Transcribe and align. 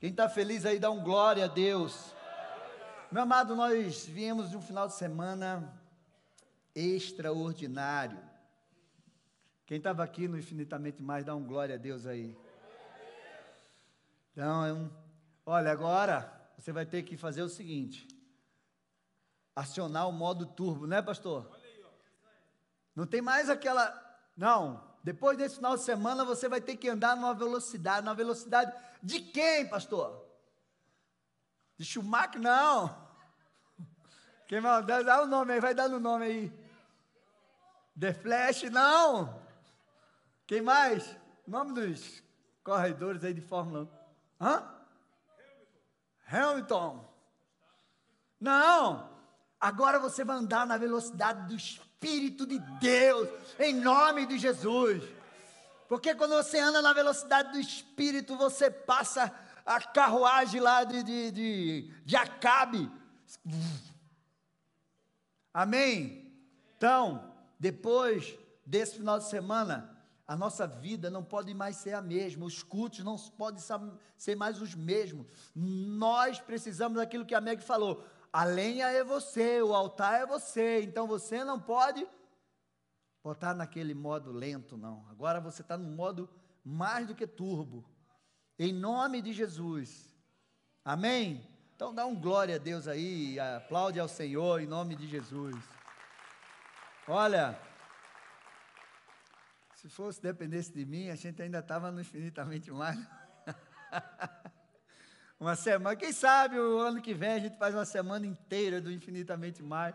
Quem 0.00 0.08
está 0.08 0.30
feliz 0.30 0.64
aí, 0.64 0.78
dá 0.78 0.90
um 0.90 1.04
glória 1.04 1.44
a 1.44 1.46
Deus. 1.46 2.14
Meu 3.12 3.22
amado, 3.22 3.54
nós 3.54 4.06
viemos 4.06 4.48
de 4.48 4.56
um 4.56 4.62
final 4.62 4.88
de 4.88 4.94
semana 4.94 5.78
extraordinário. 6.74 8.18
Quem 9.66 9.76
estava 9.76 10.02
aqui 10.02 10.26
no 10.26 10.38
Infinitamente 10.38 11.02
Mais, 11.02 11.26
dá 11.26 11.34
um 11.34 11.44
glória 11.44 11.74
a 11.74 11.78
Deus 11.78 12.06
aí. 12.06 12.34
Então, 14.32 14.64
é 14.64 14.90
olha, 15.44 15.70
agora 15.70 16.32
você 16.56 16.72
vai 16.72 16.86
ter 16.86 17.02
que 17.02 17.14
fazer 17.18 17.42
o 17.42 17.48
seguinte: 17.50 18.08
acionar 19.54 20.08
o 20.08 20.12
modo 20.12 20.46
turbo, 20.46 20.86
né, 20.86 21.02
pastor? 21.02 21.60
Não 22.96 23.06
tem 23.06 23.20
mais 23.20 23.50
aquela. 23.50 23.92
Não, 24.34 24.82
depois 25.02 25.36
desse 25.36 25.56
final 25.56 25.76
de 25.76 25.82
semana 25.82 26.24
você 26.24 26.48
vai 26.48 26.60
ter 26.60 26.76
que 26.76 26.88
andar 26.88 27.16
numa 27.16 27.34
velocidade. 27.34 28.04
Na 28.04 28.12
velocidade 28.12 28.72
de 29.02 29.20
quem, 29.20 29.66
pastor? 29.66 30.26
De 31.78 31.84
Schumacher? 31.84 32.40
Não. 32.40 33.08
Quem 34.46 34.60
vai 34.60 34.82
dar 34.84 35.22
o 35.22 35.26
nome 35.26 35.54
aí? 35.54 35.60
Vai 35.60 35.72
dando 35.72 35.96
o 35.96 36.00
nome 36.00 36.24
aí. 36.26 36.52
The 37.98 38.12
Flash? 38.12 38.64
Não. 38.64 39.40
Quem 40.46 40.60
mais? 40.60 41.16
Nome 41.46 41.72
dos 41.72 42.22
corredores 42.62 43.24
aí 43.24 43.32
de 43.32 43.40
Fórmula 43.40 43.88
1. 44.40 44.44
Hã? 44.44 44.74
Hamilton. 46.26 47.08
Não. 48.38 49.08
Agora 49.58 49.98
você 49.98 50.24
vai 50.24 50.36
andar 50.36 50.66
na 50.66 50.76
velocidade 50.76 51.46
do 51.46 51.54
Espírito 51.54 51.89
de 52.46 52.58
Deus, 52.80 53.28
em 53.58 53.74
nome 53.74 54.24
de 54.26 54.38
Jesus. 54.38 55.02
Porque 55.88 56.14
quando 56.14 56.34
você 56.34 56.58
anda 56.58 56.80
na 56.80 56.92
velocidade 56.92 57.52
do 57.52 57.60
Espírito, 57.60 58.36
você 58.36 58.70
passa 58.70 59.32
a 59.66 59.80
carruagem 59.80 60.60
lá 60.60 60.84
de, 60.84 61.02
de, 61.02 61.30
de, 61.30 61.90
de 62.04 62.16
Acabe. 62.16 62.90
Amém? 65.52 66.32
Então, 66.76 67.34
depois 67.58 68.38
desse 68.64 68.96
final 68.96 69.18
de 69.18 69.28
semana, 69.28 69.94
a 70.26 70.36
nossa 70.36 70.66
vida 70.66 71.10
não 71.10 71.24
pode 71.24 71.52
mais 71.52 71.76
ser 71.76 71.92
a 71.92 72.00
mesma, 72.00 72.46
os 72.46 72.62
cultos 72.62 73.04
não 73.04 73.18
podem 73.18 73.60
ser 74.16 74.36
mais 74.36 74.62
os 74.62 74.74
mesmos. 74.74 75.26
Nós 75.54 76.40
precisamos 76.40 76.98
daquilo 76.98 77.26
que 77.26 77.34
a 77.34 77.40
Meg 77.40 77.62
falou 77.62 78.06
a 78.32 78.44
lenha 78.44 78.88
é 78.88 79.02
você, 79.02 79.60
o 79.60 79.74
altar 79.74 80.22
é 80.22 80.26
você, 80.26 80.82
então 80.82 81.06
você 81.06 81.42
não 81.42 81.58
pode 81.58 82.06
botar 83.22 83.54
naquele 83.54 83.94
modo 83.94 84.30
lento, 84.30 84.76
não. 84.76 85.06
Agora 85.10 85.40
você 85.40 85.62
está 85.62 85.76
no 85.76 85.90
modo 85.90 86.28
mais 86.64 87.06
do 87.06 87.14
que 87.14 87.26
turbo, 87.26 87.84
em 88.58 88.72
nome 88.72 89.20
de 89.20 89.32
Jesus, 89.32 90.14
amém? 90.84 91.46
Então 91.74 91.94
dá 91.94 92.06
um 92.06 92.14
glória 92.14 92.56
a 92.56 92.58
Deus 92.58 92.86
aí, 92.86 93.38
aplaude 93.40 93.98
ao 93.98 94.06
Senhor 94.06 94.60
em 94.60 94.66
nome 94.66 94.94
de 94.94 95.08
Jesus. 95.08 95.56
Olha, 97.08 97.58
se 99.74 99.88
fosse 99.88 100.20
dependesse 100.22 100.72
de 100.72 100.84
mim, 100.84 101.08
a 101.08 101.16
gente 101.16 101.40
ainda 101.42 101.58
estava 101.58 101.90
no 101.90 102.02
infinitamente 102.02 102.70
mais. 102.70 102.98
Uma 105.40 105.56
semana, 105.56 105.96
quem 105.96 106.12
sabe 106.12 106.58
o 106.58 106.80
ano 106.80 107.00
que 107.00 107.14
vem 107.14 107.30
a 107.30 107.38
gente 107.38 107.56
faz 107.56 107.74
uma 107.74 107.86
semana 107.86 108.26
inteira 108.26 108.78
do 108.78 108.92
infinitamente 108.92 109.62
mais 109.62 109.94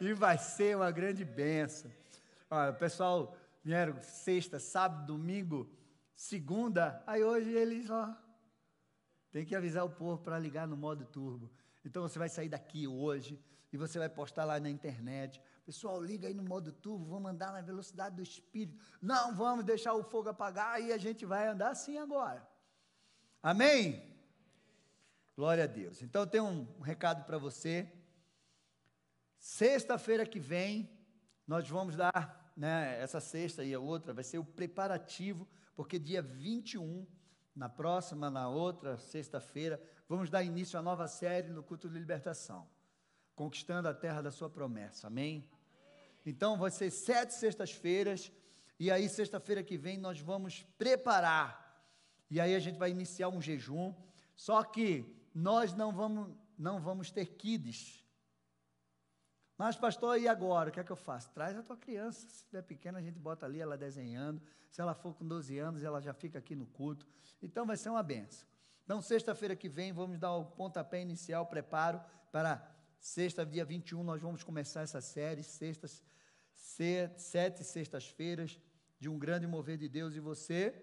e 0.00 0.14
vai 0.14 0.38
ser 0.38 0.74
uma 0.74 0.90
grande 0.90 1.22
benção. 1.22 1.92
Olha, 2.48 2.70
o 2.70 2.74
pessoal 2.74 3.36
vieram 3.62 4.00
sexta, 4.00 4.58
sábado, 4.58 5.04
domingo, 5.04 5.70
segunda, 6.16 7.04
aí 7.06 7.22
hoje 7.22 7.50
eles, 7.50 7.90
ó, 7.90 8.16
tem 9.30 9.44
que 9.44 9.54
avisar 9.54 9.84
o 9.84 9.90
povo 9.90 10.22
para 10.22 10.38
ligar 10.38 10.66
no 10.66 10.78
modo 10.78 11.04
turbo. 11.04 11.50
Então 11.84 12.00
você 12.00 12.18
vai 12.18 12.30
sair 12.30 12.48
daqui 12.48 12.88
hoje 12.88 13.38
e 13.70 13.76
você 13.76 13.98
vai 13.98 14.08
postar 14.08 14.46
lá 14.46 14.58
na 14.58 14.70
internet. 14.70 15.42
Pessoal, 15.66 16.02
liga 16.02 16.26
aí 16.26 16.32
no 16.32 16.42
modo 16.42 16.72
turbo, 16.72 17.04
vamos 17.04 17.30
andar 17.30 17.52
na 17.52 17.60
velocidade 17.60 18.16
do 18.16 18.22
espírito. 18.22 18.82
Não, 19.02 19.34
vamos 19.34 19.62
deixar 19.62 19.92
o 19.92 20.02
fogo 20.02 20.30
apagar 20.30 20.80
e 20.80 20.90
a 20.90 20.96
gente 20.96 21.26
vai 21.26 21.48
andar 21.48 21.68
assim 21.68 21.98
agora. 21.98 22.48
Amém? 23.42 24.09
Glória 25.40 25.64
a 25.64 25.66
Deus. 25.66 26.02
Então, 26.02 26.20
eu 26.20 26.26
tenho 26.26 26.44
um, 26.44 26.80
recado 26.82 27.24
para 27.24 27.38
você. 27.38 27.90
Sexta-feira 29.38 30.26
que 30.26 30.38
vem, 30.38 30.90
nós 31.46 31.66
vamos 31.66 31.96
dar, 31.96 32.52
né, 32.54 33.00
essa 33.00 33.20
sexta 33.20 33.64
e 33.64 33.72
a 33.72 33.80
outra, 33.80 34.12
vai 34.12 34.22
ser 34.22 34.36
o 34.36 34.44
preparativo, 34.44 35.48
porque 35.74 35.98
dia 35.98 36.20
21, 36.20 37.06
na 37.56 37.70
próxima, 37.70 38.28
na 38.28 38.50
outra 38.50 38.98
sexta-feira, 38.98 39.82
vamos 40.06 40.28
dar 40.28 40.42
início 40.42 40.78
à 40.78 40.82
nova 40.82 41.08
série 41.08 41.48
no 41.48 41.62
culto 41.62 41.88
de 41.88 41.98
libertação, 41.98 42.68
conquistando 43.34 43.88
a 43.88 43.94
terra 43.94 44.20
da 44.20 44.30
sua 44.30 44.50
promessa. 44.50 45.06
Amém? 45.06 45.50
Então, 46.26 46.58
vai 46.58 46.70
ser 46.70 46.90
sete 46.90 47.32
sextas-feiras, 47.32 48.30
e 48.78 48.90
aí, 48.90 49.08
sexta-feira 49.08 49.62
que 49.62 49.78
vem, 49.78 49.96
nós 49.96 50.20
vamos 50.20 50.66
preparar, 50.76 51.82
e 52.28 52.38
aí 52.38 52.54
a 52.54 52.58
gente 52.60 52.78
vai 52.78 52.90
iniciar 52.90 53.30
um 53.30 53.40
jejum, 53.40 53.94
só 54.36 54.62
que 54.62 55.18
nós 55.34 55.72
não 55.72 55.92
vamos, 55.92 56.36
não 56.58 56.80
vamos 56.80 57.10
ter 57.10 57.26
kids. 57.26 58.04
Mas, 59.56 59.76
pastor, 59.76 60.18
e 60.18 60.26
agora? 60.26 60.70
O 60.70 60.72
que 60.72 60.80
é 60.80 60.84
que 60.84 60.90
eu 60.90 60.96
faço? 60.96 61.30
Traz 61.30 61.56
a 61.56 61.62
tua 61.62 61.76
criança. 61.76 62.20
Se 62.20 62.36
estiver 62.36 62.62
pequena, 62.62 62.98
a 62.98 63.02
gente 63.02 63.18
bota 63.18 63.44
ali 63.44 63.60
ela 63.60 63.76
desenhando. 63.76 64.40
Se 64.70 64.80
ela 64.80 64.94
for 64.94 65.14
com 65.14 65.26
12 65.26 65.58
anos, 65.58 65.82
ela 65.82 66.00
já 66.00 66.14
fica 66.14 66.38
aqui 66.38 66.56
no 66.56 66.66
culto. 66.66 67.06
Então, 67.42 67.66
vai 67.66 67.76
ser 67.76 67.90
uma 67.90 68.02
benção. 68.02 68.48
Então, 68.84 69.02
sexta-feira 69.02 69.54
que 69.54 69.68
vem, 69.68 69.92
vamos 69.92 70.18
dar 70.18 70.34
o 70.34 70.46
pontapé 70.46 71.00
inicial, 71.02 71.46
preparo 71.46 72.00
para 72.32 72.66
sexta, 72.98 73.46
dia 73.46 73.64
21, 73.64 74.02
nós 74.02 74.20
vamos 74.20 74.42
começar 74.42 74.82
essa 74.82 75.00
série, 75.00 75.42
sextas, 75.42 76.02
sete 76.54 77.64
sextas-feiras, 77.64 78.58
de 78.98 79.08
um 79.08 79.18
grande 79.18 79.46
mover 79.46 79.78
de 79.78 79.88
Deus, 79.88 80.14
e 80.14 80.20
você 80.20 80.74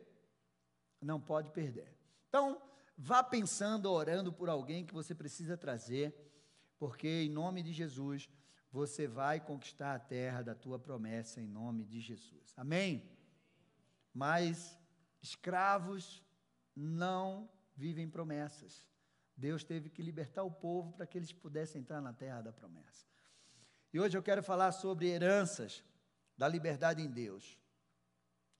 não 1.02 1.20
pode 1.20 1.52
perder. 1.52 1.94
Então, 2.30 2.62
Vá 2.98 3.24
pensando, 3.24 3.92
orando 3.92 4.34
por 4.34 4.50
alguém 4.50 4.84
que 4.84 4.94
você 4.94 5.14
precisa 5.14 5.56
trazer, 5.56 6.16
porque 6.80 7.08
em 7.08 7.30
nome 7.30 7.62
de 7.62 7.72
Jesus 7.72 8.28
você 8.72 9.08
vai 9.08 9.40
conquistar 9.40 9.94
a 9.94 10.00
terra 10.00 10.42
da 10.42 10.56
tua 10.56 10.80
promessa 10.80 11.40
em 11.40 11.48
nome 11.48 11.86
de 11.86 12.00
Jesus. 12.00 12.54
Amém? 12.58 13.08
Mas 14.12 14.80
escravos 15.22 16.24
não 16.76 17.48
vivem 17.76 18.10
promessas. 18.10 18.84
Deus 19.36 19.64
teve 19.64 19.92
que 19.92 20.02
libertar 20.02 20.42
o 20.42 20.52
povo 20.52 20.94
para 20.94 21.06
que 21.06 21.20
eles 21.20 21.32
pudessem 21.32 21.82
entrar 21.82 22.02
na 22.02 22.14
terra 22.14 22.42
da 22.42 22.52
promessa. 22.52 23.06
E 23.94 24.00
hoje 24.00 24.18
eu 24.18 24.24
quero 24.24 24.42
falar 24.42 24.72
sobre 24.72 25.08
heranças 25.08 25.84
da 26.36 26.48
liberdade 26.48 27.00
em 27.00 27.12
Deus. 27.12 27.60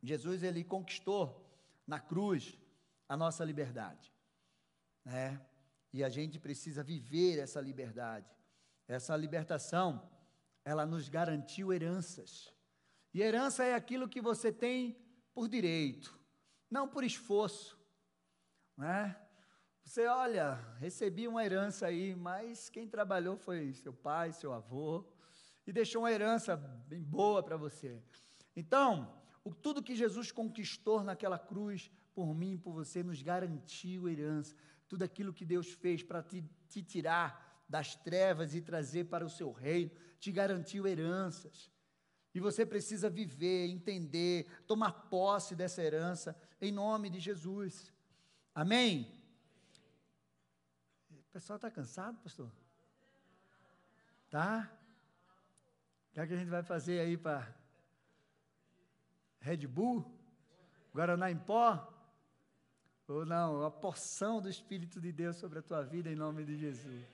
Jesus 0.04 0.44
ele 0.44 0.64
conquistou 0.64 1.44
na 1.88 2.00
cruz 2.00 2.56
a 3.10 3.18
nossa 3.18 3.44
liberdade 3.44 4.16
né? 5.08 5.40
E 5.94 6.04
a 6.04 6.10
gente 6.10 6.38
precisa 6.38 6.84
viver 6.84 7.40
essa 7.40 7.62
liberdade. 7.62 8.30
Essa 8.88 9.16
libertação, 9.16 10.08
ela 10.66 10.86
nos 10.86 11.08
garantiu 11.08 11.72
heranças. 11.72 12.54
E 13.14 13.22
herança 13.22 13.64
é 13.64 13.74
aquilo 13.74 14.10
que 14.10 14.22
você 14.22 14.52
tem 14.52 14.98
por 15.34 15.48
direito, 15.48 16.20
não 16.70 16.90
por 16.90 17.04
esforço, 17.06 17.80
né? 18.76 19.16
Você 19.84 20.06
olha, 20.08 20.56
recebi 20.78 21.26
uma 21.26 21.44
herança 21.46 21.88
aí, 21.88 22.14
mas 22.14 22.70
quem 22.70 22.86
trabalhou 22.90 23.38
foi 23.38 23.74
seu 23.74 23.94
pai, 23.94 24.34
seu 24.34 24.52
avô, 24.52 25.06
e 25.66 25.72
deixou 25.72 26.02
uma 26.02 26.12
herança 26.12 26.58
bem 26.58 27.02
boa 27.02 27.42
para 27.42 27.56
você. 27.56 28.04
Então, 28.54 29.22
o, 29.42 29.54
tudo 29.54 29.82
que 29.82 29.96
Jesus 29.96 30.34
conquistou 30.34 31.02
naquela 31.02 31.40
cruz, 31.40 31.90
por 32.14 32.36
mim 32.36 32.54
e 32.54 32.58
por 32.58 32.74
você, 32.74 33.02
nos 33.02 33.22
garantiu 33.22 34.10
herança 34.10 34.54
tudo 34.88 35.04
aquilo 35.04 35.34
que 35.34 35.46
Deus 35.46 35.72
fez 35.74 36.04
para 36.04 36.24
te, 36.24 36.44
te 36.70 36.82
tirar 36.82 37.64
das 37.68 37.96
trevas 37.96 38.56
e 38.56 38.62
trazer 38.62 39.06
para 39.06 39.26
o 39.26 39.30
seu 39.30 39.52
reino, 39.52 39.92
te 40.20 40.32
garantiu 40.32 40.88
heranças. 40.88 41.70
E 42.34 42.40
você 42.40 42.66
precisa 42.66 43.10
viver, 43.10 43.68
entender, 43.68 44.48
tomar 44.66 44.92
posse 44.92 45.56
dessa 45.56 45.82
herança, 45.82 46.40
em 46.62 46.72
nome 46.72 47.10
de 47.10 47.20
Jesus. 47.20 47.94
Amém? 48.54 49.12
O 51.12 51.32
pessoal 51.32 51.58
está 51.58 51.70
cansado, 51.70 52.18
pastor? 52.20 52.52
Tá? 54.30 54.72
O 56.10 56.14
que, 56.14 56.20
é 56.20 56.28
que 56.28 56.34
a 56.34 56.38
gente 56.38 56.50
vai 56.50 56.64
fazer 56.64 57.00
aí 57.00 57.18
para 57.18 57.56
Red 59.40 59.68
Bull? 59.68 60.06
Guaraná 60.94 61.30
em 61.30 61.38
pó? 61.38 61.97
Ou 63.08 63.26
não, 63.26 63.66
a 63.66 63.72
porção 63.72 64.42
do 64.42 64.50
Espírito 64.50 65.00
de 65.00 65.14
Deus 65.14 65.38
sobre 65.38 65.60
a 65.60 65.62
tua 65.62 65.82
vida 65.82 66.10
em 66.10 66.16
nome 66.16 66.44
de 66.44 66.58
Jesus. 66.58 67.06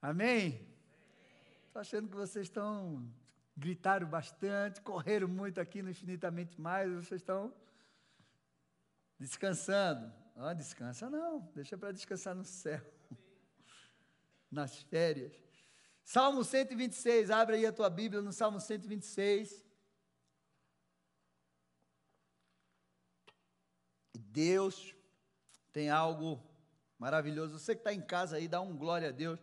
Amém? 0.00 0.60
Estou 1.66 1.80
achando 1.80 2.08
que 2.08 2.14
vocês 2.14 2.46
estão 2.46 3.10
gritaram 3.56 4.06
bastante, 4.06 4.82
correram 4.82 5.26
muito 5.26 5.58
aqui 5.58 5.80
no 5.80 5.88
infinitamente 5.88 6.60
mais, 6.60 6.92
vocês 6.92 7.22
estão 7.22 7.50
descansando. 9.18 10.12
Ah, 10.36 10.52
descansa 10.52 11.08
não, 11.08 11.40
deixa 11.54 11.78
para 11.78 11.90
descansar 11.90 12.34
no 12.34 12.44
céu, 12.44 12.82
nas 14.50 14.82
férias. 14.82 15.32
Salmo 16.02 16.44
126, 16.44 17.30
abre 17.30 17.56
aí 17.56 17.64
a 17.64 17.72
tua 17.72 17.88
Bíblia 17.88 18.20
no 18.20 18.32
Salmo 18.32 18.60
126. 18.60 19.64
Deus 24.34 24.92
tem 25.72 25.90
algo 25.90 26.42
maravilhoso. 26.98 27.56
Você 27.56 27.72
que 27.72 27.82
está 27.82 27.94
em 27.94 28.00
casa 28.00 28.36
aí, 28.36 28.48
dá 28.48 28.60
um 28.60 28.76
glória 28.76 29.10
a 29.10 29.12
Deus. 29.12 29.38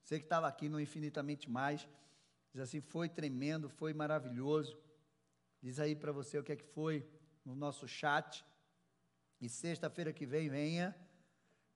Você 0.00 0.20
que 0.20 0.24
estava 0.24 0.46
aqui 0.46 0.68
no 0.68 0.80
Infinitamente 0.80 1.50
Mais, 1.50 1.88
diz 2.52 2.62
assim: 2.62 2.80
foi 2.80 3.08
tremendo, 3.08 3.68
foi 3.68 3.92
maravilhoso. 3.92 4.78
Diz 5.60 5.80
aí 5.80 5.96
para 5.96 6.12
você 6.12 6.38
o 6.38 6.44
que 6.44 6.52
é 6.52 6.56
que 6.56 6.64
foi 6.64 7.04
no 7.44 7.56
nosso 7.56 7.88
chat. 7.88 8.44
E 9.40 9.48
sexta-feira 9.48 10.12
que 10.12 10.24
vem, 10.24 10.48
venha, 10.48 10.96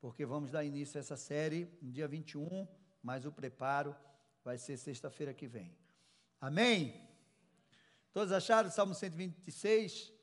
porque 0.00 0.24
vamos 0.24 0.52
dar 0.52 0.64
início 0.64 0.96
a 0.96 1.00
essa 1.00 1.16
série 1.16 1.68
no 1.82 1.90
dia 1.90 2.06
21, 2.06 2.68
mas 3.02 3.26
o 3.26 3.32
preparo 3.32 3.96
vai 4.44 4.56
ser 4.56 4.76
sexta-feira 4.76 5.34
que 5.34 5.48
vem. 5.48 5.76
Amém? 6.40 7.04
Todos 8.12 8.32
acharam? 8.32 8.70
Salmo 8.70 8.94
126, 8.94 10.19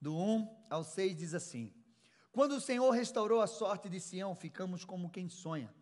do 0.00 0.14
1 0.16 0.66
ao 0.70 0.84
6 0.84 1.16
diz 1.16 1.34
assim: 1.34 1.72
Quando 2.32 2.52
o 2.52 2.60
Senhor 2.60 2.90
restaurou 2.90 3.40
a 3.40 3.46
sorte 3.46 3.88
de 3.88 4.00
Sião, 4.00 4.34
ficamos 4.34 4.84
como 4.84 5.10
quem 5.10 5.28
sonha. 5.28 5.74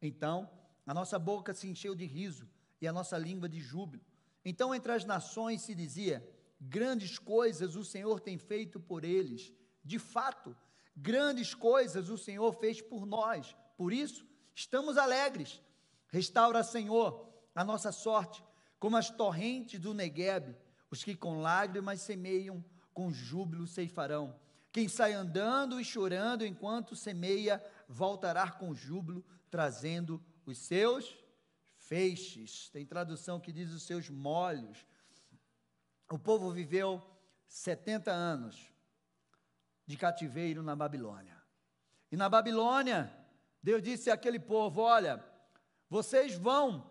Então, 0.00 0.50
a 0.86 0.94
nossa 0.94 1.18
boca 1.18 1.54
se 1.54 1.68
encheu 1.68 1.94
de 1.94 2.04
riso 2.04 2.48
e 2.80 2.86
a 2.86 2.92
nossa 2.92 3.16
língua 3.18 3.48
de 3.48 3.60
júbilo. 3.60 4.04
Então, 4.44 4.74
entre 4.74 4.92
as 4.92 5.04
nações 5.04 5.62
se 5.62 5.74
dizia: 5.74 6.26
Grandes 6.60 7.18
coisas 7.18 7.76
o 7.76 7.84
Senhor 7.84 8.20
tem 8.20 8.38
feito 8.38 8.78
por 8.78 9.04
eles. 9.04 9.52
De 9.84 9.98
fato, 9.98 10.56
grandes 10.96 11.54
coisas 11.54 12.08
o 12.08 12.16
Senhor 12.16 12.52
fez 12.52 12.80
por 12.80 13.06
nós. 13.06 13.56
Por 13.76 13.92
isso, 13.92 14.26
estamos 14.54 14.96
alegres. 14.96 15.60
Restaura, 16.08 16.62
Senhor, 16.62 17.28
a 17.54 17.64
nossa 17.64 17.92
sorte, 17.92 18.42
como 18.78 18.96
as 18.96 19.10
torrentes 19.10 19.80
do 19.80 19.92
Negueb. 19.92 20.56
Os 20.90 21.02
que 21.02 21.16
com 21.16 21.40
lágrimas 21.40 22.00
semeiam, 22.00 22.64
com 22.96 23.12
júbilo 23.12 23.66
ceifarão. 23.66 24.34
Quem 24.72 24.88
sai 24.88 25.12
andando 25.12 25.78
e 25.78 25.84
chorando 25.84 26.46
enquanto 26.46 26.96
semeia, 26.96 27.62
voltará 27.86 28.50
com 28.50 28.74
júbilo, 28.74 29.22
trazendo 29.50 30.24
os 30.46 30.56
seus 30.56 31.14
feixes. 31.76 32.70
Tem 32.70 32.86
tradução 32.86 33.38
que 33.38 33.52
diz 33.52 33.70
os 33.70 33.82
seus 33.82 34.08
molhos. 34.08 34.86
O 36.10 36.18
povo 36.18 36.50
viveu 36.50 37.06
70 37.46 38.10
anos 38.10 38.72
de 39.86 39.98
cativeiro 39.98 40.62
na 40.62 40.74
Babilônia. 40.74 41.36
E 42.10 42.16
na 42.16 42.30
Babilônia, 42.30 43.14
Deus 43.62 43.82
disse 43.82 44.10
àquele 44.10 44.40
povo: 44.40 44.80
Olha, 44.80 45.22
vocês 45.86 46.34
vão 46.34 46.90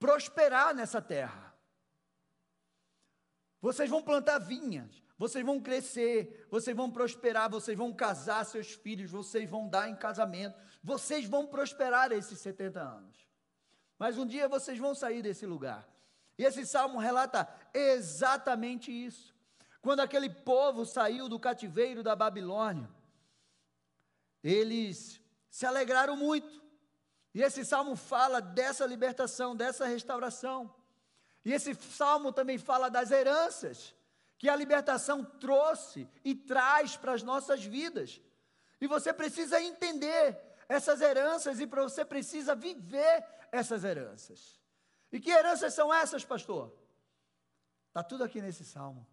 prosperar 0.00 0.74
nessa 0.74 1.00
terra. 1.00 1.54
Vocês 3.60 3.88
vão 3.88 4.02
plantar 4.02 4.38
vinhas, 4.38 5.02
vocês 5.18 5.44
vão 5.44 5.60
crescer, 5.60 6.46
vocês 6.48 6.76
vão 6.76 6.88
prosperar, 6.88 7.50
vocês 7.50 7.76
vão 7.76 7.92
casar 7.92 8.46
seus 8.46 8.74
filhos, 8.74 9.10
vocês 9.10 9.50
vão 9.50 9.68
dar 9.68 9.90
em 9.90 9.96
casamento, 9.96 10.56
vocês 10.82 11.26
vão 11.26 11.44
prosperar 11.44 12.12
esses 12.12 12.38
70 12.38 12.80
anos. 12.80 13.28
Mas 13.98 14.16
um 14.16 14.24
dia 14.24 14.48
vocês 14.48 14.78
vão 14.78 14.94
sair 14.94 15.20
desse 15.20 15.44
lugar. 15.44 15.88
E 16.38 16.44
esse 16.44 16.64
salmo 16.64 17.00
relata 17.00 17.52
exatamente 17.74 18.92
isso. 18.92 19.34
Quando 19.82 20.00
aquele 20.00 20.30
povo 20.30 20.86
saiu 20.86 21.28
do 21.28 21.40
cativeiro 21.40 22.00
da 22.00 22.14
Babilônia, 22.14 22.88
eles 24.42 25.20
se 25.50 25.66
alegraram 25.66 26.16
muito. 26.16 26.62
E 27.34 27.42
esse 27.42 27.64
salmo 27.64 27.96
fala 27.96 28.40
dessa 28.40 28.86
libertação, 28.86 29.56
dessa 29.56 29.84
restauração. 29.84 30.72
E 31.44 31.52
esse 31.52 31.74
salmo 31.74 32.32
também 32.32 32.56
fala 32.56 32.88
das 32.88 33.10
heranças 33.10 33.97
que 34.38 34.48
a 34.48 34.54
libertação 34.54 35.24
trouxe 35.24 36.08
e 36.24 36.34
traz 36.34 36.96
para 36.96 37.12
as 37.12 37.22
nossas 37.22 37.64
vidas. 37.64 38.20
E 38.80 38.86
você 38.86 39.12
precisa 39.12 39.60
entender 39.60 40.40
essas 40.68 41.00
heranças 41.00 41.58
e 41.58 41.66
você 41.66 42.04
precisa 42.04 42.54
viver 42.54 43.24
essas 43.50 43.82
heranças. 43.82 44.60
E 45.10 45.18
que 45.18 45.30
heranças 45.30 45.74
são 45.74 45.92
essas, 45.92 46.24
pastor? 46.24 46.72
Está 47.88 48.02
tudo 48.02 48.22
aqui 48.22 48.40
nesse 48.40 48.64
salmo. 48.64 49.06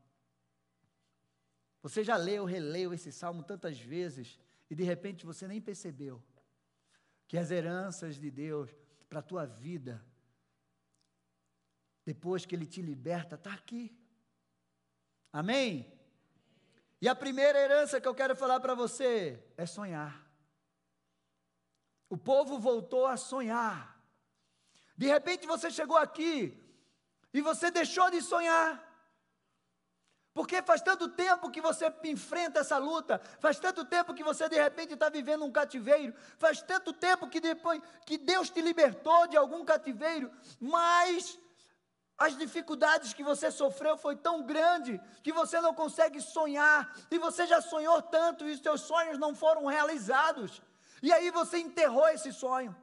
Você 1.82 2.04
já 2.04 2.18
leu, 2.18 2.46
releu 2.46 2.94
esse 2.94 3.12
salmo 3.12 3.44
tantas 3.44 3.80
vezes 3.80 4.40
e 4.70 4.76
de 4.76 4.84
repente 4.84 5.26
você 5.26 5.48
nem 5.48 5.62
percebeu 5.62 6.22
que 7.28 7.38
as 7.38 7.50
heranças 7.50 8.16
de 8.16 8.30
Deus 8.30 8.70
para 9.10 9.20
a 9.20 9.24
tua 9.24 9.46
vida, 9.46 10.04
depois 12.06 12.46
que 12.46 12.56
Ele 12.56 12.66
te 12.66 12.82
liberta, 12.82 13.36
está 13.36 13.54
aqui. 13.54 13.96
Amém? 15.36 15.86
E 17.02 17.10
a 17.10 17.14
primeira 17.14 17.60
herança 17.60 18.00
que 18.00 18.08
eu 18.08 18.16
quero 18.16 18.38
falar 18.38 18.62
para 18.62 18.74
você 18.74 19.38
é 19.58 19.66
sonhar. 19.66 20.26
O 22.10 22.18
povo 22.18 22.58
voltou 22.58 23.06
a 23.06 23.18
sonhar. 23.18 24.02
De 24.96 25.08
repente 25.08 25.46
você 25.46 25.70
chegou 25.70 25.98
aqui 25.98 26.58
e 27.34 27.42
você 27.42 27.70
deixou 27.70 28.10
de 28.10 28.22
sonhar. 28.22 28.82
Porque 30.34 30.62
faz 30.62 30.82
tanto 30.82 31.10
tempo 31.10 31.52
que 31.52 31.60
você 31.60 31.94
enfrenta 32.06 32.62
essa 32.62 32.78
luta, 32.78 33.20
faz 33.42 33.60
tanto 33.60 33.84
tempo 33.84 34.14
que 34.14 34.24
você 34.24 34.48
de 34.48 34.56
repente 34.56 34.94
está 34.94 35.10
vivendo 35.10 35.44
um 35.44 35.52
cativeiro, 35.52 36.14
faz 36.38 36.62
tanto 36.62 36.94
tempo 36.94 37.28
que 37.28 37.42
depois 37.42 37.82
que 38.06 38.18
Deus 38.18 38.50
te 38.50 38.62
libertou 38.62 39.28
de 39.28 39.36
algum 39.36 39.66
cativeiro, 39.66 40.32
mas 40.62 41.38
as 42.18 42.38
dificuldades 42.38 43.14
que 43.14 43.24
você 43.24 43.52
sofreu 43.52 43.98
foi 43.98 44.16
tão 44.16 44.44
grande 44.44 45.00
que 45.22 45.34
você 45.34 45.60
não 45.60 45.74
consegue 45.74 46.22
sonhar, 46.22 46.96
e 47.12 47.18
você 47.18 47.46
já 47.46 47.62
sonhou 47.62 48.02
tanto 48.02 48.48
e 48.48 48.52
os 48.54 48.62
seus 48.62 48.82
sonhos 48.82 49.18
não 49.18 49.36
foram 49.36 49.66
realizados. 49.66 50.62
E 51.04 51.12
aí 51.12 51.30
você 51.30 51.58
enterrou 51.58 52.08
esse 52.10 52.32
sonho 52.32 52.76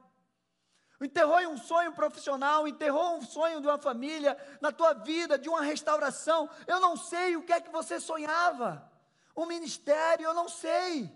enterrou 1.05 1.39
um 1.49 1.57
sonho 1.57 1.91
profissional, 1.91 2.67
enterrou 2.67 3.17
um 3.17 3.21
sonho 3.21 3.59
de 3.61 3.67
uma 3.67 3.77
família, 3.77 4.37
na 4.61 4.71
tua 4.71 4.93
vida, 4.93 5.37
de 5.37 5.49
uma 5.49 5.61
restauração. 5.61 6.49
Eu 6.65 6.79
não 6.79 6.95
sei 6.95 7.35
o 7.35 7.43
que 7.43 7.53
é 7.53 7.61
que 7.61 7.69
você 7.69 7.99
sonhava, 7.99 8.89
um 9.35 9.45
ministério, 9.45 10.25
eu 10.25 10.33
não 10.33 10.47
sei, 10.47 11.11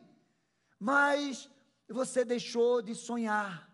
mas 0.80 1.50
você 1.88 2.25
deixou 2.25 2.81
de 2.81 2.95
sonhar. 2.95 3.67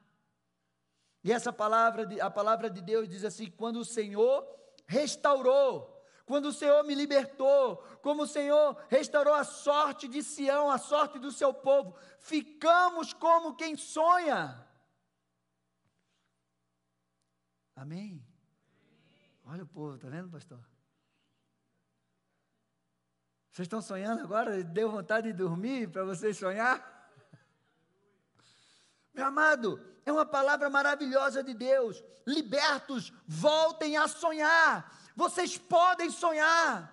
E 1.24 1.32
essa 1.32 1.54
palavra, 1.54 2.08
a 2.24 2.30
palavra 2.30 2.70
de 2.70 2.82
Deus 2.82 3.08
diz 3.08 3.24
assim: 3.24 3.50
quando 3.50 3.78
o 3.78 3.86
Senhor 3.86 4.46
restaurou, 4.86 6.06
quando 6.26 6.48
o 6.48 6.54
Senhor 6.54 6.84
me 6.84 6.94
libertou, 6.94 7.78
como 8.02 8.24
o 8.24 8.28
Senhor 8.28 8.78
restaurou 8.90 9.34
a 9.34 9.44
sorte 9.44 10.08
de 10.08 10.22
Sião, 10.22 10.70
a 10.70 10.78
sorte 10.78 11.20
do 11.20 11.32
seu 11.32 11.54
povo, 11.54 11.96
ficamos 12.20 13.14
como 13.14 13.56
quem 13.56 13.76
sonha. 13.76 14.68
Amém? 17.76 18.26
Olha 19.46 19.64
o 19.64 19.68
povo, 19.68 19.96
está 19.96 20.10
vendo, 20.10 20.30
pastor? 20.30 20.60
Vocês 23.50 23.66
estão 23.66 23.82
sonhando 23.82 24.22
agora? 24.22 24.64
Deu 24.64 24.90
vontade 24.90 25.32
de 25.32 25.38
dormir 25.38 25.90
para 25.90 26.04
vocês 26.04 26.38
sonhar? 26.38 26.93
Meu 29.14 29.26
amado, 29.26 29.80
é 30.06 30.12
uma 30.12 30.26
palavra 30.26 30.70
maravilhosa 30.70 31.44
de 31.44 31.54
Deus. 31.54 32.04
Libertos, 32.26 33.14
voltem 33.28 33.96
a 33.98 34.08
sonhar. 34.08 35.00
Vocês 35.16 35.58
podem 35.58 36.10
sonhar. 36.10 36.92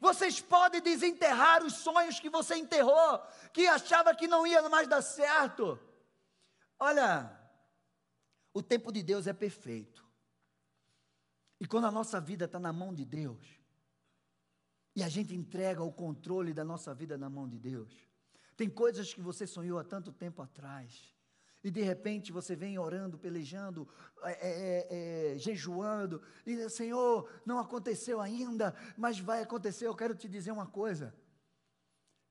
Vocês 0.00 0.40
podem 0.40 0.82
desenterrar 0.82 1.64
os 1.64 1.74
sonhos 1.74 2.20
que 2.20 2.28
você 2.28 2.56
enterrou, 2.56 3.18
que 3.52 3.66
achava 3.66 4.14
que 4.14 4.28
não 4.28 4.46
ia 4.46 4.68
mais 4.68 4.86
dar 4.86 5.00
certo. 5.00 5.78
Olha, 6.78 7.34
o 8.52 8.62
tempo 8.62 8.92
de 8.92 9.02
Deus 9.02 9.26
é 9.26 9.32
perfeito. 9.32 10.04
E 11.58 11.66
quando 11.66 11.86
a 11.86 11.90
nossa 11.90 12.20
vida 12.20 12.44
está 12.44 12.58
na 12.58 12.72
mão 12.72 12.92
de 12.92 13.04
Deus, 13.04 13.46
e 14.94 15.02
a 15.02 15.08
gente 15.08 15.34
entrega 15.34 15.82
o 15.82 15.92
controle 15.92 16.52
da 16.52 16.62
nossa 16.62 16.94
vida 16.94 17.16
na 17.16 17.30
mão 17.30 17.48
de 17.48 17.58
Deus, 17.58 17.90
tem 18.56 18.68
coisas 18.68 19.12
que 19.12 19.20
você 19.20 19.46
sonhou 19.46 19.78
há 19.78 19.84
tanto 19.84 20.12
tempo 20.12 20.42
atrás, 20.42 21.14
e 21.62 21.70
de 21.70 21.80
repente 21.80 22.30
você 22.30 22.54
vem 22.54 22.78
orando, 22.78 23.18
pelejando, 23.18 23.88
é, 24.22 24.32
é, 24.32 24.50
é, 24.50 25.34
é 25.34 25.38
jejuando, 25.38 26.22
e 26.44 26.68
Senhor, 26.68 27.30
não 27.46 27.58
aconteceu 27.58 28.20
ainda, 28.20 28.74
mas 28.96 29.18
vai 29.18 29.42
acontecer. 29.42 29.86
Eu 29.86 29.96
quero 29.96 30.14
te 30.14 30.28
dizer 30.28 30.52
uma 30.52 30.66
coisa. 30.66 31.14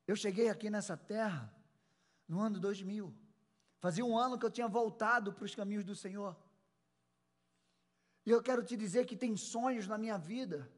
Eu 0.08 0.16
cheguei 0.16 0.50
aqui 0.50 0.70
nessa 0.70 0.96
terra 0.96 1.52
no 2.28 2.40
ano 2.40 2.60
2000. 2.60 3.14
Fazia 3.80 4.06
um 4.06 4.18
ano 4.18 4.38
que 4.38 4.46
eu 4.46 4.52
tinha 4.52 4.68
voltado 4.68 5.34
para 5.34 5.46
os 5.46 5.56
caminhos 5.56 5.84
do 5.84 5.96
Senhor. 5.96 6.38
E 8.26 8.30
eu 8.32 8.42
quero 8.42 8.64
te 8.64 8.78
dizer 8.78 9.06
que 9.06 9.18
tem 9.18 9.36
sonhos 9.36 9.88
na 9.88 9.98
minha 9.98 10.18
vida, 10.18 10.72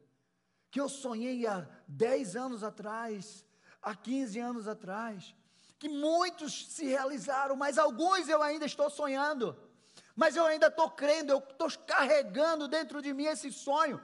que 0.70 0.80
eu 0.80 0.88
sonhei 0.88 1.46
há 1.46 1.68
10 1.86 2.36
anos 2.36 2.64
atrás, 2.64 3.45
há 3.86 3.94
15 3.94 4.40
anos 4.40 4.66
atrás, 4.66 5.32
que 5.78 5.88
muitos 5.88 6.66
se 6.66 6.86
realizaram, 6.86 7.54
mas 7.54 7.78
alguns 7.78 8.28
eu 8.28 8.42
ainda 8.42 8.66
estou 8.66 8.90
sonhando, 8.90 9.56
mas 10.16 10.34
eu 10.34 10.44
ainda 10.44 10.66
estou 10.66 10.90
crendo, 10.90 11.30
eu 11.32 11.38
estou 11.38 11.70
carregando 11.86 12.66
dentro 12.66 13.00
de 13.00 13.14
mim 13.14 13.26
esse 13.26 13.52
sonho, 13.52 14.00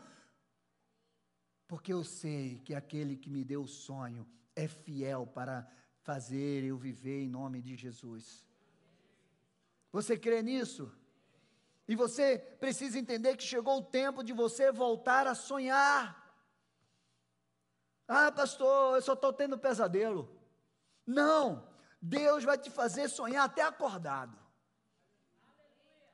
porque 1.67 1.93
eu 1.93 2.05
sei 2.05 2.61
que 2.65 2.75
aquele 2.77 3.17
que 3.17 3.29
me 3.29 3.43
deu 3.43 3.63
o 3.63 3.69
sonho 3.69 4.25
é 4.55 4.69
fiel 4.69 5.27
para 5.27 5.69
fazer 6.03 6.63
eu 6.63 6.77
viver 6.77 7.25
em 7.25 7.29
nome 7.29 7.61
de 7.61 7.75
Jesus. 7.75 8.47
Você 9.91 10.17
crê 10.17 10.43
nisso? 10.43 10.93
E 11.89 11.97
você 11.97 12.39
precisa 12.39 12.99
entender 12.99 13.37
que 13.37 13.43
chegou 13.43 13.79
o 13.79 13.85
tempo 13.85 14.23
de 14.23 14.33
você 14.33 14.71
voltar 14.71 15.27
a 15.27 15.35
sonhar. 15.35 16.22
Ah, 18.15 18.31
pastor, 18.31 18.97
eu 18.97 19.01
só 19.01 19.15
estou 19.15 19.33
tendo 19.33 19.57
pesadelo. 19.57 20.29
Não, 21.07 21.67
Deus 22.01 22.45
vai 22.45 22.59
te 22.59 22.71
fazer 22.71 23.09
sonhar 23.09 23.43
até 23.47 23.63
acordado. 23.63 24.37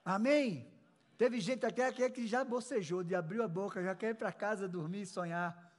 Amém? 0.04 0.72
Teve 1.16 1.40
gente 1.40 1.66
aqui 1.66 2.08
que 2.10 2.24
já 2.24 2.44
bocejou, 2.44 3.02
de 3.02 3.16
abriu 3.16 3.42
a 3.42 3.48
boca, 3.48 3.82
já 3.82 3.96
quer 3.96 4.10
ir 4.10 4.14
para 4.14 4.30
casa 4.30 4.68
dormir 4.68 5.02
e 5.02 5.06
sonhar. 5.06 5.72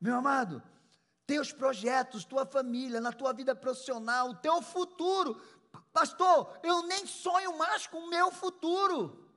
Meu 0.00 0.16
amado, 0.16 0.60
teus 1.24 1.52
projetos, 1.52 2.24
tua 2.24 2.44
família, 2.44 3.00
na 3.00 3.12
tua 3.12 3.32
vida 3.32 3.54
profissional, 3.54 4.30
o 4.30 4.34
teu 4.34 4.60
futuro. 4.60 5.40
Pastor, 5.92 6.58
eu 6.64 6.82
nem 6.82 7.06
sonho 7.06 7.56
mais 7.56 7.86
com 7.86 7.98
o 7.98 8.10
meu 8.10 8.32
futuro. 8.32 9.31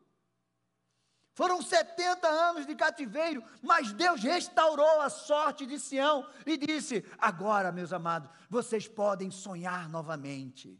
Foram 1.36 1.62
70 1.62 2.26
anos 2.30 2.66
de 2.66 2.74
cativeiro, 2.74 3.44
mas 3.62 3.92
Deus 3.92 4.24
restaurou 4.24 5.02
a 5.02 5.10
sorte 5.10 5.66
de 5.66 5.78
Sião 5.78 6.26
e 6.46 6.56
disse: 6.56 7.04
Agora, 7.18 7.74
meus 7.74 7.92
amados, 7.92 8.30
vocês 8.50 8.88
podem 8.88 9.30
sonhar 9.30 9.90
novamente. 9.90 10.80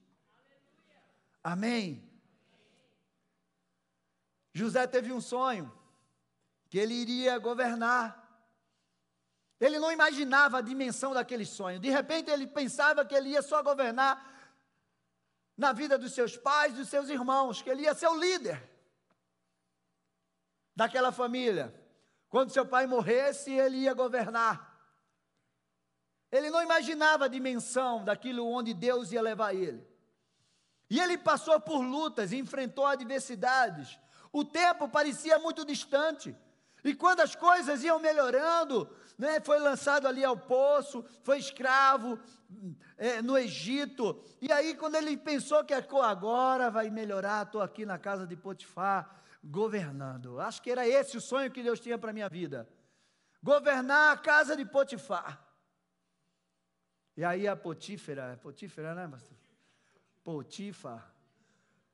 Amém? 1.44 2.10
José 4.54 4.88
teve 4.88 5.12
um 5.12 5.20
sonho 5.20 5.70
que 6.70 6.80
ele 6.80 6.94
iria 6.94 7.38
governar. 7.38 8.24
Ele 9.60 9.78
não 9.78 9.92
imaginava 9.92 10.60
a 10.60 10.62
dimensão 10.62 11.14
daquele 11.14 11.46
sonho. 11.46 11.82
De 11.82 11.90
repente 11.90 12.32
ele 12.32 12.48
pensava 12.48 13.04
que 13.04 13.14
ele 13.14 13.32
ia 13.32 13.42
só 13.42 13.62
governar 13.62 14.26
na 15.58 15.74
vida 15.74 15.98
dos 15.98 16.14
seus 16.14 16.38
pais, 16.38 16.74
dos 16.74 16.88
seus 16.88 17.10
irmãos, 17.10 17.62
que 17.62 17.70
ele 17.70 17.82
ia 17.82 17.94
ser 17.94 18.08
o 18.08 18.18
líder 18.18 18.75
daquela 20.76 21.12
família. 21.12 21.74
Quando 22.30 22.52
seu 22.52 22.66
pai 22.66 22.86
morresse, 22.86 23.52
ele 23.52 23.78
ia 23.78 23.94
governar. 23.94 24.76
Ele 26.32 26.50
não 26.50 26.62
imaginava 26.62 27.26
a 27.26 27.30
dimensão 27.30 28.04
daquilo 28.04 28.46
onde 28.46 28.74
Deus 28.74 29.12
ia 29.12 29.22
levar 29.22 29.54
ele. 29.54 29.88
E 30.90 31.00
ele 31.00 31.18
passou 31.18 31.60
por 31.60 31.80
lutas, 31.80 32.34
enfrentou 32.34 32.86
adversidades. 32.86 33.98
O 34.32 34.44
tempo 34.44 34.88
parecia 34.90 35.40
muito 35.40 35.66
distante. 35.66 36.36
E 36.84 36.94
quando 36.94 37.22
as 37.22 37.36
coisas 37.36 37.84
iam 37.84 38.00
melhorando, 38.00 38.88
né, 39.18 39.40
foi 39.40 39.58
lançado 39.58 40.08
ali 40.08 40.24
ao 40.24 40.38
poço, 40.38 41.04
foi 41.24 41.40
escravo 41.40 42.20
é, 42.98 43.22
no 43.22 43.38
Egito. 43.38 44.22
E 44.40 44.52
aí, 44.52 44.76
quando 44.76 44.96
ele 44.96 45.18
pensou 45.18 45.64
que 45.64 45.74
agora 45.74 46.70
vai 46.70 46.90
melhorar, 46.90 47.46
estou 47.46 47.62
aqui 47.62 47.86
na 47.86 47.98
casa 47.98 48.28
de 48.28 48.36
Potifar, 48.36 49.24
governando. 49.46 50.40
Acho 50.40 50.62
que 50.62 50.72
era 50.72 50.88
esse 50.88 51.16
o 51.16 51.22
sonho 51.22 51.52
que 51.52 51.64
Deus 51.64 51.80
tinha 51.80 51.98
para 51.98 52.10
a 52.10 52.14
minha 52.14 52.28
vida. 52.28 52.68
Governar 53.42 54.14
a 54.14 54.18
casa 54.18 54.58
de 54.58 54.66
Potifar. 54.66 55.42
E 57.16 57.24
aí 57.24 57.48
a 57.48 57.56
Potífera, 57.56 58.38
Potífera, 58.42 58.94
né, 58.94 59.08
pastor? 59.08 59.38
Potifa, 60.24 61.02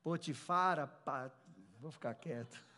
Potifara, 0.02 0.90
vou 1.78 1.90
ficar 1.90 2.14
quieto 2.14 2.72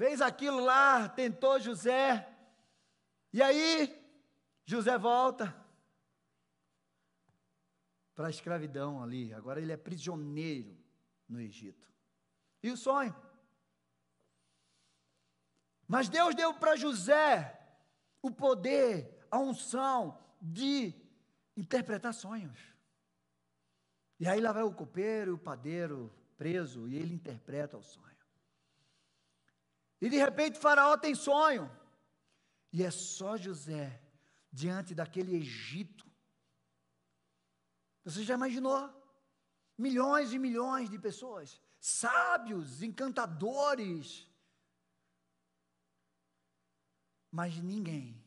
fez 0.00 0.22
aquilo 0.22 0.64
lá, 0.64 1.10
tentou 1.10 1.60
José, 1.60 2.26
e 3.30 3.42
aí 3.42 4.02
José 4.64 4.96
volta 4.96 5.54
para 8.14 8.28
a 8.28 8.30
escravidão 8.30 9.02
ali, 9.02 9.34
agora 9.34 9.60
ele 9.60 9.72
é 9.72 9.76
prisioneiro 9.76 10.79
no 11.30 11.40
Egito. 11.40 11.88
E 12.62 12.70
o 12.70 12.76
sonho? 12.76 13.14
Mas 15.86 16.08
Deus 16.08 16.34
deu 16.34 16.52
para 16.54 16.76
José 16.76 17.56
o 18.20 18.30
poder, 18.30 19.26
a 19.30 19.38
unção 19.38 20.18
de 20.40 20.94
interpretar 21.56 22.12
sonhos. 22.12 22.58
E 24.18 24.28
aí 24.28 24.40
lá 24.40 24.52
vai 24.52 24.62
o 24.62 24.74
copeiro 24.74 25.30
e 25.30 25.34
o 25.34 25.38
padeiro 25.38 26.12
preso, 26.36 26.86
e 26.88 26.96
ele 26.96 27.14
interpreta 27.14 27.78
o 27.78 27.82
sonho. 27.82 28.10
E 30.00 30.08
de 30.08 30.16
repente 30.16 30.58
Faraó 30.58 30.96
tem 30.96 31.14
sonho. 31.14 31.70
E 32.72 32.82
é 32.82 32.90
só 32.90 33.36
José 33.36 34.00
diante 34.52 34.94
daquele 34.94 35.34
Egito. 35.36 36.08
Você 38.04 38.22
já 38.22 38.34
imaginou? 38.34 38.99
Milhões 39.86 40.32
e 40.32 40.38
milhões 40.46 40.90
de 40.90 40.98
pessoas, 40.98 41.60
sábios, 41.78 42.82
encantadores. 42.82 44.06
Mas 47.30 47.56
ninguém 47.72 48.22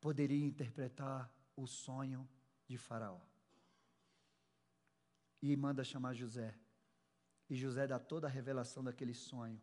poderia 0.00 0.44
interpretar 0.52 1.20
o 1.56 1.66
sonho 1.66 2.28
de 2.68 2.76
Faraó. 2.78 3.20
E 5.42 5.56
manda 5.56 5.90
chamar 5.92 6.14
José. 6.14 6.50
E 7.50 7.54
José 7.54 7.86
dá 7.86 7.98
toda 7.98 8.26
a 8.26 8.30
revelação 8.30 8.82
daquele 8.84 9.14
sonho 9.14 9.60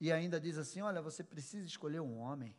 e 0.00 0.10
ainda 0.10 0.40
diz 0.40 0.56
assim: 0.56 0.80
Olha, 0.80 1.02
você 1.02 1.22
precisa 1.22 1.66
escolher 1.66 2.00
um 2.00 2.16
homem. 2.18 2.56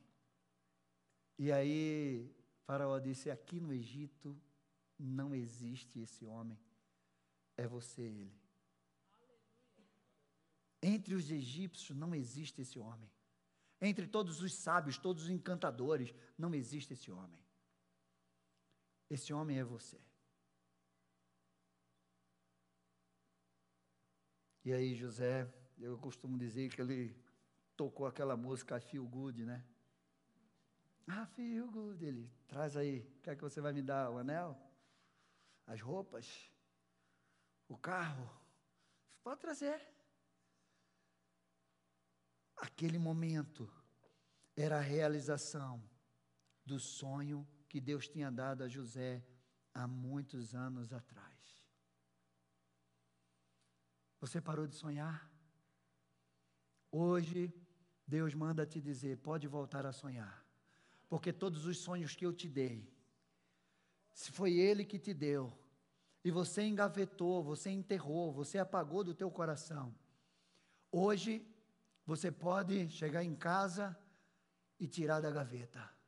E 1.37 1.51
aí, 1.51 2.31
Faraó 2.65 2.99
disse: 2.99 3.31
Aqui 3.31 3.59
no 3.59 3.73
Egito 3.73 4.39
não 4.97 5.33
existe 5.33 5.99
esse 5.99 6.23
homem, 6.23 6.59
é 7.58 7.67
você 7.67 8.01
ele. 8.01 8.34
Entre 10.81 11.13
os 11.13 11.29
egípcios 11.29 11.98
não 11.98 12.15
existe 12.15 12.62
esse 12.62 12.79
homem. 12.79 13.10
Entre 13.79 14.08
todos 14.08 14.41
os 14.41 14.53
sábios, 14.53 14.98
todos 14.98 15.24
os 15.24 15.29
encantadores, 15.29 16.13
não 16.38 16.53
existe 16.53 16.93
esse 16.93 17.12
homem. 17.12 17.39
Esse 19.10 19.34
homem 19.34 19.60
é 19.60 19.63
você. 19.63 20.00
E 24.63 24.72
aí, 24.72 24.93
José, 24.96 25.51
eu 25.79 25.98
costumo 25.98 26.38
dizer 26.38 26.70
que 26.70 26.81
ele 26.81 27.15
tocou 27.75 28.05
aquela 28.05 28.38
música 28.38 28.77
I 28.77 28.81
Feel 28.81 29.08
Good, 29.08 29.43
né? 29.46 29.65
Ah, 31.08 31.25
feel 31.25 31.70
good. 31.70 32.05
Ele 32.05 32.31
traz 32.48 32.77
aí. 32.77 33.01
Quer 33.24 33.36
que 33.36 33.41
você 33.41 33.60
vai 33.60 33.74
me 33.74 33.81
dar 33.81 34.10
o 34.12 34.17
anel? 34.17 34.58
As 35.65 35.81
roupas? 35.81 36.50
O 37.71 37.77
carro? 37.77 38.29
Pode 39.23 39.39
trazer. 39.39 39.81
Aquele 42.57 42.99
momento 42.99 43.71
era 44.57 44.79
a 44.79 44.81
realização 44.81 45.81
do 46.65 46.77
sonho 46.77 47.47
que 47.69 47.79
Deus 47.79 48.09
tinha 48.09 48.29
dado 48.29 48.61
a 48.61 48.67
José 48.67 49.25
há 49.73 49.87
muitos 49.87 50.53
anos 50.53 50.91
atrás. 50.91 51.63
Você 54.19 54.41
parou 54.41 54.67
de 54.67 54.75
sonhar? 54.75 55.31
Hoje 56.91 57.53
Deus 58.05 58.33
manda 58.33 58.65
te 58.65 58.81
dizer: 58.81 59.19
pode 59.19 59.47
voltar 59.47 59.85
a 59.85 59.93
sonhar, 59.93 60.45
porque 61.07 61.31
todos 61.31 61.65
os 61.65 61.77
sonhos 61.77 62.17
que 62.17 62.25
eu 62.25 62.33
te 62.33 62.49
dei, 62.49 62.93
se 64.13 64.29
foi 64.29 64.55
Ele 64.55 64.83
que 64.83 64.99
te 64.99 65.13
deu, 65.13 65.60
e 66.23 66.31
você 66.31 66.63
engavetou, 66.63 67.43
você 67.43 67.69
enterrou, 67.69 68.31
você 68.31 68.57
apagou 68.57 69.03
do 69.03 69.13
teu 69.13 69.29
coração, 69.31 69.93
hoje 70.91 71.45
você 72.05 72.31
pode 72.31 72.89
chegar 72.89 73.23
em 73.23 73.35
casa 73.35 73.97
e 74.79 74.87
tirar 74.87 75.19
da 75.19 75.31
gaveta 75.31 76.00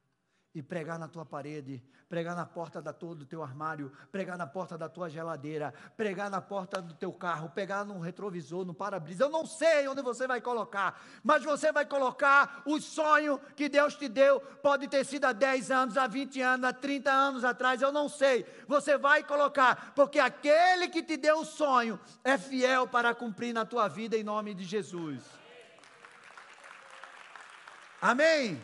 e 0.55 0.62
pregar 0.62 1.00
na 1.00 1.07
tua 1.07 1.25
parede, 1.25 1.83
pregar 2.07 2.36
na 2.36 2.45
porta 2.45 2.79
da 2.79 2.93
tua, 2.93 3.15
do 3.15 3.25
teu 3.25 3.41
armário, 3.41 3.91
pregar 4.12 4.38
na 4.38 4.45
porta 4.45 4.77
da 4.77 4.88
tua 4.88 5.10
geladeira, 5.10 5.74
pregar 5.98 6.29
na 6.29 6.39
porta 6.39 6.79
do 6.79 6.93
teu 6.93 7.12
carro, 7.12 7.50
pegar 7.50 7.83
no 7.83 8.00
retrovisor, 8.00 8.63
no 8.63 8.74
para-brisa. 8.74 9.24
Eu 9.24 9.29
não 9.29 9.48
sei 9.48 9.88
onde 9.88 10.03
você 10.03 10.27
vai 10.27 10.39
colocar, 10.39 11.01
mas 11.24 11.43
você 11.43 11.72
vai 11.72 11.86
colocar 11.86 12.62
o 12.65 12.79
sonho 12.79 13.39
que 13.55 13.67
Deus 13.67 13.95
te 13.95 14.07
deu. 14.07 14.39
Pode 14.39 14.88
ter 14.88 15.03
sido 15.05 15.25
há 15.25 15.31
10 15.31 15.72
anos, 15.72 15.98
há 15.98 16.05
20 16.05 16.39
anos, 16.39 16.65
há 16.65 16.74
30 16.74 17.12
anos 17.12 17.43
atrás, 17.43 17.81
eu 17.81 17.91
não 17.91 18.07
sei. 18.07 18.45
Você 18.67 18.95
vai 18.95 19.24
colocar, 19.24 19.93
porque 19.95 20.19
aquele 20.19 20.88
que 20.88 21.01
te 21.01 21.17
deu 21.17 21.39
o 21.39 21.45
sonho 21.45 22.00
é 22.24 22.38
fiel 22.38 22.88
para 22.88 23.15
cumprir 23.15 23.53
na 23.53 23.65
tua 23.65 23.88
vida 23.88 24.15
em 24.15 24.24
nome 24.24 24.53
de 24.53 24.63
Jesus. 24.63 25.24
Amém? 28.00 28.62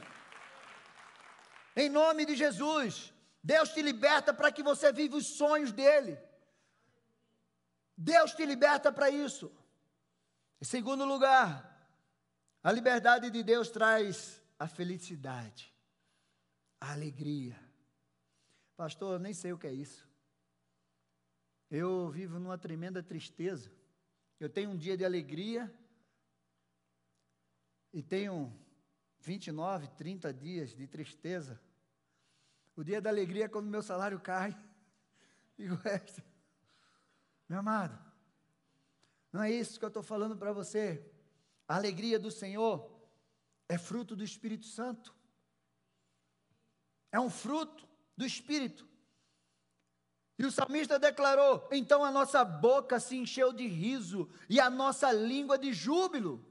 Em 1.81 1.87
nome 1.87 2.25
de 2.25 2.35
Jesus, 2.35 3.13
Deus 3.41 3.69
te 3.69 3.81
liberta 3.81 4.33
para 4.33 4.51
que 4.51 4.61
você 4.61 4.91
viva 4.91 5.15
os 5.15 5.27
sonhos 5.27 5.71
dele. 5.71 6.19
Deus 7.95 8.33
te 8.33 8.45
liberta 8.45 8.91
para 8.91 9.09
isso. 9.09 9.49
Em 10.61 10.65
segundo 10.65 11.05
lugar, 11.05 11.49
a 12.61 12.69
liberdade 12.69 13.29
de 13.29 13.41
Deus 13.41 13.69
traz 13.69 14.41
a 14.57 14.67
felicidade, 14.67 15.73
a 16.81 16.91
alegria. 16.91 17.57
Pastor, 18.75 19.13
eu 19.13 19.19
nem 19.19 19.33
sei 19.33 19.53
o 19.53 19.57
que 19.57 19.67
é 19.67 19.73
isso. 19.73 20.05
Eu 21.71 22.09
vivo 22.09 22.39
numa 22.39 22.57
tremenda 22.57 23.01
tristeza. 23.01 23.71
Eu 24.37 24.49
tenho 24.49 24.71
um 24.71 24.77
dia 24.77 24.97
de 24.97 25.05
alegria 25.05 25.73
e 27.93 28.03
tenho 28.03 28.53
29, 29.21 29.87
30 29.91 30.33
dias 30.33 30.75
de 30.75 30.85
tristeza. 30.85 31.68
O 32.79 32.83
dia 32.83 33.01
da 33.01 33.09
alegria 33.09 33.43
é 33.43 33.49
quando 33.49 33.67
meu 33.67 33.81
salário 33.81 34.17
cai. 34.21 34.57
E 35.57 35.69
o 35.69 35.75
resto. 35.75 36.23
Meu 37.49 37.59
amado, 37.59 37.99
não 39.33 39.43
é 39.43 39.51
isso 39.51 39.77
que 39.77 39.83
eu 39.83 39.89
estou 39.89 40.01
falando 40.01 40.37
para 40.37 40.53
você. 40.53 41.05
A 41.67 41.75
alegria 41.75 42.17
do 42.17 42.31
Senhor 42.31 42.89
é 43.67 43.77
fruto 43.77 44.15
do 44.15 44.23
Espírito 44.23 44.65
Santo. 44.65 45.13
É 47.11 47.19
um 47.19 47.29
fruto 47.29 47.85
do 48.15 48.25
Espírito. 48.25 48.87
E 50.37 50.45
o 50.45 50.51
salmista 50.51 50.97
declarou: 50.97 51.67
então 51.73 52.01
a 52.01 52.09
nossa 52.09 52.45
boca 52.45 52.97
se 52.97 53.17
encheu 53.17 53.51
de 53.51 53.67
riso 53.67 54.29
e 54.47 54.57
a 54.57 54.69
nossa 54.69 55.11
língua 55.11 55.57
de 55.57 55.73
júbilo. 55.73 56.45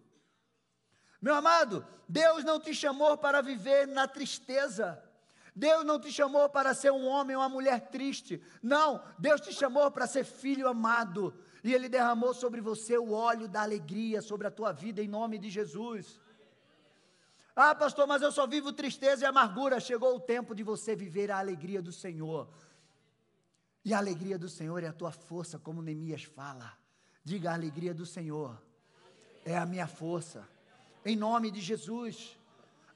Meu 1.23 1.35
amado, 1.35 1.87
Deus 2.07 2.45
não 2.45 2.61
te 2.61 2.75
chamou 2.75 3.17
para 3.17 3.41
viver 3.41 3.89
na 3.89 4.07
tristeza. 4.07 5.08
Deus 5.59 5.85
não 5.85 5.99
te 5.99 6.13
chamou 6.13 6.49
para 6.49 6.73
ser 6.73 6.93
um 6.93 7.05
homem 7.05 7.35
ou 7.35 7.43
uma 7.43 7.49
mulher 7.49 7.89
triste. 7.89 8.41
Não, 8.63 9.03
Deus 9.19 9.41
te 9.41 9.53
chamou 9.53 9.91
para 9.91 10.07
ser 10.07 10.25
filho 10.25 10.69
amado 10.69 11.35
e 11.65 11.75
Ele 11.75 11.89
derramou 11.89 12.33
sobre 12.33 12.61
você 12.61 12.97
o 12.97 13.11
óleo 13.11 13.49
da 13.49 13.63
alegria 13.63 14.23
sobre 14.23 14.47
a 14.47 14.53
tua 14.53 14.71
vida, 14.71 15.03
em 15.03 15.09
nome 15.09 15.37
de 15.37 15.51
Jesus. 15.51 16.21
Ah, 17.57 17.75
pastor, 17.75 18.07
mas 18.07 18.23
eu 18.23 18.31
só 18.31 18.47
vivo 18.47 18.73
tristeza 18.73 19.25
e 19.25 19.27
amargura. 19.27 19.81
Chegou 19.81 20.15
o 20.15 20.21
tempo 20.21 20.55
de 20.55 20.63
você 20.63 20.95
viver 20.95 21.29
a 21.29 21.39
alegria 21.39 21.83
do 21.83 21.91
Senhor. 21.91 22.49
E 23.85 23.93
a 23.93 23.99
alegria 23.99 24.39
do 24.39 24.49
Senhor 24.49 24.85
é 24.85 24.87
a 24.87 24.93
tua 24.93 25.11
força, 25.11 25.59
como 25.59 25.83
Neemias 25.83 26.23
fala. 26.23 26.73
Diga: 27.25 27.51
a 27.51 27.55
alegria 27.55 27.93
do 27.93 28.07
Senhor 28.07 28.57
é 29.45 29.59
a 29.59 29.67
minha 29.67 29.89
força. 29.89 30.49
Em 31.05 31.17
nome 31.17 31.51
de 31.51 31.61
Jesus. 31.61 32.39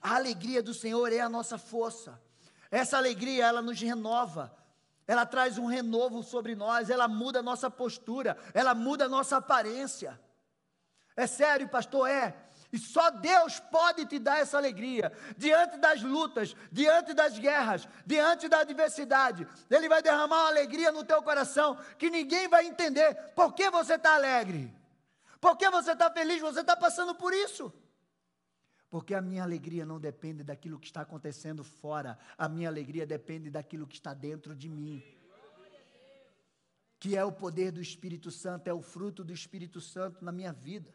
A 0.00 0.14
alegria 0.14 0.62
do 0.62 0.72
Senhor 0.72 1.12
é 1.12 1.18
a 1.18 1.28
nossa 1.28 1.58
força. 1.58 2.20
Essa 2.72 2.96
alegria, 2.96 3.46
ela 3.46 3.62
nos 3.62 3.80
renova 3.80 4.52
ela 5.06 5.26
traz 5.26 5.58
um 5.58 5.66
renovo 5.66 6.22
sobre 6.22 6.54
nós, 6.54 6.88
ela 6.88 7.08
muda 7.08 7.40
a 7.40 7.42
nossa 7.42 7.70
postura, 7.70 8.36
ela 8.54 8.74
muda 8.74 9.06
a 9.06 9.08
nossa 9.08 9.36
aparência. 9.36 10.18
É 11.16 11.26
sério, 11.26 11.68
pastor? 11.68 12.08
É. 12.08 12.34
E 12.72 12.78
só 12.78 13.10
Deus 13.10 13.60
pode 13.60 14.06
te 14.06 14.18
dar 14.18 14.38
essa 14.38 14.56
alegria. 14.56 15.12
Diante 15.36 15.76
das 15.76 16.00
lutas, 16.02 16.56
diante 16.70 17.12
das 17.12 17.38
guerras, 17.38 17.86
diante 18.06 18.48
da 18.48 18.60
adversidade. 18.60 19.46
Ele 19.68 19.88
vai 19.88 20.00
derramar 20.00 20.44
uma 20.44 20.48
alegria 20.48 20.90
no 20.90 21.04
teu 21.04 21.22
coração 21.22 21.76
que 21.98 22.08
ninguém 22.08 22.48
vai 22.48 22.66
entender 22.66 23.14
por 23.34 23.52
que 23.52 23.68
você 23.68 23.96
está 23.96 24.14
alegre. 24.14 24.74
Por 25.38 25.58
que 25.58 25.68
você 25.68 25.92
está 25.92 26.10
feliz? 26.10 26.40
Você 26.40 26.60
está 26.60 26.74
passando 26.74 27.14
por 27.14 27.34
isso. 27.34 27.70
Porque 28.92 29.14
a 29.14 29.22
minha 29.22 29.42
alegria 29.42 29.86
não 29.86 29.98
depende 29.98 30.44
daquilo 30.44 30.78
que 30.78 30.84
está 30.84 31.00
acontecendo 31.00 31.64
fora, 31.64 32.18
a 32.36 32.46
minha 32.46 32.68
alegria 32.68 33.06
depende 33.06 33.48
daquilo 33.48 33.86
que 33.86 33.94
está 33.94 34.12
dentro 34.12 34.54
de 34.54 34.68
mim. 34.68 35.02
Que 36.98 37.16
é 37.16 37.24
o 37.24 37.32
poder 37.32 37.72
do 37.72 37.80
Espírito 37.80 38.30
Santo, 38.30 38.68
é 38.68 38.74
o 38.74 38.82
fruto 38.82 39.24
do 39.24 39.32
Espírito 39.32 39.80
Santo 39.80 40.22
na 40.22 40.30
minha 40.30 40.52
vida. 40.52 40.92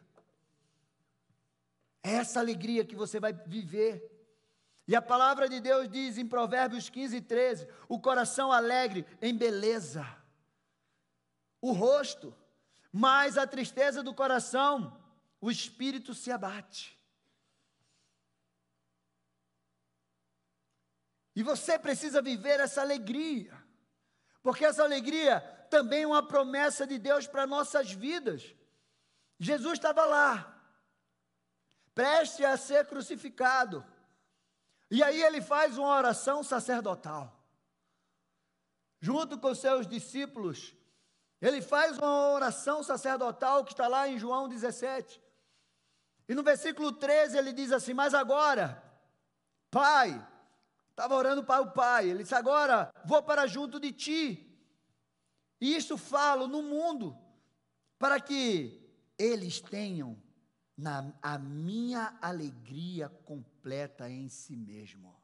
É 2.00 2.12
essa 2.12 2.38
alegria 2.38 2.84
que 2.84 2.94
você 2.94 3.18
vai 3.18 3.32
viver. 3.32 4.08
E 4.86 4.94
a 4.94 5.02
palavra 5.02 5.48
de 5.48 5.58
Deus 5.58 5.88
diz 5.88 6.18
em 6.18 6.24
Provérbios 6.24 6.88
15, 6.88 7.20
13: 7.22 7.66
o 7.88 7.98
coração 7.98 8.52
alegre 8.52 9.04
em 9.20 9.36
beleza, 9.36 10.06
o 11.60 11.72
rosto, 11.72 12.32
mas 12.92 13.36
a 13.36 13.44
tristeza 13.44 14.04
do 14.04 14.14
coração, 14.14 14.96
o 15.40 15.50
espírito 15.50 16.14
se 16.14 16.30
abate. 16.30 16.96
E 21.38 21.42
você 21.44 21.78
precisa 21.78 22.20
viver 22.20 22.58
essa 22.58 22.80
alegria, 22.80 23.56
porque 24.42 24.64
essa 24.64 24.82
alegria 24.82 25.40
também 25.70 26.02
é 26.02 26.06
uma 26.06 26.20
promessa 26.20 26.84
de 26.84 26.98
Deus 26.98 27.28
para 27.28 27.46
nossas 27.46 27.92
vidas. 27.92 28.56
Jesus 29.38 29.74
estava 29.74 30.04
lá, 30.04 30.60
preste 31.94 32.44
a 32.44 32.56
ser 32.56 32.86
crucificado, 32.86 33.86
e 34.90 35.00
aí 35.00 35.22
ele 35.22 35.40
faz 35.40 35.78
uma 35.78 35.94
oração 35.96 36.42
sacerdotal, 36.42 37.40
junto 39.00 39.38
com 39.38 39.54
seus 39.54 39.86
discípulos. 39.86 40.74
Ele 41.40 41.62
faz 41.62 41.98
uma 41.98 42.32
oração 42.32 42.82
sacerdotal 42.82 43.64
que 43.64 43.74
está 43.74 43.86
lá 43.86 44.08
em 44.08 44.18
João 44.18 44.48
17. 44.48 45.22
E 46.28 46.34
no 46.34 46.42
versículo 46.42 46.90
13 46.90 47.38
ele 47.38 47.52
diz 47.52 47.70
assim: 47.70 47.94
Mas 47.94 48.12
agora, 48.12 48.82
Pai, 49.70 50.20
Estava 50.98 51.14
orando 51.14 51.44
para 51.44 51.62
o 51.62 51.70
Pai. 51.70 52.10
Ele 52.10 52.24
disse: 52.24 52.34
Agora 52.34 52.92
vou 53.04 53.22
para 53.22 53.46
junto 53.46 53.78
de 53.78 53.92
ti. 53.92 54.44
E 55.60 55.76
isso 55.76 55.96
falo 55.96 56.48
no 56.48 56.60
mundo, 56.60 57.16
para 58.00 58.20
que 58.20 58.84
eles 59.16 59.60
tenham 59.60 60.20
na, 60.76 61.12
a 61.22 61.38
minha 61.38 62.18
alegria 62.20 63.08
completa 63.08 64.10
em 64.10 64.28
si 64.28 64.56
mesmo. 64.56 65.16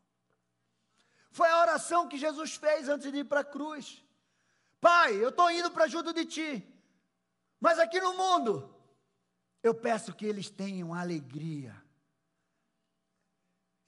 Foi 1.32 1.48
a 1.48 1.60
oração 1.62 2.06
que 2.06 2.18
Jesus 2.18 2.54
fez 2.54 2.88
antes 2.88 3.10
de 3.10 3.18
ir 3.18 3.24
para 3.24 3.40
a 3.40 3.44
cruz. 3.44 4.00
Pai, 4.80 5.16
eu 5.16 5.30
estou 5.30 5.50
indo 5.50 5.72
para 5.72 5.88
junto 5.88 6.12
de 6.12 6.24
ti, 6.24 6.72
mas 7.58 7.80
aqui 7.80 8.00
no 8.00 8.16
mundo, 8.16 8.72
eu 9.60 9.74
peço 9.74 10.14
que 10.14 10.24
eles 10.24 10.48
tenham 10.48 10.94
a 10.94 11.00
alegria 11.00 11.74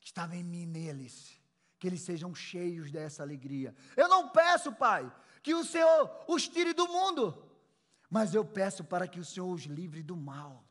que 0.01 0.07
estava 0.07 0.35
em 0.35 0.43
mim 0.43 0.67
neles 0.67 1.36
que 1.79 1.87
eles 1.87 2.01
sejam 2.01 2.35
cheios 2.35 2.91
dessa 2.91 3.23
alegria. 3.23 3.75
Eu 3.97 4.09
não 4.09 4.29
peço, 4.29 4.73
Pai, 4.73 5.11
que 5.43 5.55
o 5.55 5.65
Senhor 5.65 6.25
os 6.27 6.49
tire 6.49 6.73
do 6.73 6.89
mundo, 6.89 7.51
mas 8.11 8.35
eu 8.35 8.45
peço 8.45 8.85
para 8.85 9.07
que 9.07 9.21
o 9.21 9.25
Senhor 9.25 9.53
os 9.53 9.63
livre 9.63 10.03
do 10.03 10.17
mal. 10.17 10.65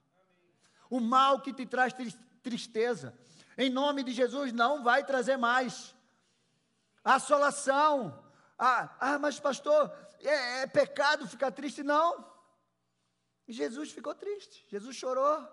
O 0.89 0.99
mal 0.99 1.41
que 1.41 1.53
te 1.53 1.65
traz 1.65 1.93
tristeza, 2.41 3.17
em 3.57 3.69
nome 3.69 4.03
de 4.03 4.11
Jesus, 4.11 4.51
não 4.51 4.83
vai 4.83 5.03
trazer 5.05 5.37
mais. 5.37 5.95
Assolação. 7.03 8.23
Ah, 8.57 8.95
ah 8.99 9.19
mas 9.19 9.39
pastor, 9.39 9.93
é, 10.21 10.61
é 10.61 10.67
pecado 10.67 11.27
ficar 11.27 11.51
triste? 11.51 11.83
Não. 11.83 12.33
Jesus 13.47 13.91
ficou 13.91 14.15
triste, 14.15 14.65
Jesus 14.67 14.95
chorou. 14.95 15.47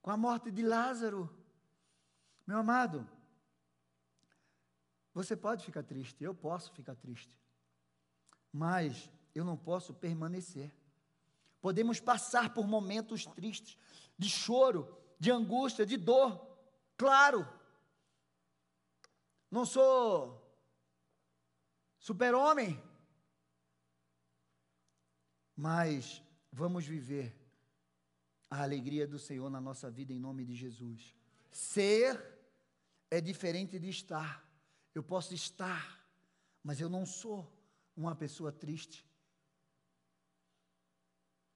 Com 0.00 0.10
a 0.12 0.16
morte 0.16 0.50
de 0.50 0.62
Lázaro, 0.62 1.37
meu 2.48 2.56
amado, 2.56 3.06
você 5.12 5.36
pode 5.36 5.66
ficar 5.66 5.82
triste, 5.82 6.24
eu 6.24 6.34
posso 6.34 6.72
ficar 6.72 6.94
triste, 6.94 7.38
mas 8.50 9.10
eu 9.34 9.44
não 9.44 9.54
posso 9.54 9.92
permanecer. 9.92 10.74
Podemos 11.60 12.00
passar 12.00 12.54
por 12.54 12.66
momentos 12.66 13.26
tristes, 13.26 13.76
de 14.16 14.30
choro, 14.30 14.96
de 15.20 15.30
angústia, 15.30 15.84
de 15.84 15.98
dor, 15.98 16.58
claro. 16.96 17.46
Não 19.50 19.66
sou 19.66 20.42
super-homem, 21.98 22.82
mas 25.54 26.22
vamos 26.50 26.86
viver 26.86 27.38
a 28.48 28.62
alegria 28.62 29.06
do 29.06 29.18
Senhor 29.18 29.50
na 29.50 29.60
nossa 29.60 29.90
vida 29.90 30.14
em 30.14 30.18
nome 30.18 30.46
de 30.46 30.54
Jesus. 30.54 31.14
Ser 31.50 32.37
é 33.10 33.20
diferente 33.20 33.78
de 33.78 33.88
estar. 33.88 34.44
Eu 34.94 35.02
posso 35.02 35.34
estar, 35.34 36.04
mas 36.62 36.80
eu 36.80 36.88
não 36.88 37.06
sou 37.06 37.50
uma 37.96 38.14
pessoa 38.14 38.52
triste. 38.52 39.06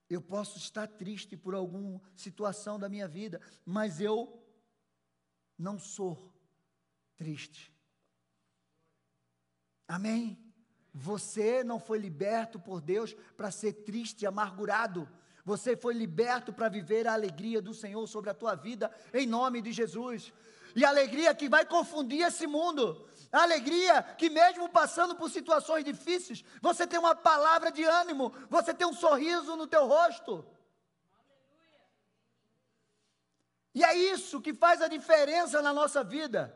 Eu 0.08 0.20
posso 0.20 0.58
estar 0.58 0.86
triste 0.86 1.36
por 1.36 1.54
alguma 1.54 2.00
situação 2.14 2.78
da 2.78 2.88
minha 2.88 3.08
vida, 3.08 3.40
mas 3.64 4.00
eu 4.00 4.42
não 5.58 5.78
sou 5.78 6.32
triste. 7.16 7.72
Amém? 9.88 10.38
Você 10.92 11.64
não 11.64 11.78
foi 11.78 11.98
liberto 11.98 12.60
por 12.60 12.80
Deus 12.80 13.14
para 13.36 13.50
ser 13.50 13.72
triste 13.72 14.22
e 14.22 14.26
amargurado. 14.26 15.08
Você 15.44 15.76
foi 15.76 15.94
liberto 15.94 16.52
para 16.52 16.68
viver 16.68 17.06
a 17.06 17.14
alegria 17.14 17.60
do 17.60 17.74
Senhor 17.74 18.06
sobre 18.06 18.30
a 18.30 18.34
tua 18.34 18.54
vida, 18.54 18.94
em 19.12 19.26
nome 19.26 19.62
de 19.62 19.72
Jesus. 19.72 20.32
E 20.74 20.84
alegria 20.84 21.34
que 21.34 21.48
vai 21.48 21.64
confundir 21.64 22.26
esse 22.26 22.46
mundo. 22.46 23.08
A 23.30 23.42
alegria 23.42 24.02
que, 24.02 24.28
mesmo 24.28 24.68
passando 24.68 25.14
por 25.14 25.30
situações 25.30 25.84
difíceis, 25.84 26.44
você 26.60 26.86
tem 26.86 26.98
uma 26.98 27.14
palavra 27.14 27.72
de 27.72 27.82
ânimo, 27.82 28.32
você 28.50 28.74
tem 28.74 28.86
um 28.86 28.92
sorriso 28.92 29.56
no 29.56 29.66
teu 29.66 29.86
rosto. 29.86 30.44
E 33.74 33.82
é 33.82 33.94
isso 33.94 34.40
que 34.40 34.52
faz 34.52 34.82
a 34.82 34.88
diferença 34.88 35.62
na 35.62 35.72
nossa 35.72 36.04
vida. 36.04 36.54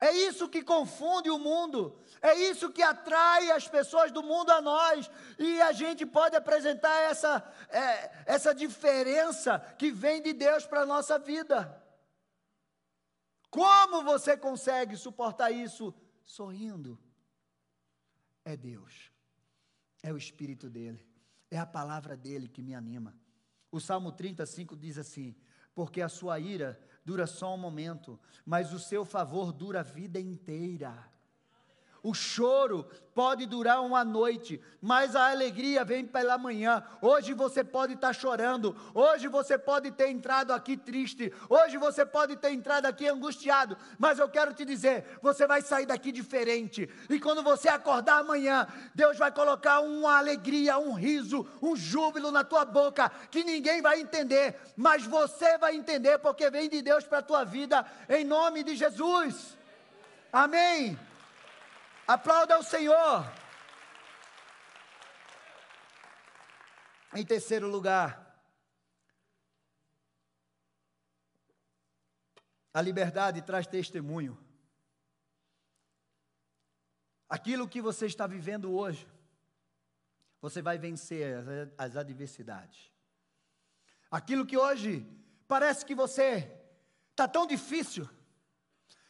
É 0.00 0.12
isso 0.12 0.48
que 0.48 0.62
confunde 0.62 1.30
o 1.30 1.38
mundo, 1.38 1.98
é 2.20 2.34
isso 2.34 2.70
que 2.70 2.82
atrai 2.82 3.50
as 3.50 3.66
pessoas 3.66 4.12
do 4.12 4.22
mundo 4.22 4.50
a 4.50 4.60
nós, 4.60 5.10
e 5.38 5.62
a 5.62 5.72
gente 5.72 6.04
pode 6.04 6.36
apresentar 6.36 6.94
essa, 7.04 7.42
é, 7.70 8.10
essa 8.26 8.54
diferença 8.54 9.58
que 9.78 9.90
vem 9.90 10.20
de 10.20 10.34
Deus 10.34 10.66
para 10.66 10.82
a 10.82 10.86
nossa 10.86 11.18
vida. 11.18 11.82
Como 13.54 14.02
você 14.02 14.36
consegue 14.36 14.96
suportar 14.96 15.52
isso 15.52 15.94
sorrindo? 16.24 16.98
É 18.44 18.56
Deus, 18.56 19.12
é 20.02 20.12
o 20.12 20.16
Espírito 20.16 20.68
dele, 20.68 21.06
é 21.52 21.56
a 21.56 21.64
palavra 21.64 22.16
dele 22.16 22.48
que 22.48 22.60
me 22.60 22.74
anima. 22.74 23.16
O 23.70 23.78
Salmo 23.78 24.10
35 24.10 24.76
diz 24.76 24.98
assim: 24.98 25.36
Porque 25.72 26.02
a 26.02 26.08
sua 26.08 26.40
ira 26.40 26.76
dura 27.04 27.28
só 27.28 27.54
um 27.54 27.56
momento, 27.56 28.18
mas 28.44 28.72
o 28.72 28.78
seu 28.80 29.04
favor 29.04 29.52
dura 29.52 29.80
a 29.80 29.84
vida 29.84 30.18
inteira. 30.18 31.08
O 32.04 32.12
choro 32.12 32.86
pode 33.14 33.46
durar 33.46 33.80
uma 33.80 34.04
noite, 34.04 34.60
mas 34.78 35.16
a 35.16 35.30
alegria 35.30 35.82
vem 35.86 36.04
pela 36.04 36.36
manhã. 36.36 36.84
Hoje 37.00 37.32
você 37.32 37.64
pode 37.64 37.94
estar 37.94 38.12
chorando, 38.12 38.76
hoje 38.92 39.26
você 39.26 39.56
pode 39.56 39.90
ter 39.90 40.10
entrado 40.10 40.52
aqui 40.52 40.76
triste, 40.76 41.32
hoje 41.48 41.78
você 41.78 42.04
pode 42.04 42.36
ter 42.36 42.50
entrado 42.50 42.84
aqui 42.84 43.08
angustiado, 43.08 43.78
mas 43.98 44.18
eu 44.18 44.28
quero 44.28 44.52
te 44.52 44.66
dizer: 44.66 45.18
você 45.22 45.46
vai 45.46 45.62
sair 45.62 45.86
daqui 45.86 46.12
diferente. 46.12 46.90
E 47.08 47.18
quando 47.18 47.42
você 47.42 47.70
acordar 47.70 48.18
amanhã, 48.18 48.66
Deus 48.94 49.16
vai 49.16 49.32
colocar 49.32 49.80
uma 49.80 50.18
alegria, 50.18 50.76
um 50.76 50.92
riso, 50.92 51.48
um 51.62 51.74
júbilo 51.74 52.30
na 52.30 52.44
tua 52.44 52.66
boca 52.66 53.10
que 53.30 53.42
ninguém 53.42 53.80
vai 53.80 53.98
entender, 53.98 54.60
mas 54.76 55.06
você 55.06 55.56
vai 55.56 55.74
entender 55.74 56.18
porque 56.18 56.50
vem 56.50 56.68
de 56.68 56.82
Deus 56.82 57.04
para 57.04 57.20
a 57.20 57.22
tua 57.22 57.44
vida, 57.44 57.82
em 58.10 58.24
nome 58.24 58.62
de 58.62 58.76
Jesus. 58.76 59.56
Amém. 60.30 60.98
Aplauda 62.06 62.58
o 62.58 62.62
Senhor. 62.62 63.24
Em 67.14 67.24
terceiro 67.24 67.68
lugar, 67.68 68.24
a 72.74 72.82
liberdade 72.82 73.40
traz 73.40 73.66
testemunho. 73.66 74.36
Aquilo 77.28 77.68
que 77.68 77.80
você 77.80 78.06
está 78.06 78.26
vivendo 78.26 78.74
hoje, 78.74 79.08
você 80.40 80.60
vai 80.60 80.76
vencer 80.76 81.36
as, 81.78 81.96
adversidades. 81.96 82.92
Aquilo 84.10 84.44
que 84.44 84.58
hoje 84.58 85.06
parece 85.48 85.86
que 85.86 85.94
você 85.94 86.52
está 87.12 87.26
tão 87.26 87.46
difícil, 87.46 88.08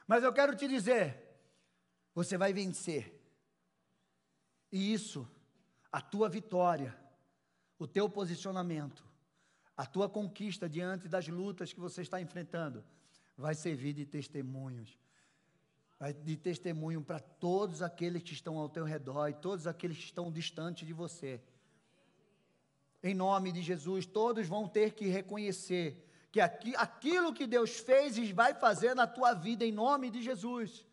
mas 0.06 0.22
eu 0.22 0.32
quero 0.32 0.54
te 0.54 0.68
dizer, 0.68 1.23
você 2.14 2.38
vai 2.38 2.52
vencer. 2.52 3.20
E 4.70 4.92
isso, 4.92 5.28
a 5.90 6.00
tua 6.00 6.28
vitória, 6.28 6.96
o 7.78 7.86
teu 7.86 8.08
posicionamento, 8.08 9.04
a 9.76 9.84
tua 9.84 10.08
conquista 10.08 10.68
diante 10.68 11.08
das 11.08 11.26
lutas 11.26 11.72
que 11.72 11.80
você 11.80 12.02
está 12.02 12.20
enfrentando, 12.20 12.84
vai 13.36 13.54
servir 13.54 13.92
de 13.92 14.06
testemunhos. 14.06 14.98
Vai 15.98 16.12
de 16.12 16.36
testemunho 16.36 17.02
para 17.02 17.18
todos 17.18 17.82
aqueles 17.82 18.22
que 18.22 18.32
estão 18.32 18.58
ao 18.58 18.68
teu 18.68 18.84
redor 18.84 19.28
e 19.28 19.34
todos 19.34 19.66
aqueles 19.66 19.96
que 19.96 20.04
estão 20.04 20.30
distante 20.30 20.84
de 20.84 20.92
você. 20.92 21.40
Em 23.02 23.14
nome 23.14 23.52
de 23.52 23.62
Jesus, 23.62 24.06
todos 24.06 24.46
vão 24.46 24.68
ter 24.68 24.92
que 24.92 25.06
reconhecer 25.06 26.04
que 26.32 26.40
aqui, 26.40 26.74
aquilo 26.76 27.32
que 27.32 27.46
Deus 27.46 27.78
fez 27.78 28.18
e 28.18 28.32
vai 28.32 28.54
fazer 28.54 28.92
na 28.94 29.06
tua 29.06 29.34
vida, 29.34 29.64
em 29.64 29.70
nome 29.70 30.10
de 30.10 30.20
Jesus. 30.20 30.84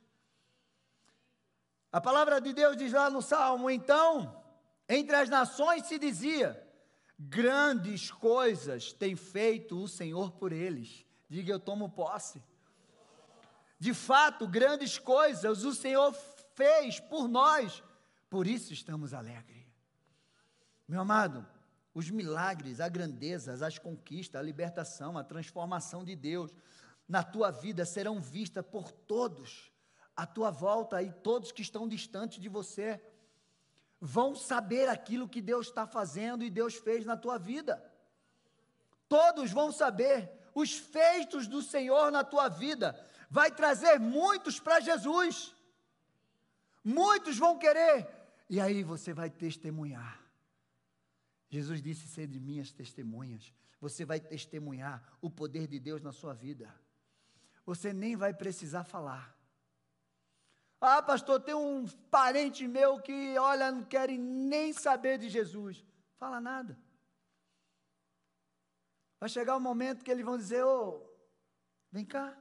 A 1.91 1.99
palavra 1.99 2.39
de 2.39 2.53
Deus 2.53 2.77
diz 2.77 2.93
lá 2.93 3.09
no 3.09 3.21
Salmo: 3.21 3.69
então, 3.69 4.41
entre 4.87 5.15
as 5.15 5.29
nações 5.29 5.85
se 5.85 5.99
dizia, 5.99 6.61
grandes 7.19 8.09
coisas 8.09 8.93
tem 8.93 9.15
feito 9.15 9.77
o 9.81 9.87
Senhor 9.87 10.31
por 10.31 10.51
eles. 10.53 11.05
Diga, 11.29 11.51
eu 11.51 11.59
tomo 11.59 11.89
posse. 11.89 12.41
De 13.77 13.93
fato, 13.93 14.47
grandes 14.47 14.99
coisas 14.99 15.65
o 15.65 15.73
Senhor 15.73 16.13
fez 16.55 16.99
por 16.99 17.27
nós, 17.27 17.83
por 18.29 18.45
isso 18.45 18.71
estamos 18.71 19.13
alegres. 19.13 19.65
Meu 20.87 21.01
amado, 21.01 21.45
os 21.93 22.09
milagres, 22.09 22.79
a 22.79 22.87
grandeza, 22.87 23.65
as 23.65 23.79
conquistas, 23.79 24.39
a 24.39 24.43
libertação, 24.43 25.17
a 25.17 25.23
transformação 25.23 26.03
de 26.03 26.15
Deus 26.15 26.53
na 27.07 27.23
tua 27.23 27.49
vida 27.49 27.85
serão 27.85 28.21
vistas 28.21 28.65
por 28.65 28.91
todos 28.91 29.70
à 30.15 30.25
tua 30.25 30.51
volta 30.51 31.01
e 31.01 31.11
todos 31.11 31.51
que 31.51 31.61
estão 31.61 31.87
distantes 31.87 32.39
de 32.39 32.49
você 32.49 33.01
vão 33.99 34.35
saber 34.35 34.89
aquilo 34.89 35.29
que 35.29 35.41
Deus 35.41 35.67
está 35.67 35.85
fazendo 35.85 36.43
e 36.43 36.49
Deus 36.49 36.75
fez 36.75 37.05
na 37.05 37.15
tua 37.15 37.37
vida. 37.37 37.83
Todos 39.07 39.51
vão 39.51 39.71
saber 39.71 40.31
os 40.55 40.73
feitos 40.73 41.47
do 41.47 41.61
Senhor 41.61 42.11
na 42.11 42.23
tua 42.23 42.49
vida. 42.49 42.99
Vai 43.29 43.51
trazer 43.51 43.99
muitos 43.99 44.59
para 44.59 44.79
Jesus. 44.79 45.55
Muitos 46.83 47.37
vão 47.37 47.57
querer. 47.57 48.07
E 48.49 48.59
aí 48.59 48.83
você 48.83 49.13
vai 49.13 49.29
testemunhar. 49.29 50.19
Jesus 51.49 51.81
disse: 51.81 52.07
ser 52.07 52.27
de 52.27 52.39
minhas 52.39 52.71
testemunhas. 52.71 53.53
Você 53.79 54.05
vai 54.05 54.19
testemunhar 54.19 55.03
o 55.21 55.29
poder 55.29 55.67
de 55.67 55.79
Deus 55.79 56.01
na 56.01 56.11
sua 56.11 56.33
vida. 56.33 56.73
Você 57.65 57.93
nem 57.93 58.15
vai 58.15 58.33
precisar 58.33 58.83
falar. 58.83 59.35
Ah, 60.83 60.99
pastor, 60.99 61.39
tem 61.39 61.53
um 61.53 61.87
parente 62.09 62.67
meu 62.67 62.99
que, 62.99 63.37
olha, 63.37 63.71
não 63.71 63.83
quer 63.83 64.09
nem 64.09 64.73
saber 64.73 65.19
de 65.19 65.29
Jesus. 65.29 65.85
Fala 66.17 66.41
nada. 66.41 66.75
Vai 69.19 69.29
chegar 69.29 69.55
um 69.55 69.59
momento 69.59 70.03
que 70.03 70.09
eles 70.09 70.25
vão 70.25 70.37
dizer: 70.37 70.63
Ô, 70.63 70.89
oh, 70.89 71.09
vem 71.91 72.03
cá. 72.03 72.35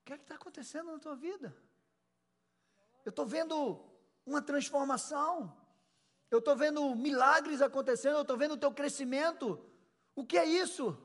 O 0.00 0.04
que 0.04 0.12
é 0.12 0.16
que 0.16 0.22
está 0.22 0.36
acontecendo 0.36 0.92
na 0.92 1.00
tua 1.00 1.16
vida? 1.16 1.56
Eu 3.04 3.10
estou 3.10 3.26
vendo 3.26 3.84
uma 4.24 4.40
transformação. 4.40 5.60
Eu 6.30 6.38
estou 6.38 6.54
vendo 6.56 6.94
milagres 6.94 7.60
acontecendo. 7.60 8.14
Eu 8.14 8.22
estou 8.22 8.36
vendo 8.36 8.54
o 8.54 8.58
teu 8.58 8.72
crescimento. 8.72 9.60
O 10.14 10.24
que 10.24 10.38
é 10.38 10.44
isso? 10.44 10.96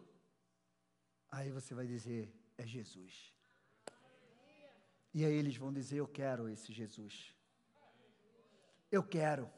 Aí 1.31 1.49
você 1.49 1.73
vai 1.73 1.87
dizer: 1.87 2.31
é 2.55 2.67
Jesus. 2.67 3.30
E 5.13 5.25
aí 5.25 5.33
eles 5.33 5.57
vão 5.57 5.71
dizer: 5.73 5.97
Eu 5.97 6.07
quero 6.07 6.47
esse 6.49 6.71
Jesus. 6.71 7.35
Eu 8.91 9.03
quero. 9.03 9.49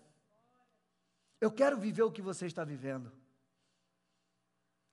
Eu 1.40 1.52
quero 1.52 1.78
viver 1.78 2.04
o 2.04 2.12
que 2.12 2.22
você 2.22 2.46
está 2.46 2.64
vivendo. 2.64 3.12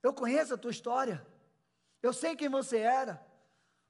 Eu 0.03 0.13
conheço 0.13 0.55
a 0.55 0.59
tua 0.59 0.71
história. 0.71 1.25
Eu 2.03 2.13
sei 2.13 2.35
quem 2.35 2.49
você 2.49 2.79
era. 2.79 3.25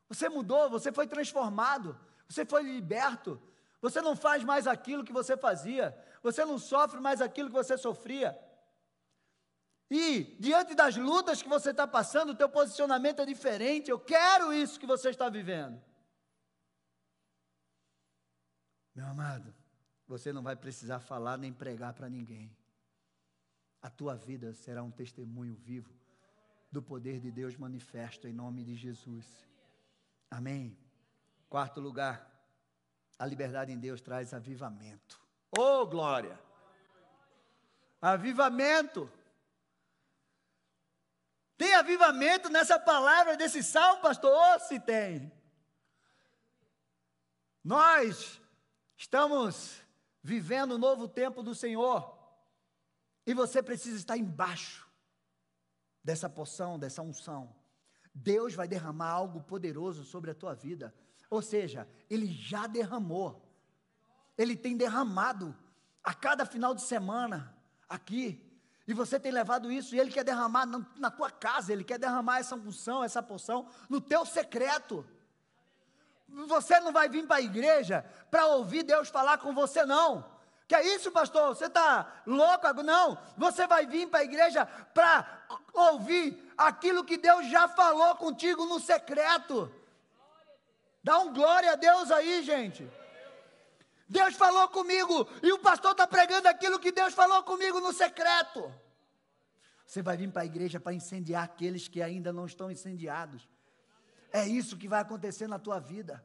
Você 0.08 0.28
mudou, 0.28 0.68
você 0.68 0.90
foi 0.90 1.06
transformado, 1.06 1.98
você 2.28 2.44
foi 2.44 2.62
liberto. 2.64 3.40
Você 3.80 4.02
não 4.02 4.16
faz 4.16 4.42
mais 4.42 4.66
aquilo 4.66 5.04
que 5.04 5.12
você 5.12 5.36
fazia. 5.36 5.96
Você 6.22 6.44
não 6.44 6.58
sofre 6.58 7.00
mais 7.00 7.20
aquilo 7.20 7.48
que 7.48 7.54
você 7.54 7.78
sofria. 7.78 8.38
E 9.90 10.36
diante 10.38 10.74
das 10.74 10.96
lutas 10.96 11.42
que 11.42 11.48
você 11.48 11.70
está 11.70 11.86
passando, 11.86 12.30
o 12.30 12.34
teu 12.34 12.48
posicionamento 12.48 13.22
é 13.22 13.26
diferente. 13.26 13.90
Eu 13.90 13.98
quero 13.98 14.52
isso 14.52 14.78
que 14.78 14.86
você 14.86 15.10
está 15.10 15.28
vivendo. 15.28 15.80
Meu 19.00 19.08
amado, 19.08 19.54
você 20.06 20.30
não 20.30 20.42
vai 20.42 20.54
precisar 20.54 21.00
falar 21.00 21.38
nem 21.38 21.54
pregar 21.54 21.94
para 21.94 22.06
ninguém. 22.06 22.54
A 23.80 23.88
tua 23.88 24.14
vida 24.14 24.52
será 24.52 24.82
um 24.82 24.90
testemunho 24.90 25.54
vivo 25.54 25.90
do 26.70 26.82
poder 26.82 27.18
de 27.18 27.30
Deus 27.30 27.56
manifesto 27.56 28.28
em 28.28 28.32
nome 28.34 28.62
de 28.62 28.76
Jesus. 28.76 29.24
Amém. 30.30 30.76
Quarto 31.48 31.80
lugar, 31.80 32.30
a 33.18 33.24
liberdade 33.24 33.72
em 33.72 33.78
Deus 33.78 34.02
traz 34.02 34.34
avivamento. 34.34 35.18
Oh, 35.58 35.86
glória! 35.86 36.38
Avivamento. 38.02 39.10
Tem 41.56 41.74
avivamento 41.74 42.50
nessa 42.50 42.78
palavra 42.78 43.34
desse 43.34 43.62
salmo, 43.62 44.02
pastor? 44.02 44.30
Oh, 44.30 44.58
se 44.58 44.78
tem. 44.78 45.32
Nós 47.64 48.39
Estamos 49.00 49.80
vivendo 50.22 50.74
um 50.74 50.78
novo 50.78 51.08
tempo 51.08 51.42
do 51.42 51.54
Senhor. 51.54 52.14
E 53.26 53.32
você 53.32 53.62
precisa 53.62 53.96
estar 53.96 54.18
embaixo 54.18 54.86
dessa 56.04 56.28
poção, 56.28 56.78
dessa 56.78 57.00
unção. 57.00 57.56
Deus 58.14 58.54
vai 58.54 58.68
derramar 58.68 59.08
algo 59.08 59.40
poderoso 59.40 60.04
sobre 60.04 60.30
a 60.30 60.34
tua 60.34 60.54
vida. 60.54 60.94
Ou 61.30 61.40
seja, 61.40 61.88
Ele 62.10 62.26
já 62.26 62.66
derramou. 62.66 63.42
Ele 64.36 64.54
tem 64.54 64.76
derramado 64.76 65.56
a 66.04 66.12
cada 66.12 66.44
final 66.44 66.74
de 66.74 66.82
semana 66.82 67.56
aqui. 67.88 68.46
E 68.86 68.92
você 68.92 69.18
tem 69.18 69.32
levado 69.32 69.72
isso, 69.72 69.96
e 69.96 69.98
Ele 69.98 70.10
quer 70.10 70.24
derramar 70.24 70.66
na 70.66 71.10
tua 71.10 71.30
casa, 71.30 71.72
Ele 71.72 71.84
quer 71.84 71.98
derramar 71.98 72.40
essa 72.40 72.54
unção, 72.54 73.02
essa 73.02 73.22
poção 73.22 73.66
no 73.88 73.98
teu 73.98 74.26
secreto. 74.26 75.06
Você 76.46 76.78
não 76.80 76.92
vai 76.92 77.08
vir 77.08 77.26
para 77.26 77.36
a 77.36 77.42
igreja 77.42 78.04
para 78.30 78.46
ouvir 78.46 78.82
Deus 78.82 79.08
falar 79.08 79.38
com 79.38 79.52
você, 79.52 79.84
não. 79.84 80.24
Que 80.66 80.74
é 80.76 80.94
isso, 80.94 81.10
pastor? 81.10 81.48
Você 81.48 81.66
está 81.66 82.22
louco? 82.24 82.82
Não. 82.84 83.18
Você 83.36 83.66
vai 83.66 83.86
vir 83.86 84.08
para 84.08 84.20
a 84.20 84.24
igreja 84.24 84.64
para 84.94 85.26
ouvir 85.72 86.52
aquilo 86.56 87.04
que 87.04 87.16
Deus 87.16 87.48
já 87.48 87.66
falou 87.68 88.14
contigo 88.14 88.64
no 88.66 88.78
secreto. 88.78 89.72
Dá 91.02 91.18
um 91.18 91.32
glória 91.32 91.72
a 91.72 91.76
Deus 91.76 92.10
aí, 92.10 92.42
gente. 92.44 92.88
Deus 94.08 94.34
falou 94.34 94.68
comigo 94.68 95.28
e 95.42 95.52
o 95.52 95.58
pastor 95.58 95.92
está 95.92 96.06
pregando 96.06 96.48
aquilo 96.48 96.78
que 96.78 96.92
Deus 96.92 97.14
falou 97.14 97.42
comigo 97.42 97.80
no 97.80 97.92
secreto. 97.92 98.72
Você 99.86 100.02
vai 100.02 100.16
vir 100.16 100.30
para 100.30 100.42
a 100.42 100.46
igreja 100.46 100.78
para 100.78 100.92
incendiar 100.92 101.42
aqueles 101.42 101.88
que 101.88 102.00
ainda 102.00 102.32
não 102.32 102.46
estão 102.46 102.70
incendiados. 102.70 103.48
É 104.32 104.46
isso 104.46 104.76
que 104.76 104.88
vai 104.88 105.00
acontecer 105.00 105.46
na 105.46 105.58
tua 105.58 105.78
vida. 105.78 106.24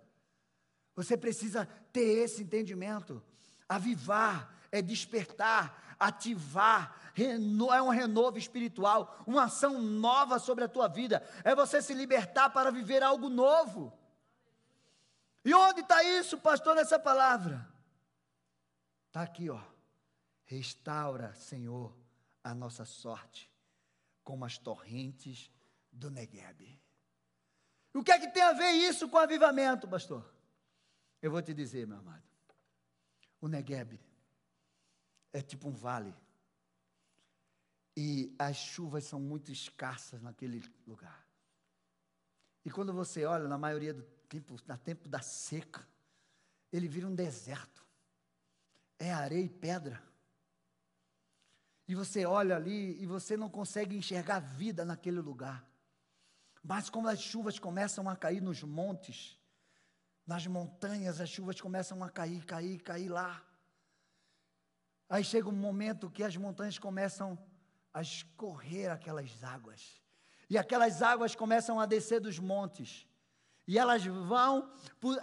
Você 0.96 1.18
precisa 1.18 1.66
ter 1.92 2.24
esse 2.24 2.44
entendimento. 2.44 3.22
Avivar 3.68 4.56
é 4.72 4.82
despertar, 4.82 5.96
ativar, 6.00 6.96
é 7.16 7.82
um 7.82 7.90
renovo 7.90 8.38
espiritual, 8.38 9.24
uma 9.26 9.46
ação 9.46 9.82
nova 9.82 10.40
sobre 10.40 10.64
a 10.64 10.70
tua 10.70 10.88
vida. 10.88 11.24
É 11.44 11.56
você 11.56 11.82
se 11.82 11.94
libertar 11.94 12.50
para 12.50 12.72
viver 12.72 13.02
algo 13.04 13.30
novo. 13.30 13.92
E 15.44 15.54
onde 15.54 15.82
está 15.82 16.04
isso, 16.04 16.38
pastor, 16.40 16.76
nessa 16.76 16.98
palavra? 16.98 17.68
Está 19.08 19.22
aqui, 19.22 19.50
ó. 19.50 19.62
Restaura, 20.44 21.34
Senhor, 21.36 21.96
a 22.44 22.54
nossa 22.54 22.86
sorte, 22.86 23.52
como 24.24 24.46
as 24.46 24.58
torrentes 24.58 25.50
do 25.92 26.12
Negueb. 26.12 26.80
O 27.96 28.04
que 28.04 28.12
é 28.12 28.20
que 28.20 28.28
tem 28.28 28.44
a 28.44 28.54
ver 28.54 28.72
isso 28.72 29.10
com 29.10 29.18
avivamento, 29.18 29.88
pastor? 29.88 30.24
Eu 31.22 31.32
vou 31.32 31.42
te 31.42 31.54
dizer, 31.54 31.88
meu 31.88 31.98
amado. 31.98 32.24
O 33.42 33.48
Negueb 33.48 34.00
é 35.34 35.42
tipo 35.42 35.70
um 35.70 35.74
vale. 35.74 36.14
E 37.98 38.36
as 38.38 38.58
chuvas 38.58 39.06
são 39.06 39.20
muito 39.20 39.52
escassas 39.52 40.22
naquele 40.22 40.62
lugar. 40.86 41.26
E 42.64 42.70
quando 42.70 42.94
você 42.94 43.26
olha, 43.26 43.48
na 43.48 43.58
maioria 43.58 43.94
do 43.94 44.04
tempo, 44.28 44.56
na 44.68 44.78
tempo 44.78 45.08
da 45.08 45.22
seca, 45.22 45.88
ele 46.72 46.88
vira 46.88 47.08
um 47.08 47.16
deserto 47.16 47.86
é 49.00 49.12
areia 49.12 49.44
e 49.44 49.50
pedra. 49.50 50.02
E 51.88 51.94
você 51.94 52.26
olha 52.26 52.56
ali 52.56 53.02
e 53.02 53.06
você 53.06 53.38
não 53.38 53.50
consegue 53.50 53.96
enxergar 53.96 54.40
vida 54.40 54.84
naquele 54.84 55.20
lugar. 55.20 55.68
Mas 56.68 56.90
como 56.90 57.08
as 57.08 57.22
chuvas 57.22 57.60
começam 57.60 58.10
a 58.10 58.16
cair 58.16 58.42
nos 58.42 58.64
montes, 58.64 59.40
nas 60.26 60.48
montanhas, 60.48 61.22
as 61.22 61.30
chuvas 61.30 61.62
começam 61.62 62.04
a 62.04 62.10
cair, 62.10 62.44
cair, 62.44 62.82
cair 62.82 63.08
lá. 63.08 63.46
Aí 65.08 65.24
chega 65.24 65.48
um 65.48 65.52
momento 65.52 66.10
que 66.10 66.24
as 66.24 66.36
montanhas 66.36 66.80
começam 66.80 67.38
a 67.94 68.02
escorrer 68.02 68.92
aquelas 68.92 69.44
águas. 69.44 70.02
E 70.50 70.58
aquelas 70.58 71.04
águas 71.04 71.36
começam 71.36 71.80
a 71.80 71.86
descer 71.86 72.20
dos 72.20 72.40
montes. 72.40 73.08
E 73.68 73.78
elas 73.78 74.04
vão 74.04 74.74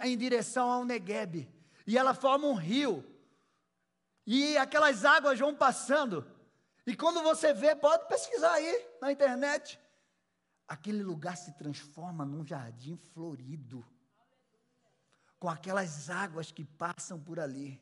em 0.01 0.17
direção 0.17 0.71
ao 0.71 0.85
Negueb. 0.85 1.51
E 1.85 1.97
ela 1.97 2.13
forma 2.13 2.47
um 2.47 2.53
rio. 2.53 3.03
E 4.25 4.57
aquelas 4.57 5.03
águas 5.03 5.37
vão 5.37 5.53
passando. 5.53 6.25
E 6.87 6.95
quando 6.95 7.21
você 7.21 7.53
vê, 7.53 7.75
pode 7.75 8.07
pesquisar 8.07 8.53
aí 8.53 8.87
na 9.01 9.11
internet. 9.11 9.77
Aquele 10.67 11.03
lugar 11.03 11.37
se 11.37 11.51
transforma 11.53 12.25
num 12.25 12.45
jardim 12.45 12.95
florido. 12.95 13.85
Com 15.39 15.49
aquelas 15.49 16.09
águas 16.09 16.51
que 16.51 16.63
passam 16.63 17.19
por 17.19 17.39
ali. 17.39 17.81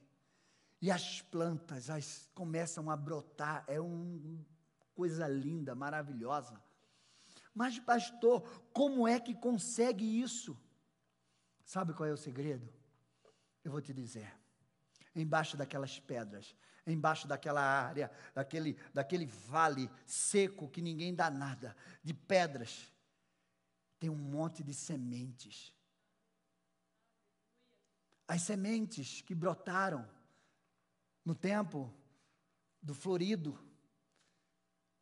E 0.81 0.89
as 0.89 1.21
plantas 1.21 1.89
as, 1.89 2.29
começam 2.33 2.89
a 2.89 2.97
brotar. 2.97 3.63
É 3.67 3.79
uma 3.79 4.43
coisa 4.95 5.27
linda, 5.27 5.75
maravilhosa. 5.75 6.61
Mas, 7.53 7.77
pastor, 7.79 8.41
como 8.73 9.07
é 9.07 9.19
que 9.19 9.35
consegue 9.35 10.21
isso? 10.21 10.57
Sabe 11.63 11.93
qual 11.93 12.09
é 12.09 12.11
o 12.11 12.17
segredo? 12.17 12.67
Eu 13.63 13.71
vou 13.71 13.81
te 13.81 13.93
dizer 13.93 14.41
embaixo 15.15 15.57
daquelas 15.57 15.99
pedras, 15.99 16.55
embaixo 16.85 17.27
daquela 17.27 17.61
área, 17.61 18.11
daquele, 18.33 18.77
daquele 18.93 19.25
vale 19.25 19.89
seco 20.05 20.69
que 20.69 20.81
ninguém 20.81 21.13
dá 21.13 21.29
nada, 21.29 21.75
de 22.03 22.13
pedras, 22.13 22.91
tem 23.99 24.09
um 24.09 24.15
monte 24.15 24.63
de 24.63 24.73
sementes. 24.73 25.73
As 28.27 28.41
sementes 28.41 29.21
que 29.21 29.35
brotaram 29.35 30.09
no 31.23 31.35
tempo 31.35 31.93
do 32.81 32.95
florido 32.95 33.59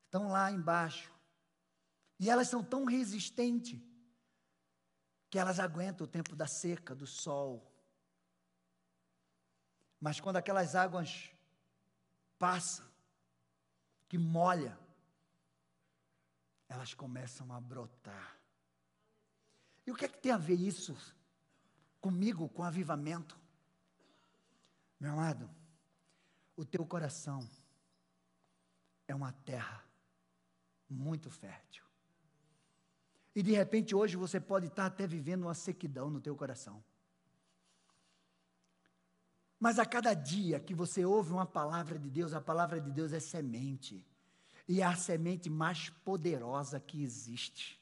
estão 0.06 0.30
lá 0.30 0.52
embaixo. 0.52 1.14
E 2.20 2.30
elas 2.30 2.50
são 2.50 2.64
tão 2.64 2.84
resistentes 2.84 3.80
que 5.30 5.40
elas 5.40 5.60
aguentam 5.60 6.06
o 6.06 6.10
tempo 6.10 6.36
da 6.36 6.48
seca, 6.48 6.94
do 6.94 7.06
sol, 7.06 7.70
mas 10.00 10.20
quando 10.20 10.38
aquelas 10.38 10.76
águas 10.76 11.32
passam, 12.40 12.86
que 14.08 14.18
molha, 14.18 14.80
elas 16.70 16.94
começam 16.94 17.52
a 17.54 17.60
brotar. 17.60 18.40
E 19.86 19.92
o 19.92 19.96
que 19.96 20.06
é 20.06 20.08
que 20.08 20.18
tem 20.18 20.32
a 20.32 20.38
ver 20.38 20.56
isso 20.56 20.96
comigo, 22.00 22.48
com 22.50 22.64
avivamento? 22.64 23.38
Meu 25.00 25.12
amado, 25.12 25.50
o 26.56 26.66
teu 26.66 26.86
coração 26.86 27.48
é 29.08 29.14
uma 29.14 29.32
terra 29.32 29.84
muito 30.90 31.30
fértil. 31.30 31.84
E 33.36 33.44
de 33.44 33.52
repente 33.54 33.96
hoje 33.96 34.16
você 34.16 34.40
pode 34.40 34.68
estar 34.68 34.86
até 34.86 35.06
vivendo 35.06 35.44
uma 35.44 35.54
sequidão 35.54 36.10
no 36.10 36.20
teu 36.20 36.36
coração. 36.36 36.84
Mas 39.60 39.78
a 39.78 39.86
cada 39.86 40.14
dia 40.14 40.60
que 40.60 40.74
você 40.74 41.04
ouve 41.04 41.34
uma 41.34 41.46
palavra 41.46 42.00
de 42.00 42.10
Deus, 42.10 42.34
a 42.34 42.40
palavra 42.40 42.80
de 42.80 42.92
Deus 42.92 43.12
é 43.12 43.20
semente. 43.20 44.06
E 44.68 44.82
é 44.82 44.86
a 44.86 44.96
semente 44.96 45.50
mais 45.50 45.90
poderosa 45.90 46.80
que 46.80 47.04
existe. 47.04 47.80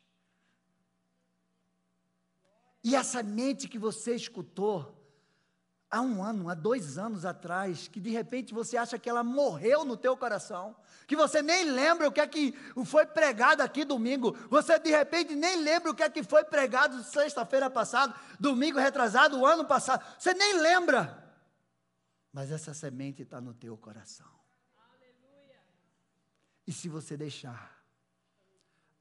E 2.84 2.96
a 2.96 3.04
semente 3.04 3.68
que 3.68 3.78
você 3.78 4.16
escutou 4.16 4.96
há 5.90 6.02
um 6.02 6.24
ano, 6.24 6.50
há 6.50 6.56
dois 6.56 6.98
anos 6.98 7.26
atrás, 7.26 7.88
que 7.88 8.00
de 8.00 8.10
repente 8.10 8.54
você 8.54 8.76
acha 8.76 8.98
que 8.98 9.10
ela 9.10 9.24
morreu 9.24 9.86
no 9.86 9.96
teu 9.96 10.18
coração, 10.18 10.76
que 11.06 11.16
você 11.16 11.42
nem 11.42 11.70
lembra 11.70 12.08
o 12.08 12.12
que 12.12 12.20
é 12.20 12.28
que 12.28 12.54
foi 12.86 13.06
pregado 13.06 13.62
aqui 13.62 13.86
domingo, 13.86 14.36
você 14.50 14.80
de 14.80 14.90
repente 14.90 15.36
nem 15.36 15.58
lembra 15.58 15.92
o 15.92 15.96
que 15.96 16.04
é 16.04 16.10
que 16.10 16.24
foi 16.24 16.44
pregado 16.44 17.04
sexta-feira 17.04 17.70
passada, 17.70 18.16
domingo 18.40 18.80
retrasado, 18.80 19.40
o 19.40 19.46
ano 19.46 19.66
passado, 19.66 20.04
você 20.18 20.34
nem 20.34 20.60
lembra 20.60 21.27
mas 22.38 22.52
essa 22.52 22.72
semente 22.72 23.24
está 23.24 23.42
no 23.42 23.52
teu 23.52 23.76
coração. 23.76 24.30
Aleluia. 24.78 25.60
E 26.68 26.72
se 26.72 26.88
você 26.88 27.18
deixar 27.18 27.84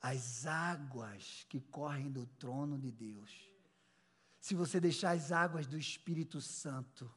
as 0.00 0.46
águas 0.46 1.44
que 1.46 1.60
correm 1.60 2.10
do 2.10 2.24
trono 2.24 2.78
de 2.78 2.90
Deus, 2.90 3.30
se 4.40 4.54
você 4.54 4.80
deixar 4.80 5.10
as 5.10 5.32
águas 5.32 5.66
do 5.66 5.76
Espírito 5.76 6.40
Santo 6.40 7.14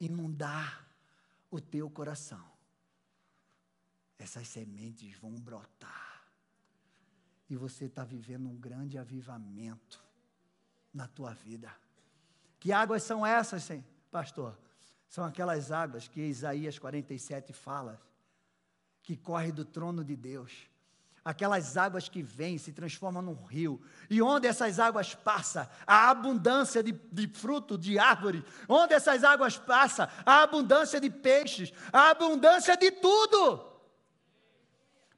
inundar 0.00 0.84
o 1.48 1.60
teu 1.60 1.88
coração, 1.88 2.44
essas 4.18 4.48
sementes 4.48 5.14
vão 5.14 5.36
brotar. 5.36 6.24
E 7.48 7.54
você 7.54 7.84
está 7.84 8.02
vivendo 8.02 8.48
um 8.48 8.56
grande 8.56 8.98
avivamento 8.98 10.02
na 10.92 11.06
tua 11.06 11.32
vida. 11.34 11.72
Que 12.58 12.72
águas 12.72 13.04
são 13.04 13.24
essas, 13.24 13.70
pastor? 14.10 14.58
São 15.10 15.24
aquelas 15.24 15.72
águas 15.72 16.06
que 16.06 16.20
Isaías 16.20 16.78
47 16.78 17.52
fala, 17.52 18.00
que 19.02 19.16
corre 19.16 19.50
do 19.50 19.64
trono 19.64 20.04
de 20.04 20.14
Deus. 20.14 20.52
Aquelas 21.24 21.76
águas 21.76 22.08
que 22.08 22.22
vêm, 22.22 22.56
se 22.58 22.72
transformam 22.72 23.20
num 23.20 23.44
rio. 23.44 23.82
E 24.08 24.22
onde 24.22 24.46
essas 24.46 24.78
águas 24.78 25.12
passam, 25.12 25.68
a 25.84 26.10
abundância 26.10 26.80
de, 26.80 26.92
de 26.92 27.26
fruto, 27.26 27.76
de 27.76 27.98
árvore. 27.98 28.44
Onde 28.68 28.94
essas 28.94 29.24
águas 29.24 29.58
passam, 29.58 30.06
a 30.24 30.42
abundância 30.42 31.00
de 31.00 31.10
peixes, 31.10 31.72
a 31.92 32.10
abundância 32.10 32.76
de 32.76 32.92
tudo. 32.92 33.68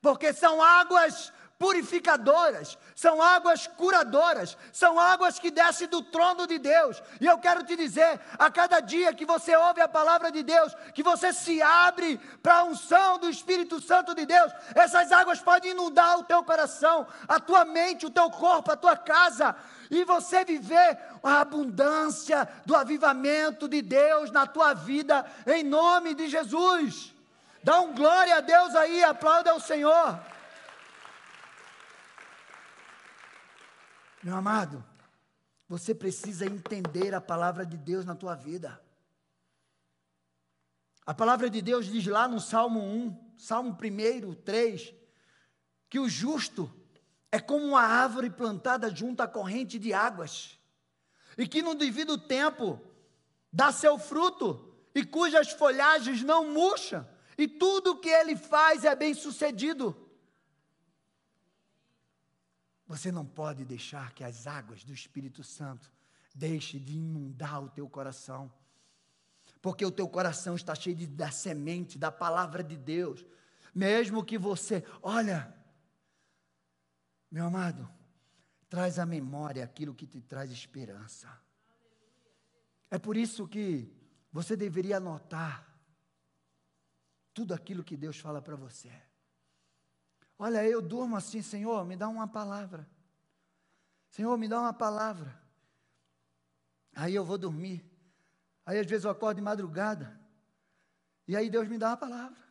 porque 0.01 0.33
são 0.33 0.63
águas 0.63 1.31
purificadoras, 1.63 2.77
são 2.93 3.23
águas 3.23 3.69
curadoras, 3.69 4.59
são 4.73 4.99
águas 4.99 5.39
que 5.39 5.49
descem 5.49 5.87
do 5.87 6.03
trono 6.03 6.45
de 6.45 6.59
Deus. 6.59 7.01
E 7.21 7.27
eu 7.27 7.39
quero 7.39 7.63
te 7.63 7.77
dizer, 7.77 8.19
a 8.37 8.51
cada 8.51 8.81
dia 8.81 9.15
que 9.15 9.25
você 9.25 9.55
ouve 9.55 9.81
a 9.81 9.87
palavra 9.87 10.33
de 10.33 10.43
Deus, 10.43 10.75
que 10.93 11.05
você 11.05 11.33
se 11.33 11.63
abre 11.63 12.19
para 12.43 12.57
a 12.57 12.65
unção 12.65 13.17
do 13.17 13.31
Espírito 13.31 13.81
Santo 13.81 14.13
de 14.13 14.27
Deus, 14.27 14.51
essas 14.75 15.13
águas 15.13 15.39
podem 15.39 15.71
inundar 15.71 16.19
o 16.19 16.25
teu 16.25 16.43
coração, 16.43 17.07
a 17.29 17.39
tua 17.39 17.65
mente, 17.65 18.07
o 18.07 18.11
teu 18.11 18.29
corpo, 18.29 18.73
a 18.73 18.77
tua 18.77 18.97
casa, 18.97 19.55
e 19.89 20.05
você 20.05 20.45
viver 20.45 20.99
a 21.23 21.43
abundância 21.43 22.49
do 22.67 22.75
avivamento 22.75 23.69
de 23.69 23.81
Deus 23.83 24.33
na 24.33 24.49
tua 24.49 24.75
vida, 24.75 25.25
em 25.47 25.63
nome 25.63 26.13
de 26.13 26.29
Jesus. 26.29 27.15
Dá 27.63 27.81
um 27.81 27.95
glória 27.95 28.39
a 28.39 28.41
Deus 28.41 28.75
aí, 28.75 29.05
aplauda 29.05 29.53
ao 29.53 29.61
Senhor. 29.61 30.32
Meu 34.23 34.37
amado, 34.37 34.85
você 35.69 35.93
precisa 35.93 36.47
entender 36.47 37.13
a 37.13 37.21
palavra 37.21 37.67
de 37.67 37.77
Deus 37.77 38.05
na 38.05 38.15
tua 38.15 38.37
vida. 38.37 38.81
A 41.05 41.13
palavra 41.13 41.51
de 41.51 41.61
Deus 41.61 41.87
diz 41.87 42.07
lá 42.07 42.29
no 42.29 42.39
Salmo 42.39 42.81
1, 42.81 43.35
Salmo 43.37 43.77
1, 43.77 44.35
3, 44.35 44.95
que 45.91 45.99
o 45.99 46.09
justo 46.09 46.73
é 47.33 47.41
como 47.41 47.65
uma 47.65 47.83
árvore 47.83 48.31
plantada 48.31 48.95
junto 48.95 49.23
à 49.23 49.27
corrente 49.27 49.77
de 49.77 49.93
águas, 49.93 50.57
e 51.37 51.49
que 51.49 51.61
no 51.61 51.75
devido 51.75 52.17
tempo 52.17 52.81
dá 53.53 53.73
seu 53.73 53.99
fruto, 53.99 54.73
e 54.95 55.05
cujas 55.05 55.51
folhagens 55.51 56.23
não 56.23 56.53
murcham, 56.53 57.05
e 57.37 57.49
tudo 57.49 57.93
o 57.93 57.99
que 57.99 58.09
ele 58.09 58.37
faz 58.37 58.85
é 58.85 58.95
bem 58.95 59.15
sucedido. 59.15 60.02
Você 62.93 63.11
não 63.11 63.25
pode 63.25 63.65
deixar 63.65 64.13
que 64.13 64.23
as 64.23 64.47
águas 64.47 64.85
do 64.85 64.93
Espírito 64.93 65.43
Santo 65.43 65.91
deixem 66.35 66.79
de 66.79 66.99
inundar 66.99 67.65
o 67.65 67.71
teu 67.71 67.89
coração. 67.89 68.53
Porque 69.63 69.83
o 69.83 69.91
teu 69.91 70.07
coração 70.07 70.55
está 70.55 70.75
cheio 70.75 70.95
de, 70.95 71.07
da 71.07 71.31
semente, 71.31 71.99
da 71.99 72.13
palavra 72.13 72.63
de 72.63 72.77
Deus. 72.77 73.25
Mesmo 73.75 74.23
que 74.23 74.37
você, 74.37 74.85
olha, 75.01 75.57
meu 77.31 77.47
amado, 77.47 77.89
traz 78.69 78.99
à 78.99 79.07
memória 79.07 79.65
aquilo 79.65 79.95
que 79.95 80.07
te 80.07 80.21
traz 80.21 80.51
esperança. 80.51 81.35
É 82.91 82.99
por 82.99 83.17
isso 83.17 83.49
que 83.49 83.91
você 84.31 84.55
deveria 84.55 84.99
anotar 84.99 85.67
tudo 87.33 87.55
aquilo 87.55 87.83
que 87.83 87.97
Deus 87.97 88.19
fala 88.19 88.43
para 88.43 88.55
você. 88.55 88.93
Olha, 90.45 90.67
eu 90.67 90.83
durmo 90.83 91.15
assim, 91.15 91.41
Senhor, 91.41 91.85
me 91.85 91.95
dá 91.95 92.09
uma 92.09 92.27
palavra. 92.27 92.85
Senhor, 94.09 94.37
me 94.37 94.49
dá 94.49 94.59
uma 94.59 94.73
palavra. 94.73 95.41
Aí 96.97 97.15
eu 97.15 97.25
vou 97.25 97.39
dormir. 97.39 97.89
Aí 98.67 98.77
às 98.81 98.87
vezes 98.89 99.05
eu 99.05 99.13
acordo 99.13 99.37
de 99.37 99.41
madrugada. 99.41 100.21
E 101.29 101.37
aí 101.37 101.49
Deus 101.49 101.69
me 101.69 101.79
dá 101.79 101.91
uma 101.91 101.97
palavra. 101.97 102.43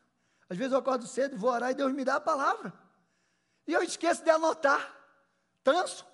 Às 0.49 0.57
vezes 0.57 0.71
eu 0.71 0.79
acordo 0.79 1.05
cedo, 1.05 1.35
vou 1.35 1.51
orar 1.51 1.71
e 1.71 1.73
Deus 1.73 1.91
me 1.91 2.05
dá 2.05 2.15
a 2.15 2.21
palavra. 2.21 2.71
E 3.67 3.73
eu 3.73 3.83
esqueço 3.83 4.23
de 4.23 4.29
anotar. 4.29 4.95
Tanso. 5.61 6.07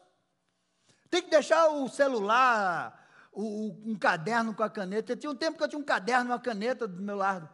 Tem 1.11 1.21
que 1.21 1.29
deixar 1.29 1.67
o 1.67 1.87
celular, 1.87 3.07
o, 3.31 3.67
um 3.85 3.95
caderno 3.95 4.51
com 4.55 4.63
a 4.63 4.69
caneta. 4.69 5.15
Tinha 5.15 5.29
um 5.29 5.35
tempo 5.35 5.59
que 5.59 5.63
eu 5.63 5.67
tinha 5.67 5.79
um 5.79 5.85
caderno 5.85 6.31
e 6.31 6.33
uma 6.33 6.39
caneta 6.39 6.87
do 6.87 7.03
meu 7.03 7.17
lado. 7.17 7.47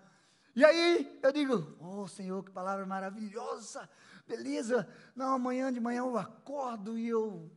E 0.55 0.63
aí 0.63 1.19
eu 1.21 1.31
digo, 1.31 1.75
oh 1.79 2.07
Senhor, 2.07 2.43
que 2.43 2.51
palavra 2.51 2.85
maravilhosa 2.85 3.89
beleza. 4.27 4.87
Não, 5.15 5.33
amanhã 5.33 5.71
de 5.71 5.79
manhã 5.79 5.99
eu 5.99 6.17
acordo 6.17 6.97
e 6.97 7.07
eu 7.07 7.51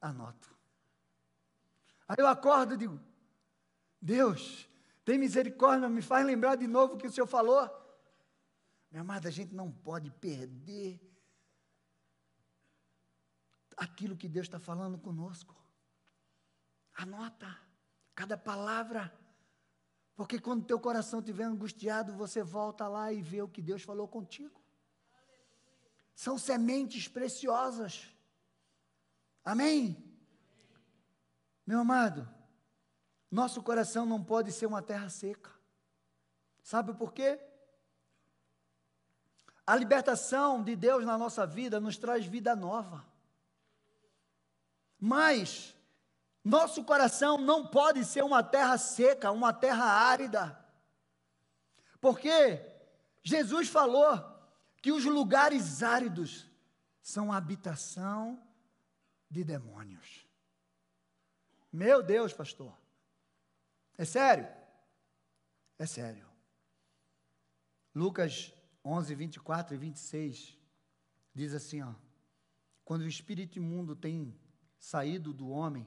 anoto. 0.00 0.54
Aí 2.08 2.16
eu 2.18 2.26
acordo 2.26 2.74
e 2.74 2.78
digo: 2.78 3.00
Deus, 4.00 4.68
tem 5.04 5.18
misericórdia, 5.18 5.88
me 5.88 6.02
faz 6.02 6.24
lembrar 6.24 6.56
de 6.56 6.66
novo 6.66 6.94
o 6.94 6.98
que 6.98 7.06
o 7.06 7.12
Senhor 7.12 7.26
falou. 7.26 7.70
Minha 8.90 9.00
amada, 9.00 9.28
a 9.28 9.32
gente 9.32 9.54
não 9.54 9.70
pode 9.70 10.10
perder 10.10 11.00
aquilo 13.76 14.16
que 14.16 14.28
Deus 14.28 14.46
está 14.46 14.60
falando 14.60 14.98
conosco. 14.98 15.56
Anota 16.94 17.58
cada 18.14 18.36
palavra. 18.36 19.12
Porque 20.14 20.38
quando 20.38 20.66
teu 20.66 20.78
coração 20.78 21.20
estiver 21.20 21.44
angustiado, 21.44 22.12
você 22.12 22.42
volta 22.42 22.86
lá 22.86 23.12
e 23.12 23.22
vê 23.22 23.42
o 23.42 23.48
que 23.48 23.62
Deus 23.62 23.82
falou 23.82 24.06
contigo 24.06 24.62
são 26.14 26.38
sementes 26.38 27.08
preciosas. 27.08 28.08
Amém? 29.44 29.96
Meu 31.66 31.80
amado, 31.80 32.28
nosso 33.30 33.62
coração 33.62 34.06
não 34.06 34.22
pode 34.22 34.52
ser 34.52 34.66
uma 34.66 34.82
terra 34.82 35.08
seca. 35.08 35.50
Sabe 36.62 36.94
por 36.94 37.12
quê? 37.12 37.40
A 39.66 39.74
libertação 39.74 40.62
de 40.62 40.76
Deus 40.76 41.04
na 41.04 41.16
nossa 41.16 41.46
vida 41.46 41.80
nos 41.80 41.96
traz 41.96 42.26
vida 42.26 42.54
nova. 42.54 43.04
Mas 45.00 45.74
nosso 46.44 46.84
coração 46.84 47.38
não 47.38 47.66
pode 47.66 48.04
ser 48.04 48.24
uma 48.24 48.42
terra 48.42 48.76
seca, 48.76 49.30
uma 49.30 49.52
terra 49.52 49.84
árida. 49.84 50.58
Porque 52.00 52.60
Jesus 53.22 53.68
falou 53.68 54.18
que 54.80 54.90
os 54.90 55.04
lugares 55.04 55.82
áridos 55.82 56.50
são 57.00 57.32
habitação 57.32 58.42
de 59.30 59.44
demônios. 59.44 60.26
Meu 61.72 62.02
Deus, 62.02 62.32
pastor. 62.32 62.76
É 63.96 64.04
sério? 64.04 64.48
É 65.78 65.86
sério. 65.86 66.28
Lucas 67.94 68.52
11, 68.84 69.14
24 69.14 69.74
e 69.74 69.78
26 69.78 70.58
diz 71.34 71.54
assim: 71.54 71.82
ó, 71.82 71.94
quando 72.84 73.02
o 73.02 73.08
espírito 73.08 73.58
imundo 73.58 73.94
tem 73.94 74.36
saído 74.78 75.32
do 75.32 75.48
homem, 75.48 75.86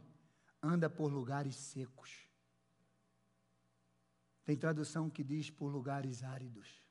anda 0.66 0.90
por 0.90 1.12
lugares 1.12 1.56
secos. 1.56 2.28
Tem 4.44 4.58
tradução 4.58 5.10
que 5.10 5.24
diz 5.24 5.50
por 5.50 5.68
lugares 5.68 6.24
áridos. 6.24 6.82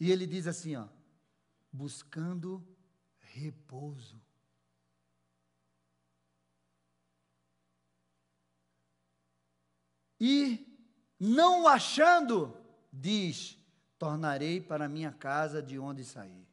E 0.00 0.10
ele 0.10 0.26
diz 0.26 0.46
assim, 0.46 0.76
ó, 0.76 0.88
buscando 1.72 2.66
repouso. 3.18 4.20
E 10.20 10.66
não 11.18 11.66
achando, 11.66 12.56
diz: 12.92 13.58
tornarei 13.98 14.60
para 14.60 14.88
minha 14.88 15.12
casa 15.12 15.62
de 15.62 15.78
onde 15.78 16.04
saí. 16.04 16.46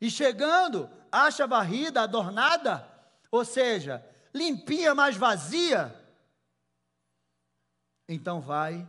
E 0.00 0.10
chegando, 0.10 0.88
acha 1.10 1.46
varrida, 1.46 2.02
adornada, 2.02 2.97
ou 3.30 3.44
seja, 3.44 4.04
limpinha, 4.34 4.94
mas 4.94 5.16
vazia. 5.16 5.94
Então 8.08 8.40
vai 8.40 8.86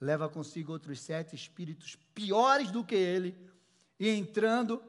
leva 0.00 0.28
consigo 0.28 0.72
outros 0.72 1.00
sete 1.00 1.36
espíritos 1.36 1.96
piores 2.14 2.70
do 2.70 2.82
que 2.82 2.94
ele, 2.94 3.36
e 3.98 4.08
entrando, 4.08 4.82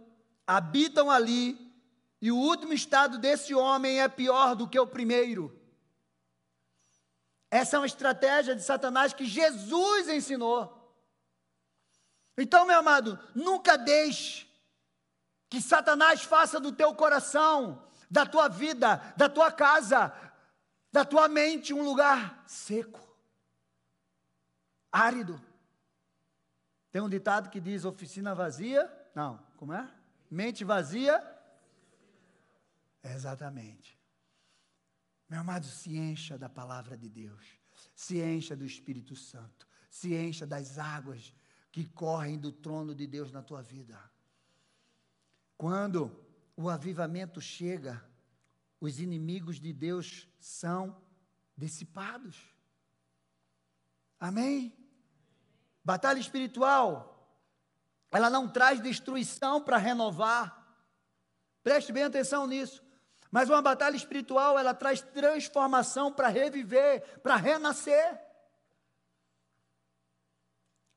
habitam 0.48 1.12
ali, 1.12 1.70
e 2.22 2.32
o 2.32 2.38
último 2.38 2.72
estado 2.72 3.17
desse 3.17 3.54
homem 3.54 4.00
é 4.00 4.08
pior 4.08 4.56
do 4.56 4.70
que 4.70 4.80
o 4.80 4.88
primeiro. 4.88 5.60
Essa 7.50 7.76
é 7.76 7.80
uma 7.80 7.86
estratégia 7.86 8.56
de 8.56 8.63
Satanás 8.63 9.12
que 9.12 9.26
Jesus 9.26 10.08
ensinou. 10.08 10.78
Então, 12.38 12.66
meu 12.66 12.80
amado, 12.80 13.20
nunca 13.36 13.78
deixe 13.78 14.47
que 15.49 15.60
Satanás 15.60 16.24
faça 16.24 16.62
do 16.62 16.72
teu 16.72 16.95
coração, 16.95 17.86
da 18.12 18.26
tua 18.26 18.49
vida, 18.49 18.97
da 19.16 19.30
tua 19.30 19.49
casa, 19.49 20.14
da 20.91 21.05
tua 21.05 21.30
mente 21.30 21.74
um 21.74 21.82
lugar 21.82 22.43
seco 22.45 22.99
árido. 24.91 25.41
Tem 26.91 27.01
um 27.01 27.07
ditado 27.07 27.49
que 27.49 27.62
diz 27.62 27.86
oficina 27.86 28.36
vazia, 28.36 28.91
não, 29.16 29.41
como 29.55 29.74
é? 29.74 29.89
Mente 30.30 30.66
vazia. 30.66 31.24
exatamente. 33.01 33.97
Meu 35.30 35.39
amado, 35.39 35.66
se 35.66 35.97
encha 35.97 36.38
da 36.38 36.49
palavra 36.49 36.97
de 36.97 37.07
Deus, 37.07 37.57
se 37.95 38.20
encha 38.22 38.53
do 38.53 38.66
Espírito 38.66 39.16
Santo, 39.16 39.66
se 39.89 40.14
encha 40.14 40.45
das 40.45 40.78
águas 40.78 41.34
que 41.72 41.86
correm 41.86 42.38
do 42.38 42.51
trono 42.51 42.93
de 42.93 43.07
Deus 43.07 43.32
na 43.32 43.41
tua 43.41 43.62
vida. 43.62 43.97
Quando 45.57 46.31
o 46.62 46.70
avivamento 46.70 47.41
chega, 47.41 48.03
os 48.80 48.99
inimigos 48.99 49.59
de 49.59 49.74
Deus 49.74 50.28
são 50.39 51.01
dissipados. 51.57 52.38
Amém? 54.20 54.74
Batalha 55.84 56.20
espiritual. 56.20 57.09
ela 58.12 58.30
não 58.30 58.47
traz 58.47 58.82
destruição 58.82 59.64
para 59.64 59.78
renovar. 59.78 60.57
Preste 61.64 61.91
bem 61.91 62.03
atenção 62.03 62.45
nisso. 62.45 62.84
Mas 63.32 63.49
uma 63.49 63.62
batalha 63.62 63.95
espiritual, 63.95 64.59
ela 64.59 64.74
traz 64.74 65.01
transformação 65.01 66.12
para 66.12 66.28
reviver, 66.28 67.22
para 67.22 67.38
renascer. 67.38 68.20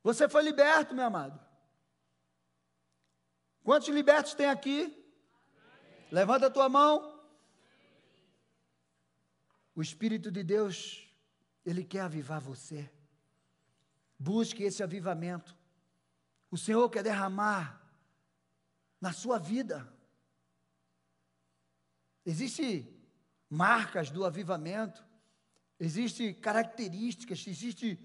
Você 0.02 0.28
foi 0.28 0.42
liberto, 0.42 0.94
meu 0.94 1.04
amado. 1.04 1.40
Quantos 3.62 3.88
libertos 3.88 4.34
tem 4.34 4.46
aqui? 4.46 5.03
Levanta 6.10 6.46
a 6.46 6.50
tua 6.50 6.68
mão. 6.68 7.22
O 9.74 9.82
Espírito 9.82 10.30
de 10.30 10.42
Deus, 10.42 11.08
Ele 11.64 11.84
quer 11.84 12.00
avivar 12.00 12.40
você. 12.40 12.90
Busque 14.18 14.62
esse 14.62 14.82
avivamento. 14.82 15.56
O 16.50 16.56
Senhor 16.56 16.88
quer 16.88 17.02
derramar 17.02 17.82
na 19.00 19.12
sua 19.12 19.38
vida. 19.38 19.92
Existem 22.24 22.94
marcas 23.50 24.10
do 24.10 24.24
avivamento, 24.24 25.04
existem 25.78 26.32
características, 26.32 27.46
existem 27.46 27.98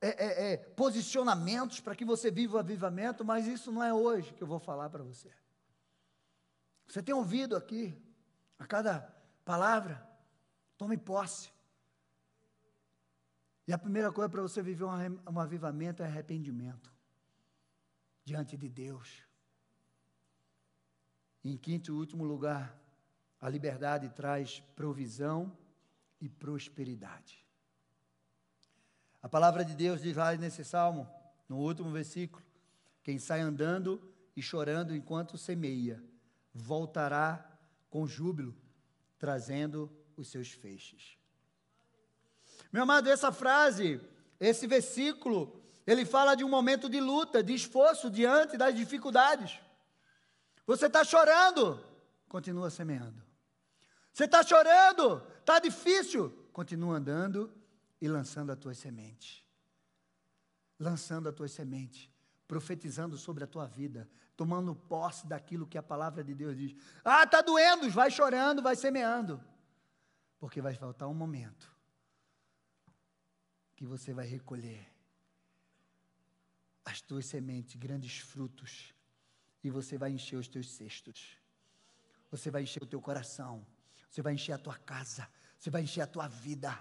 é, 0.00 0.08
é, 0.08 0.52
é, 0.52 0.56
posicionamentos 0.56 1.80
para 1.80 1.94
que 1.94 2.04
você 2.04 2.30
viva 2.30 2.56
o 2.56 2.58
avivamento, 2.58 3.24
mas 3.24 3.46
isso 3.46 3.70
não 3.70 3.84
é 3.84 3.94
hoje 3.94 4.34
que 4.34 4.42
eu 4.42 4.48
vou 4.48 4.58
falar 4.58 4.90
para 4.90 5.04
você. 5.04 5.30
Você 6.92 7.02
tem 7.02 7.14
ouvido 7.14 7.56
aqui, 7.56 7.98
a 8.58 8.66
cada 8.66 9.00
palavra, 9.46 10.06
tome 10.76 10.98
posse. 10.98 11.50
E 13.66 13.72
a 13.72 13.78
primeira 13.78 14.12
coisa 14.12 14.28
para 14.28 14.42
você 14.42 14.60
viver 14.60 14.84
um, 14.84 15.18
um 15.26 15.40
avivamento 15.40 16.02
é 16.02 16.06
arrependimento 16.06 16.92
diante 18.22 18.58
de 18.58 18.68
Deus. 18.68 19.26
em 21.42 21.56
quinto 21.56 21.90
e 21.90 21.94
último 21.94 22.24
lugar, 22.24 22.78
a 23.40 23.48
liberdade 23.48 24.10
traz 24.10 24.60
provisão 24.76 25.56
e 26.20 26.28
prosperidade. 26.28 27.42
A 29.22 29.30
palavra 29.30 29.64
de 29.64 29.74
Deus 29.74 30.02
diz 30.02 30.14
lá 30.14 30.36
nesse 30.36 30.62
salmo, 30.62 31.08
no 31.48 31.56
último 31.56 31.90
versículo: 31.90 32.44
quem 33.02 33.18
sai 33.18 33.40
andando 33.40 34.12
e 34.36 34.42
chorando 34.42 34.94
enquanto 34.94 35.38
semeia, 35.38 36.11
voltará 36.54 37.48
com 37.88 38.06
júbilo, 38.06 38.56
trazendo 39.18 39.90
os 40.16 40.28
seus 40.28 40.50
feixes. 40.50 41.16
Meu 42.72 42.84
amado, 42.84 43.08
essa 43.10 43.30
frase, 43.30 44.00
esse 44.40 44.66
versículo, 44.66 45.62
ele 45.86 46.04
fala 46.04 46.34
de 46.34 46.44
um 46.44 46.48
momento 46.48 46.88
de 46.88 47.00
luta, 47.00 47.42
de 47.42 47.54
esforço 47.54 48.10
diante 48.10 48.56
das 48.56 48.74
dificuldades. 48.74 49.60
Você 50.66 50.86
está 50.86 51.04
chorando, 51.04 51.84
continua 52.28 52.70
semeando. 52.70 53.22
Você 54.12 54.24
está 54.24 54.42
chorando, 54.42 55.26
está 55.40 55.58
difícil, 55.58 56.48
continua 56.52 56.96
andando 56.96 57.52
e 58.00 58.08
lançando 58.08 58.52
as 58.52 58.58
tuas 58.58 58.78
sementes. 58.78 59.44
Lançando 60.78 61.28
as 61.28 61.34
tuas 61.34 61.52
sementes, 61.52 62.11
profetizando 62.52 63.16
sobre 63.16 63.42
a 63.42 63.46
tua 63.46 63.66
vida, 63.66 64.06
tomando 64.36 64.74
posse 64.74 65.26
daquilo 65.26 65.66
que 65.66 65.78
a 65.78 65.82
palavra 65.82 66.22
de 66.22 66.34
Deus 66.34 66.54
diz. 66.54 66.76
Ah, 67.02 67.22
está 67.22 67.40
doendo, 67.40 67.88
vai 67.88 68.10
chorando, 68.10 68.60
vai 68.60 68.76
semeando. 68.76 69.42
Porque 70.38 70.60
vai 70.60 70.74
faltar 70.74 71.08
um 71.08 71.14
momento 71.14 71.74
que 73.74 73.86
você 73.86 74.12
vai 74.12 74.26
recolher 74.26 74.86
as 76.84 77.00
tuas 77.00 77.24
sementes, 77.24 77.74
grandes 77.76 78.18
frutos, 78.18 78.92
e 79.64 79.70
você 79.70 79.96
vai 79.96 80.10
encher 80.10 80.36
os 80.36 80.46
teus 80.46 80.68
cestos. 80.72 81.38
Você 82.30 82.50
vai 82.50 82.64
encher 82.64 82.82
o 82.82 82.86
teu 82.86 83.00
coração, 83.00 83.66
você 84.10 84.20
vai 84.20 84.34
encher 84.34 84.52
a 84.52 84.58
tua 84.58 84.76
casa, 84.76 85.26
você 85.58 85.70
vai 85.70 85.84
encher 85.84 86.02
a 86.02 86.06
tua 86.06 86.28
vida. 86.28 86.78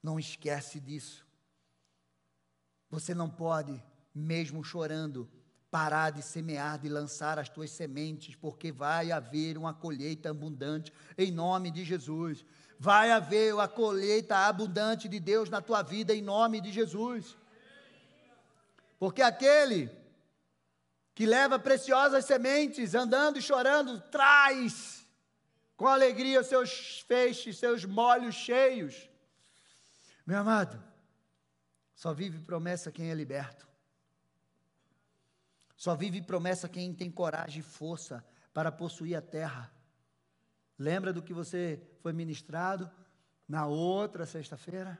Não 0.00 0.20
esquece 0.20 0.78
disso. 0.78 1.31
Você 2.92 3.14
não 3.14 3.30
pode, 3.30 3.82
mesmo 4.14 4.62
chorando, 4.62 5.26
parar 5.70 6.10
de 6.10 6.20
semear, 6.20 6.78
de 6.78 6.90
lançar 6.90 7.38
as 7.38 7.48
tuas 7.48 7.70
sementes, 7.70 8.34
porque 8.34 8.70
vai 8.70 9.10
haver 9.10 9.56
uma 9.56 9.72
colheita 9.72 10.28
abundante 10.28 10.92
em 11.16 11.32
nome 11.32 11.70
de 11.70 11.84
Jesus. 11.84 12.44
Vai 12.78 13.10
haver 13.10 13.58
a 13.58 13.66
colheita 13.66 14.36
abundante 14.36 15.08
de 15.08 15.18
Deus 15.18 15.48
na 15.48 15.62
tua 15.62 15.80
vida 15.80 16.14
em 16.14 16.20
nome 16.20 16.60
de 16.60 16.70
Jesus. 16.70 17.34
Porque 18.98 19.22
aquele 19.22 19.90
que 21.14 21.24
leva 21.24 21.58
preciosas 21.58 22.26
sementes, 22.26 22.94
andando 22.94 23.38
e 23.38 23.42
chorando, 23.42 24.02
traz 24.10 25.06
com 25.78 25.86
alegria 25.86 26.44
seus 26.44 27.00
feixes, 27.08 27.56
seus 27.56 27.86
molhos 27.86 28.34
cheios. 28.34 29.08
Meu 30.26 30.40
amado, 30.40 30.91
só 31.94 32.12
vive 32.12 32.38
promessa 32.40 32.90
quem 32.90 33.10
é 33.10 33.14
liberto. 33.14 33.68
Só 35.76 35.94
vive 35.94 36.22
promessa 36.22 36.68
quem 36.68 36.94
tem 36.94 37.10
coragem 37.10 37.60
e 37.60 37.62
força 37.62 38.24
para 38.52 38.70
possuir 38.70 39.16
a 39.16 39.20
terra. 39.22 39.72
Lembra 40.78 41.12
do 41.12 41.22
que 41.22 41.32
você 41.32 41.82
foi 42.00 42.12
ministrado 42.12 42.90
na 43.48 43.66
outra 43.66 44.24
sexta-feira? 44.24 44.98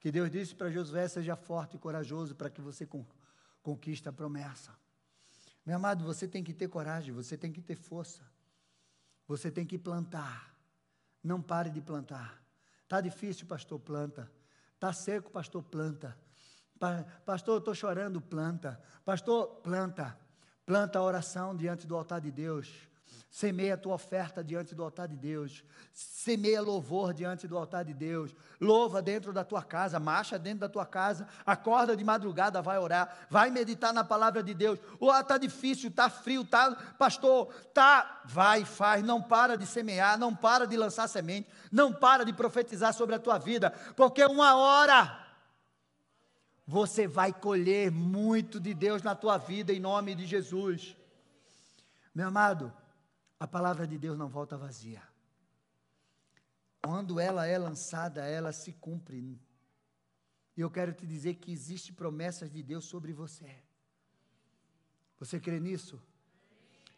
Que 0.00 0.10
Deus 0.10 0.30
disse 0.30 0.54
para 0.54 0.70
Josué: 0.70 1.06
seja 1.08 1.36
forte 1.36 1.76
e 1.76 1.78
corajoso 1.78 2.34
para 2.34 2.50
que 2.50 2.60
você 2.60 2.88
conquiste 3.62 4.08
a 4.08 4.12
promessa. 4.12 4.74
Meu 5.64 5.76
amado, 5.76 6.04
você 6.04 6.28
tem 6.28 6.44
que 6.44 6.54
ter 6.54 6.68
coragem, 6.68 7.12
você 7.12 7.36
tem 7.36 7.52
que 7.52 7.60
ter 7.60 7.76
força. 7.76 8.22
Você 9.26 9.50
tem 9.50 9.66
que 9.66 9.76
plantar. 9.76 10.54
Não 11.22 11.42
pare 11.42 11.70
de 11.70 11.80
plantar. 11.80 12.40
Está 12.84 13.00
difícil, 13.00 13.46
pastor, 13.46 13.80
planta. 13.80 14.30
Está 14.76 14.92
seco, 14.92 15.30
pastor, 15.30 15.62
planta. 15.62 16.16
Pastor, 17.24 17.54
eu 17.54 17.58
estou 17.58 17.74
chorando, 17.74 18.20
planta. 18.20 18.78
Pastor, 19.04 19.46
planta. 19.62 20.18
Planta 20.66 20.98
a 20.98 21.02
oração 21.02 21.56
diante 21.56 21.86
do 21.86 21.96
altar 21.96 22.20
de 22.20 22.30
Deus. 22.30 22.86
Semeia 23.36 23.74
a 23.74 23.76
tua 23.76 23.92
oferta 23.92 24.42
diante 24.42 24.74
do 24.74 24.82
altar 24.82 25.08
de 25.08 25.14
Deus. 25.14 25.62
Semeia 25.92 26.62
louvor 26.62 27.12
diante 27.12 27.46
do 27.46 27.58
altar 27.58 27.84
de 27.84 27.92
Deus. 27.92 28.34
Louva 28.58 29.02
dentro 29.02 29.30
da 29.30 29.44
tua 29.44 29.62
casa, 29.62 30.00
marcha 30.00 30.38
dentro 30.38 30.60
da 30.60 30.70
tua 30.70 30.86
casa. 30.86 31.28
Acorda 31.44 31.94
de 31.94 32.02
madrugada, 32.02 32.62
vai 32.62 32.78
orar. 32.78 33.26
Vai 33.28 33.50
meditar 33.50 33.92
na 33.92 34.02
palavra 34.02 34.42
de 34.42 34.54
Deus. 34.54 34.78
Oh, 34.98 35.14
está 35.14 35.36
difícil, 35.36 35.90
está 35.90 36.08
frio, 36.08 36.46
tá, 36.46 36.74
pastor, 36.98 37.52
tá. 37.74 38.22
Vai, 38.24 38.64
faz. 38.64 39.04
Não 39.04 39.20
para 39.20 39.54
de 39.54 39.66
semear, 39.66 40.18
não 40.18 40.34
para 40.34 40.66
de 40.66 40.74
lançar 40.74 41.06
semente, 41.06 41.46
não 41.70 41.92
para 41.92 42.24
de 42.24 42.32
profetizar 42.32 42.94
sobre 42.94 43.16
a 43.16 43.18
tua 43.18 43.36
vida, 43.36 43.70
porque 43.94 44.24
uma 44.24 44.56
hora 44.56 45.26
você 46.66 47.06
vai 47.06 47.34
colher 47.34 47.90
muito 47.90 48.58
de 48.58 48.72
Deus 48.72 49.02
na 49.02 49.14
tua 49.14 49.36
vida 49.36 49.74
em 49.74 49.78
nome 49.78 50.14
de 50.14 50.24
Jesus. 50.24 50.96
Meu 52.14 52.28
amado, 52.28 52.72
a 53.38 53.46
palavra 53.46 53.86
de 53.86 53.98
Deus 53.98 54.16
não 54.16 54.28
volta 54.28 54.56
vazia. 54.56 55.02
Quando 56.82 57.20
ela 57.20 57.46
é 57.46 57.58
lançada, 57.58 58.24
ela 58.24 58.52
se 58.52 58.72
cumpre. 58.72 59.38
E 60.56 60.60
eu 60.60 60.70
quero 60.70 60.92
te 60.92 61.06
dizer 61.06 61.34
que 61.34 61.52
existe 61.52 61.92
promessas 61.92 62.50
de 62.50 62.62
Deus 62.62 62.86
sobre 62.86 63.12
você. 63.12 63.54
Você 65.18 65.38
crê 65.38 65.60
nisso? 65.60 66.00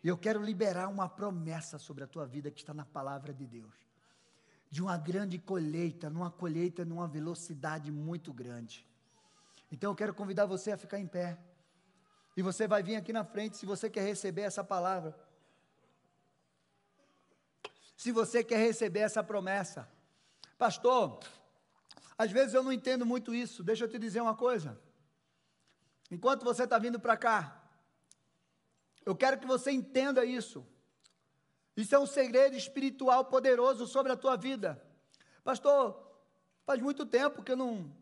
E 0.03 0.07
eu 0.07 0.17
quero 0.17 0.43
liberar 0.43 0.89
uma 0.89 1.09
promessa 1.09 1.77
sobre 1.79 2.05
a 2.05 2.07
tua 2.07 2.25
vida 2.25 2.51
que 2.51 2.61
está 2.61 2.73
na 2.73 2.85
palavra 2.85 3.33
de 3.35 3.47
Deus. 3.47 3.75
De 4.71 4.81
uma 4.81 4.97
grande 4.97 5.39
colheita, 5.39 6.09
numa 6.09 6.31
colheita 6.31 6.85
numa 6.85 7.09
velocidade 7.09 7.91
muito 7.91 8.33
grande. 8.33 8.87
Então 9.73 9.91
eu 9.91 9.97
quero 9.97 10.15
convidar 10.15 10.47
você 10.47 10.71
a 10.71 10.79
ficar 10.79 11.01
em 11.01 11.07
pé. 11.07 11.37
E 12.37 12.43
você 12.43 12.69
vai 12.69 12.83
vir 12.83 12.95
aqui 12.95 13.13
na 13.13 13.25
frente 13.25 13.57
se 13.57 13.67
você 13.67 13.91
quer 13.91 14.05
receber 14.05 14.43
essa 14.43 14.63
palavra 14.63 15.28
se 17.99 18.13
você 18.13 18.45
quer 18.45 18.59
receber 18.59 19.01
essa 19.01 19.25
promessa. 19.25 19.91
Pastor, 20.57 21.19
às 22.17 22.31
vezes 22.31 22.55
eu 22.55 22.63
não 22.63 22.73
entendo 22.73 23.05
muito 23.05 23.35
isso. 23.35 23.65
Deixa 23.65 23.87
eu 23.87 23.89
te 23.89 23.99
dizer 23.99 24.21
uma 24.21 24.37
coisa. 24.37 24.81
Enquanto 26.09 26.45
você 26.45 26.63
está 26.63 26.79
vindo 26.79 27.01
para 27.01 27.17
cá, 27.17 27.61
eu 29.05 29.17
quero 29.17 29.37
que 29.37 29.49
você 29.49 29.73
entenda 29.73 30.25
isso. 30.25 30.65
Isso 31.77 31.93
é 31.93 31.99
um 31.99 32.07
segredo 32.07 32.57
espiritual 32.57 33.25
poderoso 33.25 33.85
sobre 33.85 34.13
a 34.13 34.17
tua 34.17 34.37
vida. 34.37 34.81
Pastor, 35.43 36.01
faz 36.65 36.81
muito 36.81 37.05
tempo 37.05 37.43
que 37.43 37.51
eu 37.51 37.57
não 37.57 37.93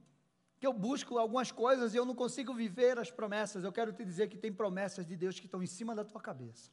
que 0.58 0.66
eu 0.66 0.74
busco 0.74 1.16
algumas 1.16 1.50
coisas 1.50 1.94
e 1.94 1.96
eu 1.96 2.04
não 2.04 2.14
consigo 2.14 2.52
viver 2.52 2.98
as 2.98 3.10
promessas. 3.10 3.64
Eu 3.64 3.72
quero 3.72 3.94
te 3.94 4.04
dizer 4.04 4.28
que 4.28 4.36
tem 4.36 4.52
promessas 4.52 5.06
de 5.06 5.16
Deus 5.16 5.40
que 5.40 5.46
estão 5.46 5.62
em 5.62 5.66
cima 5.66 5.94
da 5.94 6.04
tua 6.04 6.20
cabeça. 6.20 6.70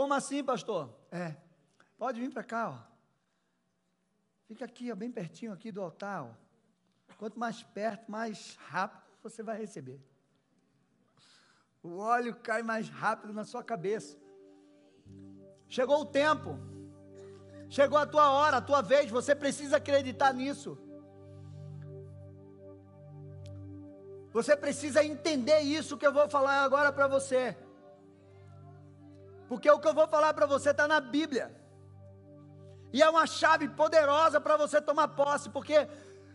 Como 0.00 0.14
assim, 0.14 0.42
pastor? 0.42 0.88
É. 1.12 1.36
Pode 1.98 2.18
vir 2.18 2.30
para 2.32 2.42
cá, 2.42 2.70
ó. 2.70 2.78
Fica 4.48 4.64
aqui, 4.64 4.90
ó, 4.90 4.94
bem 4.94 5.12
pertinho 5.12 5.52
aqui 5.52 5.70
do 5.70 5.82
altar. 5.82 6.24
Ó. 6.24 6.30
Quanto 7.18 7.38
mais 7.38 7.62
perto, 7.62 8.10
mais 8.10 8.56
rápido. 8.66 9.02
você 9.22 9.42
vai 9.42 9.58
receber. 9.58 10.00
O 11.82 11.98
óleo 11.98 12.34
cai 12.36 12.62
mais 12.62 12.88
rápido 12.88 13.34
na 13.34 13.44
sua 13.44 13.62
cabeça. 13.62 14.16
Chegou 15.68 16.00
o 16.00 16.06
tempo. 16.06 16.58
Chegou 17.68 17.98
a 17.98 18.06
tua 18.06 18.30
hora, 18.30 18.56
a 18.56 18.62
tua 18.62 18.80
vez, 18.80 19.10
você 19.10 19.34
precisa 19.34 19.76
acreditar 19.76 20.32
nisso. 20.32 20.78
Você 24.32 24.56
precisa 24.56 25.04
entender 25.04 25.60
isso 25.60 25.98
que 25.98 26.06
eu 26.06 26.12
vou 26.14 26.26
falar 26.26 26.62
agora 26.62 26.90
para 26.90 27.06
você. 27.06 27.54
Porque 29.50 29.68
o 29.68 29.80
que 29.80 29.88
eu 29.88 29.92
vou 29.92 30.06
falar 30.06 30.32
para 30.32 30.46
você 30.46 30.70
está 30.70 30.86
na 30.86 31.00
Bíblia. 31.00 31.52
E 32.92 33.02
é 33.02 33.10
uma 33.10 33.26
chave 33.26 33.68
poderosa 33.68 34.40
para 34.40 34.56
você 34.56 34.80
tomar 34.80 35.08
posse, 35.08 35.50
porque 35.50 35.88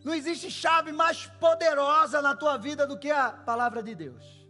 não 0.03 0.13
existe 0.13 0.51
chave 0.51 0.91
mais 0.91 1.25
poderosa 1.25 2.21
na 2.21 2.35
tua 2.35 2.57
vida 2.57 2.85
do 2.85 2.99
que 2.99 3.09
a 3.09 3.31
palavra 3.31 3.81
de 3.81 3.95
Deus. 3.95 4.45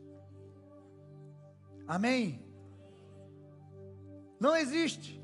Amém? 1.88 2.43
Não 4.39 4.55
existe. 4.55 5.24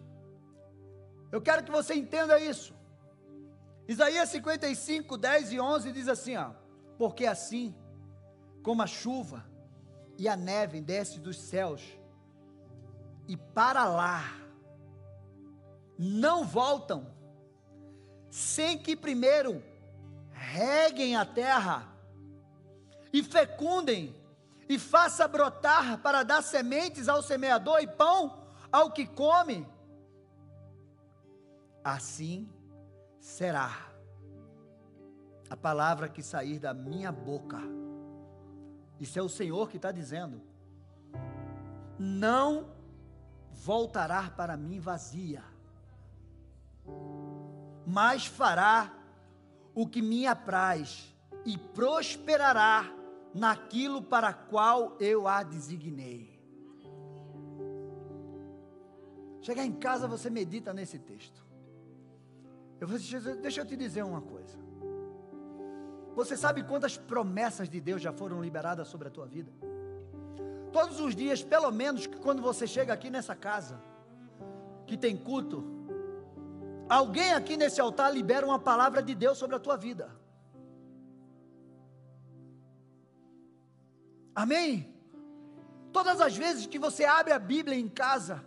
Eu 1.31 1.41
quero 1.41 1.63
que 1.63 1.71
você 1.71 1.95
entenda 1.95 2.39
isso. 2.39 2.75
Isaías 3.87 4.29
55, 4.29 5.17
10 5.17 5.53
e 5.53 5.59
11 5.59 5.91
diz 5.91 6.07
assim: 6.07 6.37
ó, 6.37 6.51
Porque 6.95 7.25
assim 7.25 7.75
como 8.61 8.83
a 8.83 8.87
chuva 8.87 9.43
e 10.15 10.29
a 10.29 10.35
neve 10.35 10.79
desce 10.79 11.19
dos 11.19 11.39
céus, 11.39 11.81
e 13.27 13.37
para 13.37 13.85
lá 13.85 14.23
não 15.97 16.43
voltam, 16.43 17.05
sem 18.29 18.77
que 18.77 18.95
primeiro 18.95 19.63
reguem 20.31 21.15
a 21.15 21.25
terra 21.25 21.87
e 23.13 23.21
fecundem 23.21 24.15
e 24.67 24.79
faça 24.79 25.27
brotar 25.27 25.99
para 25.99 26.23
dar 26.23 26.41
sementes 26.41 27.07
ao 27.07 27.21
semeador 27.21 27.81
e 27.81 27.87
pão 27.87 28.41
ao 28.71 28.91
que 28.91 29.05
come. 29.05 29.67
Assim 31.83 32.49
será 33.19 33.91
a 35.49 35.57
palavra 35.57 36.07
que 36.07 36.23
sair 36.23 36.57
da 36.57 36.73
minha 36.73 37.11
boca. 37.11 37.59
Isso 38.99 39.19
é 39.19 39.21
o 39.21 39.29
Senhor 39.29 39.69
que 39.69 39.75
está 39.75 39.91
dizendo. 39.91 40.41
Não 41.99 42.80
voltará 43.63 44.29
para 44.31 44.57
mim 44.57 44.79
vazia, 44.79 45.43
mas 47.85 48.25
fará 48.25 48.91
o 49.75 49.87
que 49.87 50.01
me 50.01 50.25
apraz 50.25 51.15
e 51.45 51.57
prosperará 51.57 52.91
naquilo 53.33 54.01
para 54.01 54.33
qual 54.33 54.97
eu 54.99 55.27
a 55.27 55.43
designei. 55.43 56.41
Chegar 59.41 59.65
em 59.65 59.73
casa, 59.73 60.07
você 60.07 60.29
medita 60.29 60.73
nesse 60.73 60.97
texto. 60.97 61.45
Eu 62.79 62.87
vou 62.87 62.97
deixa 63.41 63.61
eu 63.61 63.65
te 63.65 63.75
dizer 63.75 64.03
uma 64.03 64.21
coisa. 64.21 64.57
Você 66.15 66.35
sabe 66.35 66.63
quantas 66.63 66.97
promessas 66.97 67.69
de 67.69 67.79
Deus 67.79 68.01
já 68.01 68.11
foram 68.11 68.41
liberadas 68.41 68.87
sobre 68.87 69.07
a 69.07 69.11
tua 69.11 69.27
vida? 69.27 69.51
Todos 70.71 70.99
os 70.99 71.15
dias, 71.15 71.43
pelo 71.43 71.71
menos 71.71 72.07
quando 72.07 72.41
você 72.41 72.65
chega 72.65 72.93
aqui 72.93 73.09
nessa 73.09 73.35
casa, 73.35 73.81
que 74.87 74.97
tem 74.97 75.17
culto, 75.17 75.63
alguém 76.87 77.33
aqui 77.33 77.57
nesse 77.57 77.81
altar 77.81 78.13
libera 78.13 78.45
uma 78.45 78.59
palavra 78.59 79.01
de 79.01 79.13
Deus 79.13 79.37
sobre 79.37 79.55
a 79.55 79.59
tua 79.59 79.75
vida. 79.75 80.09
Amém? 84.33 84.93
Todas 85.91 86.21
as 86.21 86.35
vezes 86.35 86.65
que 86.65 86.79
você 86.79 87.03
abre 87.03 87.33
a 87.33 87.39
Bíblia 87.39 87.77
em 87.77 87.89
casa 87.89 88.43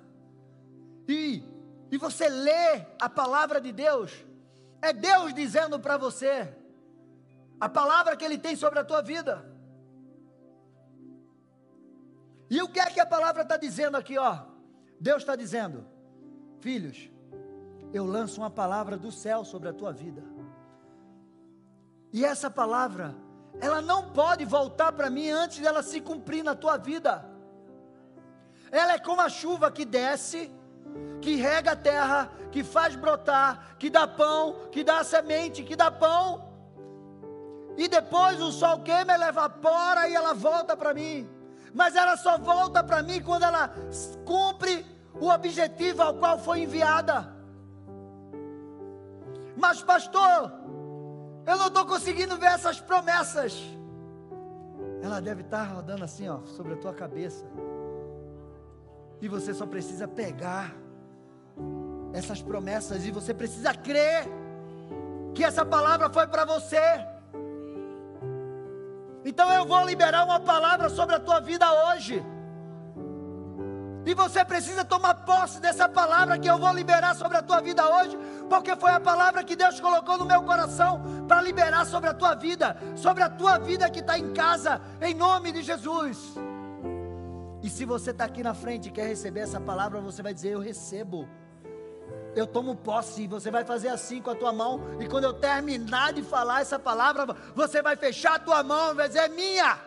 e, 1.07 1.43
e 1.91 1.99
você 1.99 2.29
lê 2.29 2.87
a 2.99 3.09
palavra 3.09 3.61
de 3.61 3.71
Deus, 3.71 4.11
é 4.81 4.93
Deus 4.93 5.35
dizendo 5.35 5.79
para 5.79 5.99
você 5.99 6.55
a 7.61 7.69
palavra 7.69 8.17
que 8.17 8.25
Ele 8.25 8.39
tem 8.39 8.57
sobre 8.57 8.79
a 8.79 8.85
tua 8.85 9.03
vida. 9.03 9.54
E 12.55 12.63
o 12.63 12.69
que 12.69 12.79
é 12.79 12.87
que 12.87 13.01
a 13.01 13.07
palavra 13.15 13.43
está 13.43 13.57
dizendo 13.57 13.97
aqui, 13.97 14.17
ó? 14.17 14.33
Deus 15.01 15.23
está 15.23 15.35
dizendo, 15.35 15.85
filhos, 16.61 17.11
eu 17.93 18.05
lanço 18.07 18.41
uma 18.41 18.49
palavra 18.49 18.97
do 18.97 19.11
céu 19.11 19.45
sobre 19.45 19.69
a 19.71 19.73
tua 19.73 19.93
vida. 19.93 20.23
E 22.13 22.25
essa 22.25 22.49
palavra, 22.49 23.13
ela 23.61 23.83
não 23.83 24.13
pode 24.13 24.45
voltar 24.45 24.93
para 24.93 25.11
mim 25.11 25.31
antes 25.31 25.59
dela 25.59 25.83
se 25.83 26.01
cumprir 26.01 26.45
na 26.45 26.55
tua 26.55 26.77
vida. 26.77 27.29
Ela 28.71 28.93
é 28.93 28.99
como 29.01 29.21
a 29.21 29.29
chuva 29.29 29.69
que 29.73 29.85
desce, 29.85 30.49
que 31.21 31.35
rega 31.35 31.73
a 31.73 31.77
terra, 31.91 32.31
que 32.53 32.63
faz 32.63 32.95
brotar, 32.95 33.77
que 33.81 33.91
dá 33.91 34.07
pão, 34.07 34.69
que 34.71 34.85
dá 34.85 35.03
semente, 35.03 35.65
que 35.65 35.75
dá 35.75 35.91
pão. 35.91 36.49
E 37.77 37.89
depois 37.89 38.41
o 38.41 38.53
sol 38.53 38.79
queima, 38.83 39.13
ela 39.13 39.27
evapora 39.27 40.09
e 40.09 40.15
ela 40.15 40.35
volta 40.35 40.77
para 40.77 40.95
mim. 40.95 41.34
Mas 41.75 41.97
ela 41.97 42.17
só 42.17 42.39
volta 42.39 42.85
para 42.85 43.03
mim 43.03 43.21
quando 43.21 43.43
ela 43.43 43.69
cumpre 44.25 44.87
o 45.21 45.29
objetivo 45.29 46.03
ao 46.03 46.15
qual 46.15 46.39
foi 46.39 46.61
enviada. 46.61 47.35
Mas, 49.57 49.83
pastor, 49.83 50.53
eu 51.47 51.57
não 51.59 51.67
estou 51.67 51.85
conseguindo 51.85 52.37
ver 52.37 52.47
essas 52.47 52.81
promessas. 52.81 53.61
Ela 55.03 55.21
deve 55.21 55.43
estar 55.43 55.67
tá 55.67 55.75
rodando 55.75 56.05
assim, 56.05 56.29
ó, 56.29 56.39
sobre 56.47 56.75
a 56.75 56.77
tua 56.77 56.95
cabeça. 56.95 57.45
E 59.21 59.29
você 59.29 59.53
só 59.53 59.67
precisa 59.67 60.07
pegar 60.07 60.75
essas 62.13 62.41
promessas 62.41 63.05
e 63.05 63.11
você 63.11 63.35
precisa 63.35 63.75
crer 63.75 64.29
que 65.35 65.43
essa 65.43 65.65
palavra 65.65 66.09
foi 66.09 66.27
para 66.27 66.45
você. 66.45 67.14
Então 69.25 69.51
eu 69.53 69.65
vou 69.65 69.85
liberar 69.87 70.25
uma 70.25 70.39
palavra 70.39 70.89
sobre 70.89 71.15
a 71.15 71.21
tua 71.21 71.41
vida 71.41 71.67
hoje. 71.87 72.25
E 74.07 74.13
você 74.13 74.45
precisa 74.45 74.85
tomar 74.85 75.15
posse 75.15 75.59
dessa 75.61 75.89
palavra 75.89 76.39
que 76.39 76.49
eu 76.49 76.59
vou 76.59 76.73
liberar 76.75 77.15
sobre 77.15 77.39
a 77.39 77.43
tua 77.43 77.63
vida 77.63 77.83
hoje, 77.97 78.19
porque 78.51 78.77
foi 78.77 78.91
a 78.91 79.01
palavra 79.01 79.43
que 79.43 79.57
Deus 79.57 79.81
colocou 79.81 80.19
no 80.19 80.27
meu 80.27 80.43
coração 80.43 81.01
para 81.27 81.41
liberar 81.41 81.87
sobre 81.87 82.11
a 82.11 82.15
tua 82.15 82.35
vida, 82.35 82.77
sobre 82.95 83.23
a 83.23 83.31
tua 83.31 83.59
vida 83.59 83.89
que 83.89 84.01
está 84.01 84.19
em 84.19 84.35
casa, 84.35 84.81
em 85.01 85.15
nome 85.15 85.53
de 85.53 85.63
Jesus. 85.63 86.35
E 87.63 87.71
se 87.71 87.87
você 87.87 88.11
está 88.11 88.27
aqui 88.27 88.43
na 88.43 88.53
frente 88.53 88.89
e 88.89 88.93
quer 88.93 89.07
receber 89.07 89.41
essa 89.41 89.59
palavra, 89.59 89.99
você 90.03 90.23
vai 90.23 90.35
dizer: 90.35 90.51
Eu 90.51 90.61
recebo 90.61 91.27
eu 92.35 92.47
tomo 92.47 92.75
posse. 92.75 93.27
Você 93.27 93.51
vai 93.51 93.65
fazer 93.65 93.89
assim 93.89 94.21
com 94.21 94.31
a 94.31 94.35
tua 94.35 94.53
mão, 94.53 94.81
e 95.01 95.09
quando 95.09 95.25
eu 95.25 95.33
terminar 95.33 96.13
de 96.13 96.23
falar 96.23 96.61
essa 96.61 96.79
palavra, 96.79 97.35
você 97.55 97.83
vai 97.83 97.97
fechar 97.97 98.35
a 98.35 98.39
tua 98.39 98.63
mão 98.63 98.93
e 98.93 98.95
vai 98.95 99.09
dizer: 99.09 99.21
é 99.21 99.29
minha. 99.29 99.79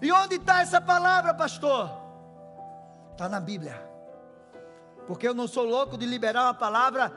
E 0.00 0.12
onde 0.12 0.36
está 0.36 0.62
essa 0.62 0.80
palavra, 0.80 1.34
pastor? 1.34 1.90
Está 3.12 3.28
na 3.28 3.40
Bíblia. 3.40 3.82
Porque 5.06 5.26
eu 5.26 5.34
não 5.34 5.48
sou 5.48 5.64
louco 5.64 5.96
de 5.98 6.06
liberar 6.06 6.44
uma 6.44 6.54
palavra 6.54 7.12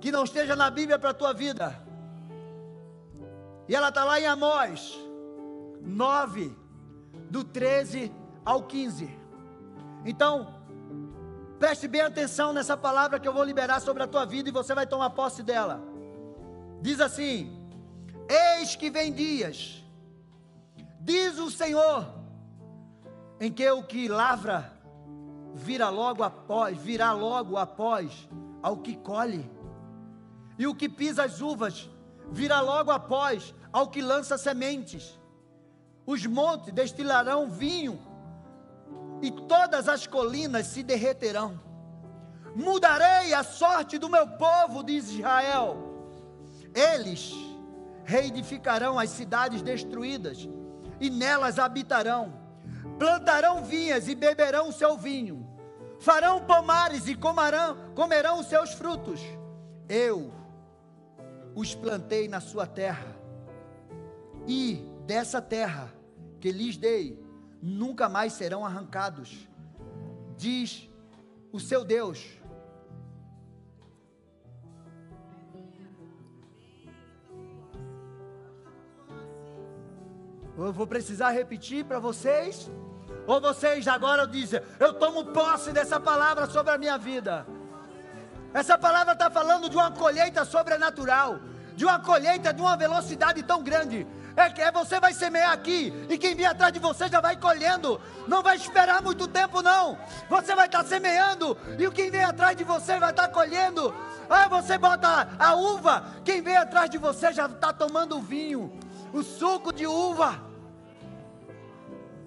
que 0.00 0.10
não 0.10 0.24
esteja 0.24 0.56
na 0.56 0.70
Bíblia 0.70 0.98
para 0.98 1.10
a 1.10 1.14
tua 1.14 1.34
vida. 1.34 1.78
E 3.68 3.74
ela 3.74 3.88
está 3.88 4.04
lá 4.04 4.18
em 4.20 4.26
Amós 4.26 4.98
9, 5.82 6.56
do 7.30 7.44
13 7.44 8.12
ao 8.44 8.62
15. 8.62 9.18
Então, 10.04 10.61
Preste 11.62 11.86
bem 11.86 12.00
atenção 12.00 12.52
nessa 12.52 12.76
palavra 12.76 13.20
que 13.20 13.28
eu 13.28 13.32
vou 13.32 13.44
liberar 13.44 13.78
sobre 13.80 14.02
a 14.02 14.06
tua 14.08 14.26
vida 14.26 14.48
e 14.48 14.52
você 14.52 14.74
vai 14.74 14.84
tomar 14.84 15.10
posse 15.10 15.44
dela. 15.44 15.80
Diz 16.80 17.00
assim: 17.00 17.56
Eis 18.28 18.74
que 18.74 18.90
vem 18.90 19.12
dias, 19.12 19.80
diz 20.98 21.38
o 21.38 21.52
Senhor, 21.52 22.12
em 23.38 23.52
que 23.52 23.70
o 23.70 23.84
que 23.84 24.08
lavra 24.08 24.72
virá 25.54 25.88
logo 25.88 26.24
após, 26.24 26.76
virá 26.76 27.12
logo 27.12 27.56
após 27.56 28.28
ao 28.60 28.78
que 28.78 28.96
colhe, 28.96 29.48
e 30.58 30.66
o 30.66 30.74
que 30.74 30.88
pisa 30.88 31.22
as 31.22 31.40
uvas 31.40 31.88
virá 32.28 32.60
logo 32.60 32.90
após 32.90 33.54
ao 33.72 33.86
que 33.86 34.02
lança 34.02 34.36
sementes. 34.36 35.16
Os 36.04 36.26
montes 36.26 36.74
destilarão 36.74 37.48
vinho 37.48 38.00
e 39.22 39.30
todas 39.30 39.88
as 39.88 40.06
colinas 40.06 40.66
se 40.66 40.82
derreterão. 40.82 41.58
Mudarei 42.54 43.32
a 43.32 43.42
sorte 43.42 43.96
do 43.96 44.10
meu 44.10 44.26
povo, 44.26 44.82
diz 44.82 45.08
Israel. 45.08 45.76
Eles 46.74 47.32
reedificarão 48.04 48.98
as 48.98 49.10
cidades 49.10 49.62
destruídas 49.62 50.48
e 51.00 51.08
nelas 51.08 51.58
habitarão. 51.58 52.34
Plantarão 52.98 53.64
vinhas 53.64 54.08
e 54.08 54.14
beberão 54.14 54.68
o 54.68 54.72
seu 54.72 54.96
vinho. 54.98 55.48
Farão 56.00 56.40
pomares 56.40 57.06
e 57.06 57.14
comerão, 57.14 57.76
comerão 57.94 58.40
os 58.40 58.46
seus 58.46 58.72
frutos. 58.72 59.20
Eu 59.88 60.32
os 61.54 61.74
plantei 61.74 62.26
na 62.26 62.40
sua 62.40 62.66
terra. 62.66 63.06
e 64.46 64.84
dessa 65.06 65.40
terra 65.40 65.92
que 66.40 66.50
lhes 66.50 66.76
dei, 66.76 67.21
nunca 67.62 68.08
mais 68.08 68.32
serão 68.32 68.66
arrancados, 68.66 69.48
diz 70.36 70.90
o 71.52 71.60
seu 71.60 71.84
Deus. 71.84 72.42
Eu 80.58 80.72
vou 80.72 80.86
precisar 80.86 81.30
repetir 81.30 81.84
para 81.84 81.98
vocês? 81.98 82.70
Ou 83.26 83.40
vocês 83.40 83.86
agora 83.86 84.26
dizem, 84.26 84.60
eu 84.80 84.92
tomo 84.94 85.26
posse 85.26 85.72
dessa 85.72 86.00
palavra 86.00 86.46
sobre 86.46 86.72
a 86.72 86.78
minha 86.78 86.98
vida? 86.98 87.46
Essa 88.52 88.76
palavra 88.76 89.12
está 89.12 89.30
falando 89.30 89.68
de 89.68 89.76
uma 89.76 89.90
colheita 89.92 90.44
sobrenatural, 90.44 91.38
de 91.74 91.84
uma 91.84 92.00
colheita 92.00 92.52
de 92.52 92.60
uma 92.60 92.76
velocidade 92.76 93.42
tão 93.42 93.62
grande. 93.62 94.06
É 94.36 94.48
que 94.48 94.62
é, 94.62 94.72
você 94.72 94.98
vai 94.98 95.12
semear 95.12 95.52
aqui 95.52 95.92
e 96.08 96.16
quem 96.16 96.34
vem 96.34 96.46
atrás 96.46 96.72
de 96.72 96.78
você 96.78 97.08
já 97.08 97.20
vai 97.20 97.36
colhendo. 97.36 98.00
Não 98.26 98.42
vai 98.42 98.56
esperar 98.56 99.02
muito 99.02 99.28
tempo 99.28 99.60
não. 99.60 99.98
Você 100.28 100.54
vai 100.54 100.66
estar 100.66 100.84
semeando 100.84 101.56
e 101.78 101.90
quem 101.90 102.10
vem 102.10 102.24
atrás 102.24 102.56
de 102.56 102.64
você 102.64 102.98
vai 102.98 103.10
estar 103.10 103.28
colhendo. 103.28 103.94
Ah, 104.30 104.48
você 104.48 104.78
bota 104.78 105.28
a 105.38 105.54
uva, 105.54 106.06
quem 106.24 106.40
vem 106.40 106.56
atrás 106.56 106.88
de 106.88 106.96
você 106.96 107.32
já 107.32 107.46
está 107.46 107.72
tomando 107.72 108.16
o 108.16 108.22
vinho, 108.22 108.72
o 109.12 109.22
suco 109.22 109.72
de 109.72 109.86
uva. 109.86 110.40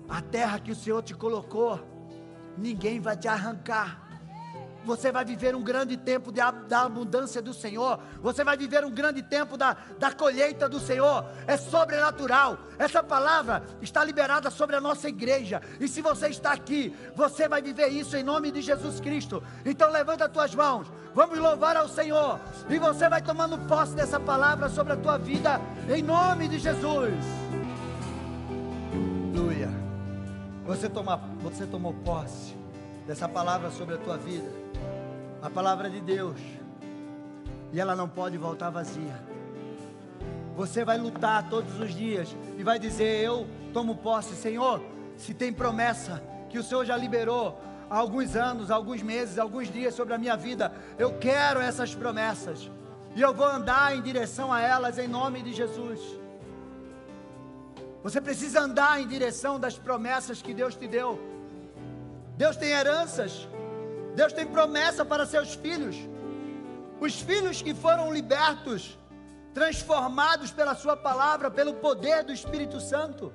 A 0.07 0.21
terra 0.21 0.59
que 0.59 0.71
o 0.71 0.75
Senhor 0.75 1.01
te 1.01 1.15
colocou, 1.15 1.83
ninguém 2.55 2.99
vai 2.99 3.17
te 3.17 3.27
arrancar. 3.27 4.04
Você 4.85 5.11
vai 5.11 5.25
viver 5.25 5.55
um 5.55 5.63
grande 5.63 5.97
tempo 5.97 6.31
de, 6.31 6.39
da 6.67 6.81
abundância 6.83 7.41
do 7.41 7.53
Senhor. 7.53 7.99
Você 8.21 8.43
vai 8.43 8.55
viver 8.55 8.85
um 8.85 8.91
grande 8.91 9.21
tempo 9.23 9.57
da, 9.57 9.75
da 9.97 10.11
colheita 10.11 10.69
do 10.69 10.79
Senhor. 10.79 11.25
É 11.47 11.57
sobrenatural. 11.57 12.59
Essa 12.77 13.01
palavra 13.01 13.63
está 13.81 14.03
liberada 14.03 14.51
sobre 14.51 14.75
a 14.75 14.81
nossa 14.81 15.09
igreja. 15.09 15.61
E 15.79 15.87
se 15.87 16.01
você 16.01 16.27
está 16.27 16.53
aqui, 16.53 16.95
você 17.15 17.47
vai 17.47 17.61
viver 17.61 17.87
isso 17.87 18.15
em 18.15 18.23
nome 18.23 18.51
de 18.51 18.61
Jesus 18.61 18.99
Cristo. 18.99 19.41
Então 19.65 19.89
levanta 19.91 20.25
as 20.25 20.31
tuas 20.31 20.53
mãos. 20.53 20.87
Vamos 21.15 21.39
louvar 21.39 21.75
ao 21.75 21.89
Senhor. 21.89 22.39
E 22.69 22.77
você 22.77 23.09
vai 23.09 23.21
tomando 23.21 23.57
posse 23.67 23.95
dessa 23.95 24.19
palavra 24.19 24.69
sobre 24.69 24.93
a 24.93 24.97
tua 24.97 25.17
vida 25.17 25.59
em 25.89 26.03
nome 26.03 26.47
de 26.47 26.59
Jesus. 26.59 27.13
Aleluia. 29.33 29.69
Você, 30.67 30.87
toma, 30.87 31.17
você 31.41 31.65
tomou 31.65 31.93
posse 31.93 32.55
dessa 33.07 33.27
palavra 33.27 33.71
sobre 33.71 33.95
a 33.95 33.97
tua 33.97 34.17
vida 34.17 34.64
a 35.45 35.49
palavra 35.49 35.87
de 35.91 36.01
Deus, 36.01 36.39
e 37.71 37.79
ela 37.79 37.95
não 37.95 38.09
pode 38.09 38.35
voltar 38.35 38.71
vazia. 38.71 39.23
Você 40.55 40.83
vai 40.83 40.97
lutar 40.97 41.47
todos 41.49 41.79
os 41.79 41.93
dias 41.93 42.35
e 42.57 42.63
vai 42.63 42.79
dizer: 42.79 43.23
Eu 43.23 43.47
tomo 43.71 43.95
posse, 43.95 44.35
Senhor. 44.35 44.81
Se 45.15 45.35
tem 45.35 45.53
promessa 45.53 46.21
que 46.49 46.57
o 46.57 46.63
Senhor 46.63 46.83
já 46.83 46.97
liberou 46.97 47.61
há 47.87 47.95
alguns 47.95 48.35
anos, 48.35 48.71
alguns 48.71 49.03
meses, 49.03 49.37
alguns 49.37 49.71
dias 49.71 49.93
sobre 49.93 50.15
a 50.15 50.17
minha 50.17 50.35
vida, 50.35 50.73
eu 50.97 51.13
quero 51.19 51.59
essas 51.59 51.93
promessas 51.93 52.71
e 53.15 53.21
eu 53.21 53.31
vou 53.31 53.45
andar 53.45 53.95
em 53.95 54.01
direção 54.01 54.51
a 54.51 54.61
elas 54.61 54.97
em 54.97 55.07
nome 55.07 55.43
de 55.43 55.53
Jesus. 55.53 56.01
Você 58.01 58.19
precisa 58.19 58.61
andar 58.61 58.99
em 58.99 59.07
direção 59.07 59.59
das 59.59 59.77
promessas 59.77 60.41
que 60.41 60.55
Deus 60.55 60.75
te 60.75 60.87
deu. 60.87 61.19
Deus 62.35 62.57
tem 62.57 62.71
heranças, 62.71 63.47
Deus 64.15 64.33
tem 64.33 64.47
promessa 64.47 65.03
para 65.03 65.25
seus 65.25 65.53
filhos. 65.55 65.95
Os 66.99 67.19
filhos 67.19 67.61
que 67.61 67.73
foram 67.73 68.13
libertos, 68.13 68.97
transformados 69.53 70.51
pela 70.51 70.73
Sua 70.75 70.95
palavra, 70.95 71.51
pelo 71.51 71.73
poder 71.75 72.23
do 72.23 72.31
Espírito 72.31 72.79
Santo. 72.79 73.33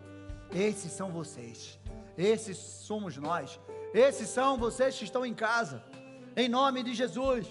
Esses 0.51 0.93
são 0.93 1.11
vocês. 1.11 1.79
Esses 2.17 2.57
somos 2.57 3.17
nós. 3.17 3.61
Esses 3.93 4.29
são 4.29 4.57
vocês 4.57 4.97
que 4.99 5.05
estão 5.05 5.25
em 5.25 5.35
casa. 5.35 5.83
Em 6.37 6.49
nome 6.49 6.83
de 6.83 6.95
Jesus. 6.95 7.47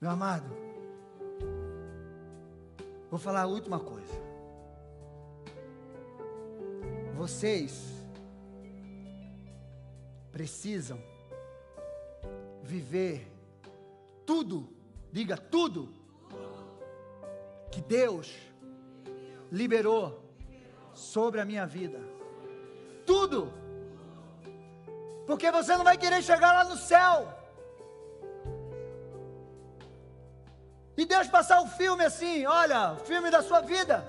Meu 0.00 0.10
amado, 0.10 0.56
vou 3.10 3.18
falar 3.18 3.42
a 3.42 3.46
última 3.46 3.78
coisa. 3.78 4.14
Vocês 7.14 7.84
precisam 10.32 10.98
viver 12.70 13.26
tudo, 14.24 14.68
diga 15.10 15.36
tudo, 15.36 15.92
que 17.72 17.80
Deus 17.80 18.32
liberou 19.50 20.22
sobre 20.94 21.40
a 21.40 21.44
minha 21.44 21.66
vida. 21.66 22.00
Tudo. 23.04 23.52
Porque 25.26 25.50
você 25.50 25.76
não 25.76 25.84
vai 25.84 25.96
querer 25.98 26.22
chegar 26.22 26.52
lá 26.52 26.64
no 26.64 26.76
céu. 26.76 27.16
E 30.96 31.04
Deus 31.04 31.26
passar 31.28 31.60
o 31.62 31.66
filme 31.66 32.04
assim, 32.04 32.46
olha, 32.46 32.96
filme 33.04 33.30
da 33.30 33.42
sua 33.42 33.60
vida. 33.60 34.06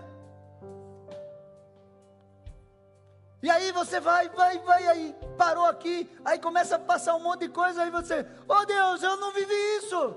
E 3.44 3.50
aí 3.50 3.72
você 3.72 4.00
vai, 4.00 4.30
vai, 4.30 4.60
vai, 4.60 4.88
aí 4.88 5.16
parou 5.38 5.66
aqui, 5.66 6.10
aí 6.24 6.38
começa 6.38 6.76
a 6.76 6.80
passar 6.80 7.16
um 7.16 7.24
monte 7.24 7.42
de 7.42 7.50
coisa, 7.50 7.82
aí 7.82 7.89
você, 7.89 8.26
oh 8.48 8.66
Deus, 8.66 9.02
eu 9.02 9.18
não 9.18 9.32
vivi 9.32 9.54
isso. 9.78 10.16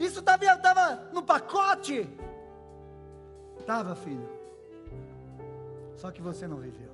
Isso 0.00 0.18
estava 0.20 1.10
no 1.12 1.22
pacote. 1.22 2.08
Estava, 3.58 3.94
filho. 3.94 4.28
Só 5.96 6.10
que 6.10 6.20
você 6.20 6.46
não 6.48 6.58
viveu. 6.58 6.92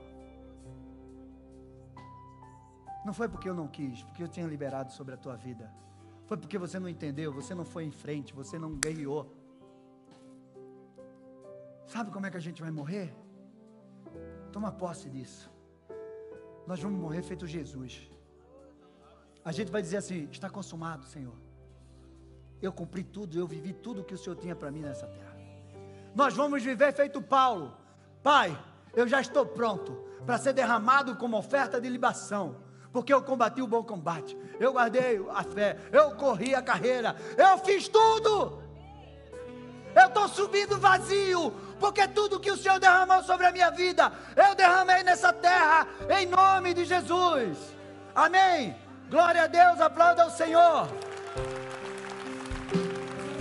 Não 3.05 3.13
foi 3.13 3.29
porque 3.29 3.49
eu 3.49 3.55
não 3.55 3.69
quis, 3.69 4.03
porque 4.03 4.23
eu 4.23 4.29
tinha 4.29 4.47
liberado 4.47 4.93
sobre 4.93 5.15
a 5.15 5.17
tua 5.17 5.37
vida. 5.37 5.71
Foi 6.27 6.39
porque 6.39 6.59
você 6.59 6.79
não 6.79 6.89
entendeu, 6.89 7.33
você 7.33 7.55
não 7.55 7.65
foi 7.65 7.85
em 7.85 7.91
frente, 7.91 8.33
você 8.35 8.59
não 8.59 8.75
guerreou. 8.77 9.31
Sabe 11.87 12.11
como 12.11 12.27
é 12.27 12.31
que 12.31 12.37
a 12.39 12.41
gente 12.41 12.63
vai 12.63 12.71
morrer? 12.71 13.15
Toma 14.55 14.71
posse 14.71 15.11
disso. 15.11 15.51
Nós 16.65 16.79
vamos 16.79 17.01
morrer 17.01 17.23
feito 17.23 17.45
Jesus. 17.45 18.09
A 19.45 19.51
gente 19.51 19.73
vai 19.73 19.83
dizer 19.83 19.97
assim: 19.97 20.29
está 20.31 20.49
consumado, 20.49 21.05
Senhor. 21.07 21.35
Eu 22.63 22.73
cumpri 22.73 23.03
tudo, 23.03 23.37
eu 23.37 23.49
vivi 23.49 23.73
tudo 23.73 24.05
que 24.05 24.15
o 24.15 24.17
Senhor 24.17 24.37
tinha 24.37 24.55
para 24.55 24.71
mim 24.71 24.83
nessa 24.83 25.09
terra. 25.09 25.37
Nós 26.15 26.35
vamos 26.35 26.63
viver 26.63 26.93
feito 26.93 27.21
Paulo. 27.21 27.77
Pai, 28.23 28.57
eu 28.95 29.09
já 29.09 29.21
estou 29.21 29.45
pronto 29.45 29.93
para 30.25 30.39
ser 30.39 30.53
derramado 30.53 31.17
como 31.17 31.37
oferta 31.37 31.81
de 31.81 31.89
libação. 31.89 32.63
Porque 32.93 33.13
eu 33.13 33.25
combati 33.25 33.61
o 33.61 33.67
bom 33.67 33.83
combate, 33.83 34.39
eu 34.61 34.73
guardei 34.73 35.21
a 35.31 35.43
fé, 35.43 35.77
eu 35.91 36.15
corri 36.15 36.55
a 36.55 36.63
carreira, 36.63 37.17
eu 37.37 37.59
fiz 37.59 37.89
tudo. 37.89 38.63
Eu 39.95 40.07
estou 40.09 40.29
subindo 40.29 40.79
vazio, 40.79 41.53
porque 41.79 42.07
tudo 42.09 42.41
que 42.41 42.51
o 42.51 42.57
Senhor 42.57 42.81
derramou 42.81 43.23
sobre 43.23 43.47
a 43.47 43.53
minha 43.53 43.71
vida, 43.71 44.13
eu 44.37 44.55
derramei 44.55 45.03
nessa 45.03 45.33
terra, 45.33 45.87
em 46.19 46.27
nome 46.27 46.75
de 46.75 46.85
Jesus. 46.85 47.57
Amém. 48.15 48.77
Glória 49.09 49.45
a 49.45 49.47
Deus, 49.47 49.81
aplauda 49.81 50.23
ao 50.25 50.31
Senhor. 50.31 50.89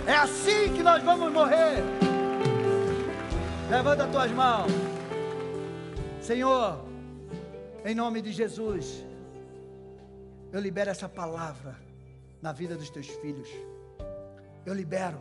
É 0.06 0.14
assim 0.14 0.72
que 0.74 0.82
nós 0.82 1.02
vamos 1.02 1.32
morrer. 1.32 1.82
Levanta 3.70 4.04
as 4.04 4.10
tuas 4.10 4.30
mãos. 4.30 4.70
Senhor, 6.20 6.84
em 7.84 7.94
nome 7.94 8.22
de 8.22 8.32
Jesus, 8.32 9.04
eu 10.52 10.60
libero 10.60 10.90
essa 10.90 11.08
palavra 11.08 11.76
na 12.40 12.52
vida 12.52 12.76
dos 12.76 12.90
teus 12.90 13.08
filhos. 13.08 13.48
Eu 14.64 14.74
libero, 14.74 15.18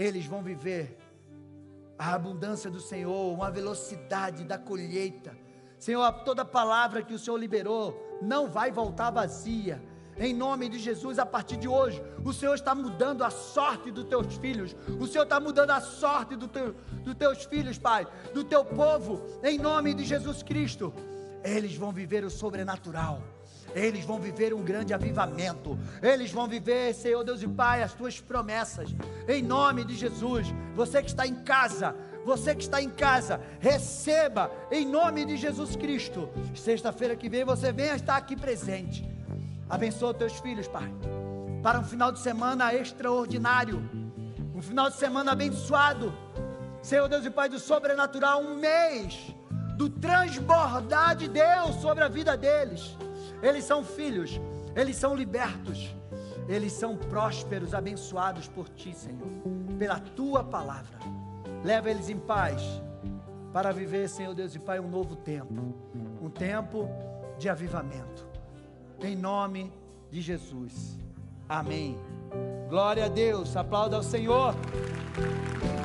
eles 0.00 0.24
vão 0.24 0.42
viver 0.42 0.96
a 1.98 2.14
abundância 2.14 2.70
do 2.70 2.80
Senhor, 2.80 3.34
uma 3.34 3.50
velocidade 3.50 4.44
da 4.44 4.56
colheita. 4.56 5.36
Senhor, 5.78 6.10
toda 6.24 6.42
palavra 6.42 7.02
que 7.02 7.12
o 7.12 7.18
Senhor 7.18 7.36
liberou 7.36 8.18
não 8.22 8.48
vai 8.48 8.70
voltar 8.70 9.10
vazia. 9.10 9.82
Em 10.16 10.32
nome 10.34 10.70
de 10.70 10.78
Jesus, 10.78 11.18
a 11.18 11.26
partir 11.26 11.58
de 11.58 11.68
hoje, 11.68 12.02
o 12.24 12.32
Senhor 12.32 12.54
está 12.54 12.74
mudando 12.74 13.22
a 13.22 13.30
sorte 13.30 13.90
dos 13.90 14.04
teus 14.04 14.36
filhos. 14.38 14.74
O 14.98 15.06
Senhor 15.06 15.24
está 15.24 15.38
mudando 15.38 15.70
a 15.70 15.80
sorte 15.80 16.34
do 16.34 16.48
teu, 16.48 16.74
dos 17.04 17.14
teus 17.14 17.44
filhos, 17.44 17.78
Pai, 17.78 18.06
do 18.32 18.42
teu 18.42 18.64
povo. 18.64 19.22
Em 19.42 19.58
nome 19.58 19.92
de 19.92 20.04
Jesus 20.04 20.42
Cristo, 20.42 20.94
eles 21.44 21.74
vão 21.76 21.92
viver 21.92 22.24
o 22.24 22.30
sobrenatural 22.30 23.22
eles 23.74 24.04
vão 24.04 24.18
viver 24.18 24.52
um 24.52 24.62
grande 24.62 24.92
avivamento, 24.92 25.78
eles 26.02 26.30
vão 26.30 26.46
viver, 26.46 26.94
Senhor 26.94 27.24
Deus 27.24 27.42
e 27.42 27.48
Pai, 27.48 27.82
as 27.82 27.92
tuas 27.92 28.20
promessas, 28.20 28.94
em 29.28 29.42
nome 29.42 29.84
de 29.84 29.94
Jesus. 29.94 30.46
Você 30.74 31.02
que 31.02 31.10
está 31.10 31.26
em 31.26 31.34
casa, 31.36 31.94
você 32.24 32.54
que 32.54 32.62
está 32.62 32.82
em 32.82 32.90
casa, 32.90 33.40
receba 33.58 34.50
em 34.70 34.86
nome 34.86 35.24
de 35.24 35.36
Jesus 35.36 35.76
Cristo. 35.76 36.28
Sexta-feira 36.54 37.16
que 37.16 37.28
vem 37.28 37.44
você 37.44 37.72
venha 37.72 37.94
estar 37.94 38.16
aqui 38.16 38.36
presente. 38.36 39.08
Abençoa 39.68 40.12
teus 40.12 40.34
filhos, 40.40 40.66
Pai, 40.66 40.92
para 41.62 41.78
um 41.78 41.84
final 41.84 42.10
de 42.10 42.18
semana 42.18 42.74
extraordinário, 42.74 43.88
um 44.54 44.60
final 44.60 44.90
de 44.90 44.96
semana 44.96 45.32
abençoado. 45.32 46.12
Senhor 46.82 47.08
Deus 47.08 47.24
e 47.24 47.30
Pai 47.30 47.48
do 47.48 47.58
sobrenatural, 47.58 48.42
um 48.42 48.56
mês 48.56 49.34
do 49.76 49.88
transbordar 49.88 51.16
de 51.16 51.28
Deus 51.28 51.76
sobre 51.76 52.04
a 52.04 52.08
vida 52.08 52.36
deles. 52.36 52.96
Eles 53.42 53.64
são 53.64 53.84
filhos, 53.84 54.40
eles 54.74 54.96
são 54.96 55.14
libertos, 55.14 55.94
eles 56.48 56.72
são 56.72 56.96
prósperos, 56.96 57.74
abençoados 57.74 58.48
por 58.48 58.68
Ti, 58.68 58.94
Senhor, 58.94 59.28
pela 59.78 59.98
Tua 59.98 60.44
palavra. 60.44 60.98
Leva 61.64 61.90
eles 61.90 62.08
em 62.08 62.18
paz 62.18 62.62
para 63.52 63.72
viver, 63.72 64.08
Senhor 64.08 64.34
Deus 64.34 64.54
e 64.54 64.58
Pai, 64.58 64.78
um 64.78 64.88
novo 64.88 65.16
tempo, 65.16 65.74
um 66.22 66.30
tempo 66.30 66.88
de 67.38 67.48
avivamento. 67.48 68.28
Em 69.02 69.16
nome 69.16 69.72
de 70.10 70.20
Jesus. 70.20 70.98
Amém. 71.48 71.98
Glória 72.68 73.06
a 73.06 73.08
Deus. 73.08 73.56
Aplauda 73.56 73.96
ao 73.96 74.02
Senhor. 74.02 74.54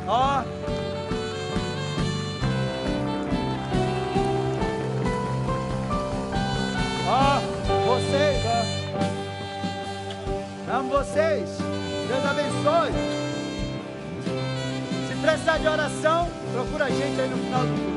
Ó. 0.08 1.15
Ó, 7.08 7.40
vocês, 7.86 8.42
ó. 8.46 8.66
Amo 10.78 10.90
vocês. 10.90 11.50
Deus 12.08 12.26
abençoe. 12.26 12.92
Se 15.08 15.16
precisar 15.22 15.58
de 15.60 15.68
oração, 15.68 16.28
procura 16.54 16.86
a 16.86 16.90
gente 16.90 17.22
aí 17.22 17.30
no 17.30 17.38
final 17.38 17.62
do 17.62 17.74
culto. 17.74 17.95